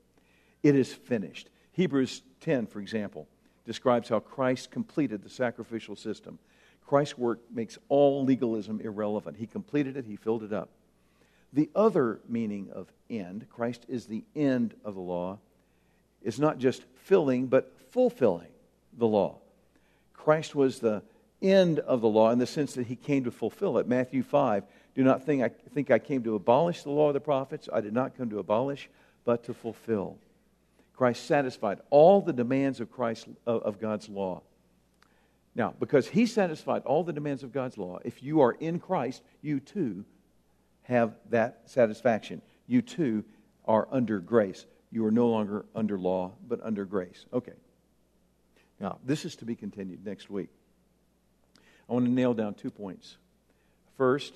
It 0.61 0.75
is 0.75 0.93
finished. 0.93 1.49
Hebrews 1.71 2.21
10, 2.41 2.67
for 2.67 2.81
example, 2.81 3.25
describes 3.65 4.09
how 4.09 4.19
Christ 4.19 4.69
completed 4.69 5.23
the 5.23 5.29
sacrificial 5.29 5.95
system. 5.95 6.37
Christ's 6.85 7.17
work 7.17 7.39
makes 7.49 7.77
all 7.87 8.25
legalism 8.25 8.81
irrelevant. 8.81 9.37
He 9.37 9.47
completed 9.47 9.95
it, 9.95 10.05
he 10.05 10.17
filled 10.17 10.43
it 10.43 10.51
up. 10.51 10.69
The 11.53 11.69
other 11.73 12.19
meaning 12.27 12.69
of 12.73 12.91
end, 13.09 13.47
Christ 13.49 13.85
is 13.87 14.05
the 14.05 14.25
end 14.35 14.73
of 14.83 14.95
the 14.95 15.01
law, 15.01 15.39
is 16.21 16.37
not 16.37 16.57
just 16.57 16.83
filling, 17.03 17.47
but 17.47 17.71
fulfilling 17.91 18.49
the 18.97 19.07
law. 19.07 19.37
Christ 20.13 20.53
was 20.53 20.79
the 20.79 21.01
end 21.41 21.79
of 21.79 22.01
the 22.01 22.09
law 22.09 22.29
in 22.31 22.39
the 22.39 22.45
sense 22.45 22.73
that 22.73 22.87
he 22.87 22.97
came 22.97 23.23
to 23.23 23.31
fulfill 23.31 23.77
it. 23.77 23.87
Matthew 23.87 24.21
5 24.21 24.65
Do 24.99 25.05
not 25.05 25.23
think 25.23 25.41
I, 25.41 25.47
think 25.47 25.91
I 25.91 25.97
came 25.97 26.23
to 26.23 26.35
abolish 26.35 26.83
the 26.83 26.89
law 26.89 27.07
of 27.07 27.13
the 27.13 27.21
prophets. 27.21 27.69
I 27.71 27.79
did 27.79 27.93
not 27.93 28.17
come 28.17 28.29
to 28.31 28.39
abolish, 28.39 28.89
but 29.23 29.45
to 29.45 29.53
fulfill. 29.53 30.17
Christ 30.93 31.25
satisfied 31.25 31.79
all 31.89 32.19
the 32.19 32.33
demands 32.33 32.81
of, 32.81 32.91
Christ, 32.91 33.29
of, 33.47 33.79
God's 33.79 34.09
law. 34.09 34.41
Now, 35.55 35.73
because 35.79 36.09
he 36.09 36.25
satisfied 36.25 36.83
all 36.83 37.05
the 37.05 37.13
demands 37.13 37.43
of 37.43 37.53
God's 37.53 37.77
law, 37.77 37.99
if 38.03 38.21
you 38.21 38.41
are 38.41 38.51
in 38.51 38.77
Christ, 38.77 39.23
you 39.41 39.61
too 39.61 40.03
have 40.83 41.13
that 41.29 41.61
satisfaction. 41.67 42.41
You 42.67 42.81
too 42.81 43.23
are 43.65 43.87
under 43.91 44.19
grace 44.19 44.65
you 44.91 45.05
are 45.05 45.11
no 45.11 45.29
longer 45.29 45.65
under 45.75 45.97
law, 45.97 46.31
but 46.45 46.59
under 46.61 46.83
grace. 46.83 47.25
Okay. 47.31 47.53
Now, 48.81 48.97
this 49.05 49.23
is 49.23 49.37
to 49.37 49.45
be 49.45 49.55
continued 49.55 50.05
next 50.05 50.29
week. 50.29 50.49
I 51.89 51.93
want 51.93 52.05
to 52.05 52.11
nail 52.11 52.33
down 52.33 52.53
two 52.53 52.71
points. 52.71 53.17
First, 53.97 54.33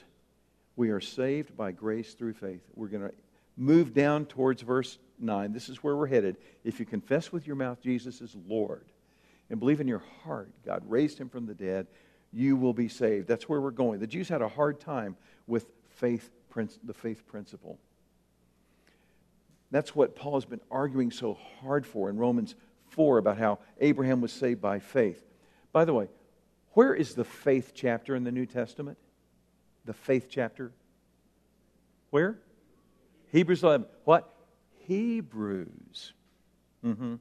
we 0.76 0.90
are 0.90 1.02
saved 1.02 1.56
by 1.56 1.72
grace 1.72 2.14
through 2.14 2.34
faith. 2.34 2.62
We're 2.76 2.88
going 2.88 3.10
to 3.10 3.14
move 3.56 3.94
down 3.94 4.26
towards 4.26 4.62
verse 4.62 4.98
9. 5.20 5.54
This 5.54 5.70
is 5.70 5.84
where 5.84 5.96
we're 5.96 6.08
headed. 6.08 6.38
If 6.64 6.80
you 6.80 6.86
confess 6.86 7.32
with 7.32 7.46
your 7.46 7.56
mouth 7.56 7.82
Jesus 7.82 8.22
is 8.22 8.36
Lord 8.48 8.86
and 9.50 9.60
believe 9.60 9.82
in 9.82 9.88
your 9.88 10.04
heart 10.24 10.50
God 10.66 10.84
raised 10.88 11.20
him 11.20 11.30
from 11.30 11.46
the 11.46 11.54
dead, 11.54 11.88
you 12.32 12.56
will 12.56 12.74
be 12.74 12.88
saved. 12.88 13.28
That's 13.28 13.48
where 13.48 13.62
we're 13.62 13.72
going. 13.72 14.00
The 14.00 14.08
Jews 14.08 14.28
had 14.28 14.42
a 14.42 14.48
hard 14.48 14.80
time 14.80 15.16
with 15.46 15.68
faith, 15.90 16.32
the 16.84 16.94
faith 16.94 17.28
principle. 17.28 17.80
That's 19.70 19.96
what 19.96 20.16
Paul 20.16 20.36
has 20.36 20.46
been 20.46 20.62
arguing 20.72 21.12
so 21.12 21.38
hard 21.62 21.86
for 21.86 22.10
in 22.10 22.18
Romans 22.18 22.56
4 22.90 23.18
about 23.20 23.38
how 23.38 23.60
Abraham 23.80 24.22
was 24.22 24.32
saved 24.32 24.62
by 24.62 24.80
faith. 24.80 25.24
By 25.72 25.86
the 25.86 25.94
way, 25.94 26.08
where 26.74 26.94
is 26.94 27.14
the 27.14 27.24
faith 27.24 27.74
chapter 27.76 28.16
in 28.16 28.24
the 28.24 28.32
New 28.32 28.46
Testament? 28.46 28.98
The 29.86 29.94
faith 29.94 30.28
chapter? 30.30 30.72
Where? 32.10 32.38
Hebrews 33.32 33.64
11. 33.64 33.88
What? 34.06 34.34
Hebrews. 34.88 36.14
Mm-hmm. 36.86 37.16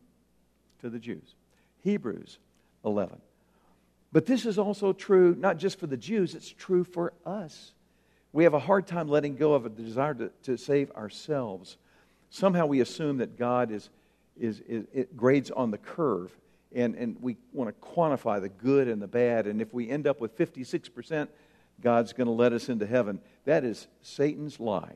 To 0.80 0.90
the 0.90 0.98
Jews. 0.98 1.34
Hebrews 1.82 2.38
11. 2.84 3.18
But 4.12 4.26
this 4.26 4.44
is 4.44 4.58
also 4.58 4.92
true 4.92 5.34
not 5.38 5.56
just 5.56 5.78
for 5.78 5.86
the 5.86 5.96
Jews, 5.96 6.34
it's 6.34 6.50
true 6.50 6.84
for 6.84 7.12
us. 7.24 7.72
We 8.32 8.44
have 8.44 8.54
a 8.54 8.58
hard 8.58 8.86
time 8.86 9.08
letting 9.08 9.36
go 9.36 9.54
of 9.54 9.66
a 9.66 9.68
desire 9.68 10.14
to, 10.14 10.30
to 10.44 10.56
save 10.56 10.90
ourselves 10.92 11.76
somehow 12.32 12.66
we 12.66 12.80
assume 12.80 13.18
that 13.18 13.38
God 13.38 13.70
is, 13.70 13.90
is, 14.40 14.60
is 14.60 14.86
it 14.92 15.16
grades 15.16 15.50
on 15.50 15.70
the 15.70 15.78
curve, 15.78 16.34
and, 16.74 16.94
and 16.94 17.16
we 17.20 17.36
want 17.52 17.68
to 17.68 17.86
quantify 17.86 18.40
the 18.40 18.48
good 18.48 18.88
and 18.88 19.00
the 19.00 19.06
bad. 19.06 19.46
And 19.46 19.60
if 19.60 19.72
we 19.72 19.88
end 19.90 20.06
up 20.06 20.20
with 20.20 20.36
56%, 20.36 21.28
God's 21.82 22.12
going 22.12 22.26
to 22.26 22.32
let 22.32 22.52
us 22.52 22.68
into 22.68 22.86
heaven. 22.86 23.20
That 23.44 23.64
is 23.64 23.86
Satan's 24.00 24.60
lie. 24.60 24.94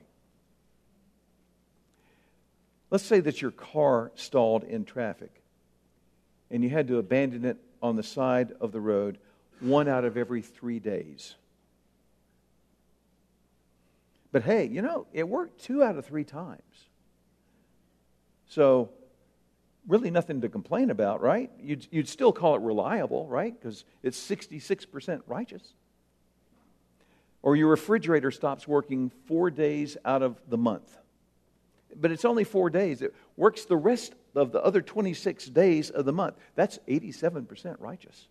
Let's 2.91 3.05
say 3.05 3.21
that 3.21 3.43
your 3.43 3.51
car 3.51 4.13
stalled 4.15 4.65
in 4.65 4.85
traffic 4.85 5.43
and 6.51 6.63
you 6.63 6.71
had 6.71 6.89
to 6.89 6.99
abandon 6.99 7.45
it 7.45 7.59
on 7.83 7.97
the 7.97 8.03
side 8.03 8.53
of 8.61 8.73
the 8.73 8.81
road 8.81 9.19
one 9.61 9.89
out 9.89 10.05
of 10.05 10.17
every 10.17 10.43
three 10.43 10.79
days. 10.79 11.35
But 14.33 14.43
hey, 14.43 14.67
you 14.67 14.83
know, 14.83 15.07
it 15.13 15.29
worked 15.29 15.63
two 15.65 15.83
out 15.83 15.97
of 15.97 16.05
three 16.05 16.25
times. 16.25 16.61
So, 18.49 18.91
really 19.89 20.11
nothing 20.11 20.43
to 20.43 20.49
complain 20.49 20.91
about, 20.91 21.21
right? 21.21 21.51
You'd, 21.59 21.87
you'd 21.91 22.09
still 22.09 22.33
call 22.33 22.55
it 22.55 22.61
reliable, 22.61 23.27
right? 23.27 23.59
Because 23.59 23.85
it's 24.03 24.19
66% 24.19 25.23
righteous. 25.27 25.73
Or 27.47 27.55
your 27.55 27.69
refrigerator 27.69 28.33
stops 28.33 28.67
working 28.67 29.13
four 29.27 29.53
days 29.53 29.97
out 30.05 30.21
of 30.21 30.37
the 30.49 30.59
month. 30.59 30.99
But 31.95 32.11
it's 32.11 32.25
only 32.25 32.43
four 32.43 32.71
days. 32.71 33.03
It 33.03 33.15
works 33.37 33.67
the 33.67 33.77
rest 33.77 34.17
of 34.35 34.51
the 34.51 34.61
other 34.61 34.83
26 34.83 35.47
days 35.51 35.91
of 35.91 36.05
the 36.07 36.13
month. 36.13 36.35
That's 36.57 36.81
87% 36.89 37.77
righteous. 37.79 38.27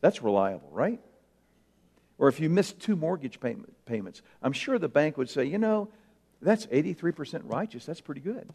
That's 0.00 0.20
reliable, 0.20 0.68
right? 0.72 0.98
Or 2.18 2.26
if 2.26 2.40
you 2.40 2.50
miss 2.50 2.72
two 2.72 2.96
mortgage 2.96 3.38
payment, 3.38 3.72
payments, 3.86 4.20
I'm 4.42 4.52
sure 4.52 4.80
the 4.80 4.88
bank 4.88 5.16
would 5.16 5.30
say, 5.30 5.44
you 5.44 5.58
know, 5.58 5.88
that's 6.40 6.66
83% 6.66 7.42
righteous. 7.44 7.86
That's 7.86 8.00
pretty 8.00 8.20
good. 8.20 8.50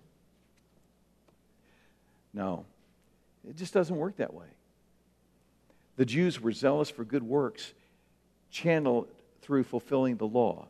No, 2.34 2.66
it 3.48 3.56
just 3.56 3.74
doesn't 3.74 3.96
work 3.96 4.18
that 4.18 4.34
way. 4.34 4.48
The 5.96 6.06
Jews 6.06 6.42
were 6.42 6.52
zealous 6.52 6.90
for 6.90 7.06
good 7.06 7.24
works, 7.24 7.72
channeled 8.52 9.08
through 9.48 9.64
fulfilling 9.64 10.18
the 10.18 10.28
law. 10.28 10.68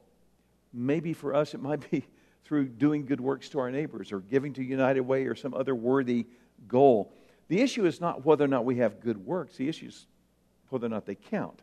Maybe 0.71 1.13
for 1.13 1.33
us, 1.33 1.55
it 1.55 1.61
might 1.61 1.89
be 1.91 2.05
through 2.45 2.67
doing 2.69 3.05
good 3.05 3.19
works 3.19 3.49
to 3.49 3.59
our 3.59 3.71
neighbors 3.71 4.11
or 4.11 4.19
giving 4.19 4.53
to 4.53 4.63
United 4.63 5.01
Way 5.01 5.25
or 5.25 5.35
some 5.35 5.53
other 5.53 5.75
worthy 5.75 6.27
goal. 6.67 7.11
The 7.49 7.59
issue 7.59 7.85
is 7.85 7.99
not 7.99 8.23
whether 8.23 8.45
or 8.45 8.47
not 8.47 8.65
we 8.65 8.77
have 8.77 9.01
good 9.01 9.25
works, 9.25 9.57
the 9.57 9.67
issue 9.67 9.87
is 9.87 10.05
whether 10.69 10.85
or 10.85 10.89
not 10.89 11.05
they 11.05 11.15
count. 11.15 11.59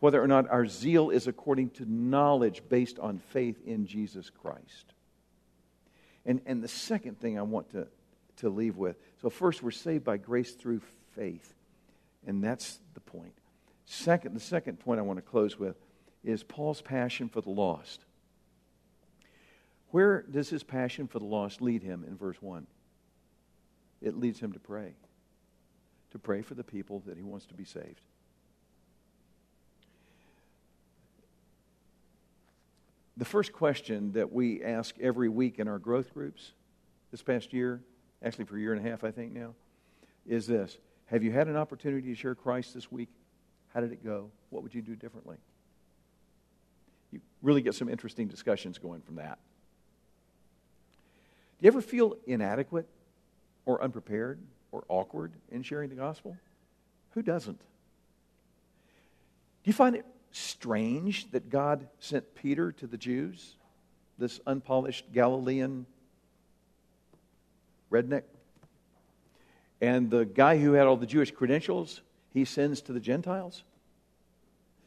Whether 0.00 0.22
or 0.22 0.28
not 0.28 0.48
our 0.48 0.66
zeal 0.66 1.10
is 1.10 1.26
according 1.26 1.70
to 1.70 1.90
knowledge 1.90 2.62
based 2.68 3.00
on 3.00 3.18
faith 3.18 3.58
in 3.66 3.86
Jesus 3.86 4.30
Christ. 4.30 4.92
And, 6.24 6.40
and 6.46 6.62
the 6.62 6.68
second 6.68 7.18
thing 7.18 7.36
I 7.36 7.42
want 7.42 7.70
to, 7.70 7.88
to 8.36 8.48
leave 8.48 8.76
with 8.76 8.96
so, 9.20 9.30
first, 9.30 9.62
we're 9.62 9.72
saved 9.72 10.04
by 10.04 10.16
grace 10.16 10.52
through 10.52 10.80
faith. 11.16 11.54
And 12.26 12.42
that's 12.42 12.78
the 12.94 13.00
point. 13.00 13.32
Second, 13.90 14.36
the 14.36 14.40
second 14.40 14.78
point 14.78 15.00
I 15.00 15.02
want 15.02 15.16
to 15.16 15.22
close 15.22 15.58
with 15.58 15.76
is 16.22 16.42
Paul's 16.42 16.82
passion 16.82 17.30
for 17.30 17.40
the 17.40 17.48
lost. 17.48 18.04
Where 19.92 20.26
does 20.30 20.50
his 20.50 20.62
passion 20.62 21.08
for 21.08 21.18
the 21.18 21.24
lost 21.24 21.62
lead 21.62 21.82
him 21.82 22.04
in 22.06 22.14
verse 22.14 22.36
1? 22.42 22.66
It 24.02 24.14
leads 24.14 24.40
him 24.40 24.52
to 24.52 24.58
pray, 24.58 24.92
to 26.10 26.18
pray 26.18 26.42
for 26.42 26.54
the 26.54 26.62
people 26.62 27.02
that 27.06 27.16
he 27.16 27.22
wants 27.22 27.46
to 27.46 27.54
be 27.54 27.64
saved. 27.64 28.02
The 33.16 33.24
first 33.24 33.54
question 33.54 34.12
that 34.12 34.30
we 34.30 34.62
ask 34.62 34.96
every 35.00 35.30
week 35.30 35.58
in 35.58 35.66
our 35.66 35.78
growth 35.78 36.12
groups 36.12 36.52
this 37.10 37.22
past 37.22 37.54
year, 37.54 37.80
actually 38.22 38.44
for 38.44 38.58
a 38.58 38.60
year 38.60 38.74
and 38.74 38.86
a 38.86 38.90
half, 38.90 39.02
I 39.02 39.12
think 39.12 39.32
now, 39.32 39.54
is 40.26 40.46
this 40.46 40.76
Have 41.06 41.22
you 41.22 41.32
had 41.32 41.48
an 41.48 41.56
opportunity 41.56 42.08
to 42.08 42.14
share 42.14 42.34
Christ 42.34 42.74
this 42.74 42.92
week? 42.92 43.08
How 43.74 43.80
did 43.80 43.92
it 43.92 44.04
go? 44.04 44.30
What 44.50 44.62
would 44.62 44.74
you 44.74 44.82
do 44.82 44.96
differently? 44.96 45.36
You 47.10 47.20
really 47.42 47.62
get 47.62 47.74
some 47.74 47.88
interesting 47.88 48.28
discussions 48.28 48.78
going 48.78 49.00
from 49.02 49.16
that. 49.16 49.38
Do 51.58 51.64
you 51.64 51.68
ever 51.68 51.80
feel 51.80 52.16
inadequate 52.26 52.86
or 53.66 53.82
unprepared 53.82 54.38
or 54.72 54.84
awkward 54.88 55.32
in 55.50 55.62
sharing 55.62 55.90
the 55.90 55.96
gospel? 55.96 56.36
Who 57.10 57.22
doesn't? 57.22 57.58
Do 57.58 57.64
you 59.64 59.72
find 59.72 59.96
it 59.96 60.06
strange 60.30 61.30
that 61.32 61.50
God 61.50 61.88
sent 61.98 62.34
Peter 62.34 62.72
to 62.72 62.86
the 62.86 62.96
Jews, 62.96 63.56
this 64.18 64.40
unpolished 64.46 65.12
Galilean 65.12 65.86
redneck? 67.90 68.22
And 69.80 70.10
the 70.10 70.24
guy 70.24 70.58
who 70.58 70.72
had 70.72 70.86
all 70.86 70.96
the 70.96 71.06
Jewish 71.06 71.30
credentials, 71.30 72.02
he 72.32 72.44
sends 72.44 72.80
to 72.82 72.92
the 72.92 73.00
Gentiles? 73.00 73.62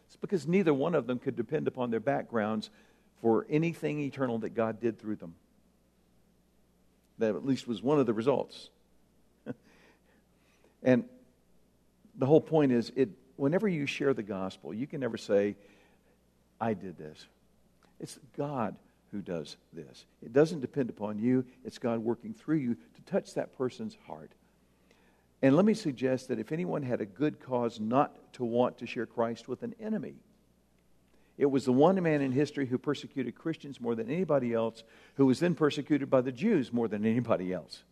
It's 0.08 0.18
because 0.18 0.48
neither 0.48 0.74
one 0.74 0.96
of 0.96 1.08
them 1.08 1.20
could 1.20 1.36
depend 1.36 1.68
upon 1.68 1.90
their 1.90 2.00
backgrounds 2.00 2.70
for 3.22 3.46
anything 3.50 4.00
eternal 4.00 4.40
that 4.40 4.50
God 4.50 4.82
did 4.82 5.00
through 5.00 5.18
them. 5.18 5.36
That 7.20 7.36
at 7.36 7.46
least 7.46 7.68
was 7.68 7.82
one 7.82 8.00
of 8.00 8.06
the 8.06 8.14
results. 8.14 8.70
and 10.84 11.06
the 12.16 12.26
whole 12.26 12.42
point 12.42 12.72
is 12.72 12.92
it 12.96 13.10
whenever 13.38 13.68
you 13.68 13.86
share 13.86 14.14
the 14.14 14.24
gospel, 14.24 14.74
you 14.74 14.86
can 14.86 15.00
never 15.00 15.18
say, 15.18 15.56
I 16.60 16.74
did 16.74 16.98
this. 16.98 17.26
It's 18.00 18.20
God 18.38 18.76
who 19.12 19.22
does 19.22 19.58
this. 19.74 20.06
It 20.24 20.34
doesn't 20.34 20.62
depend 20.62 20.90
upon 20.90 21.20
you, 21.20 21.46
it's 21.64 21.78
God 21.78 22.00
working 22.00 22.34
through 22.34 22.58
you 22.58 22.76
to 22.76 23.02
touch 23.06 23.34
that 23.36 23.58
person's 23.58 23.98
heart. 24.08 24.32
And 25.42 25.56
let 25.56 25.66
me 25.66 25.74
suggest 25.74 26.28
that 26.28 26.40
if 26.40 26.52
anyone 26.52 26.84
had 26.84 27.02
a 27.02 27.06
good 27.06 27.40
cause 27.40 27.80
not 27.80 28.34
to 28.34 28.46
want 28.46 28.78
to 28.78 28.86
share 28.86 29.06
Christ 29.06 29.48
with 29.48 29.64
an 29.64 29.74
enemy, 29.80 30.16
it 31.38 31.50
was 31.50 31.66
the 31.66 31.74
one 31.74 32.02
man 32.04 32.22
in 32.22 32.32
history 32.32 32.68
who 32.68 32.78
persecuted 32.78 33.34
Christians 33.34 33.82
more 33.82 33.96
than 33.96 34.12
anybody 34.12 34.54
else, 34.54 34.84
who 35.16 35.26
was 35.26 35.40
then 35.40 35.56
persecuted 35.56 36.10
by 36.10 36.22
the 36.22 36.32
Jews 36.32 36.72
more 36.72 36.88
than 36.88 37.06
anybody 37.06 37.52
else. 37.52 37.84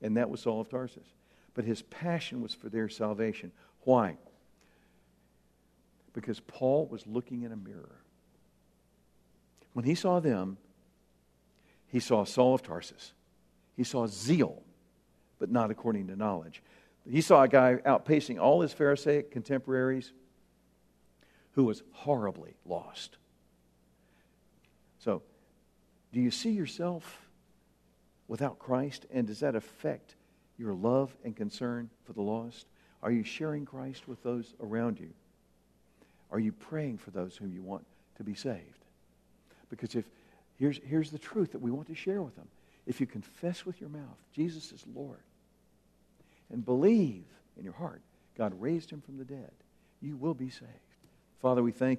And 0.00 0.16
that 0.16 0.30
was 0.30 0.40
Saul 0.40 0.62
of 0.62 0.70
Tarsus. 0.70 1.06
But 1.52 1.64
his 1.64 1.82
passion 1.82 2.40
was 2.40 2.54
for 2.54 2.70
their 2.70 2.88
salvation. 2.88 3.52
Why? 3.82 4.16
Because 6.14 6.40
Paul 6.40 6.86
was 6.86 7.06
looking 7.06 7.42
in 7.42 7.52
a 7.52 7.56
mirror. 7.56 8.00
When 9.74 9.84
he 9.84 9.94
saw 9.94 10.20
them, 10.20 10.56
he 11.88 12.00
saw 12.00 12.24
Saul 12.24 12.54
of 12.54 12.62
Tarsus. 12.62 13.12
He 13.76 13.84
saw 13.84 14.06
zeal, 14.06 14.62
but 15.40 15.50
not 15.50 15.72
according 15.72 16.06
to 16.06 16.14
knowledge. 16.16 16.62
He 17.10 17.22
saw 17.22 17.42
a 17.42 17.48
guy 17.48 17.76
outpacing 17.86 18.38
all 18.38 18.60
his 18.60 18.72
Pharisaic 18.72 19.32
contemporaries 19.32 20.12
who 21.52 21.64
was 21.64 21.82
horribly 21.92 22.54
lost. 22.64 23.16
So, 24.98 25.22
do 26.12 26.20
you 26.20 26.30
see 26.30 26.50
yourself 26.50 27.26
without 28.28 28.58
Christ? 28.58 29.06
And 29.10 29.26
does 29.26 29.40
that 29.40 29.56
affect 29.56 30.14
your 30.58 30.74
love 30.74 31.16
and 31.24 31.34
concern 31.34 31.88
for 32.04 32.12
the 32.12 32.22
lost? 32.22 32.66
Are 33.02 33.10
you 33.10 33.24
sharing 33.24 33.64
Christ 33.64 34.06
with 34.06 34.22
those 34.22 34.54
around 34.60 35.00
you? 35.00 35.10
Are 36.30 36.38
you 36.38 36.52
praying 36.52 36.98
for 36.98 37.10
those 37.10 37.36
whom 37.36 37.52
you 37.52 37.62
want 37.62 37.84
to 38.18 38.24
be 38.24 38.34
saved? 38.34 38.84
Because 39.70 39.94
if 39.94 40.04
here's, 40.58 40.78
here's 40.84 41.10
the 41.10 41.18
truth 41.18 41.52
that 41.52 41.62
we 41.62 41.70
want 41.70 41.88
to 41.88 41.94
share 41.94 42.20
with 42.20 42.36
them. 42.36 42.46
If 42.86 43.00
you 43.00 43.06
confess 43.06 43.64
with 43.64 43.80
your 43.80 43.90
mouth 43.90 44.18
Jesus 44.32 44.70
is 44.72 44.84
Lord 44.94 45.20
and 46.52 46.64
believe 46.64 47.24
in 47.56 47.64
your 47.64 47.74
heart 47.74 48.02
God 48.40 48.58
raised 48.58 48.88
him 48.88 49.02
from 49.02 49.18
the 49.18 49.24
dead, 49.24 49.52
you 50.00 50.16
will 50.16 50.32
be 50.32 50.48
saved. 50.48 50.70
Father, 51.42 51.62
we 51.62 51.72
thank 51.72 51.98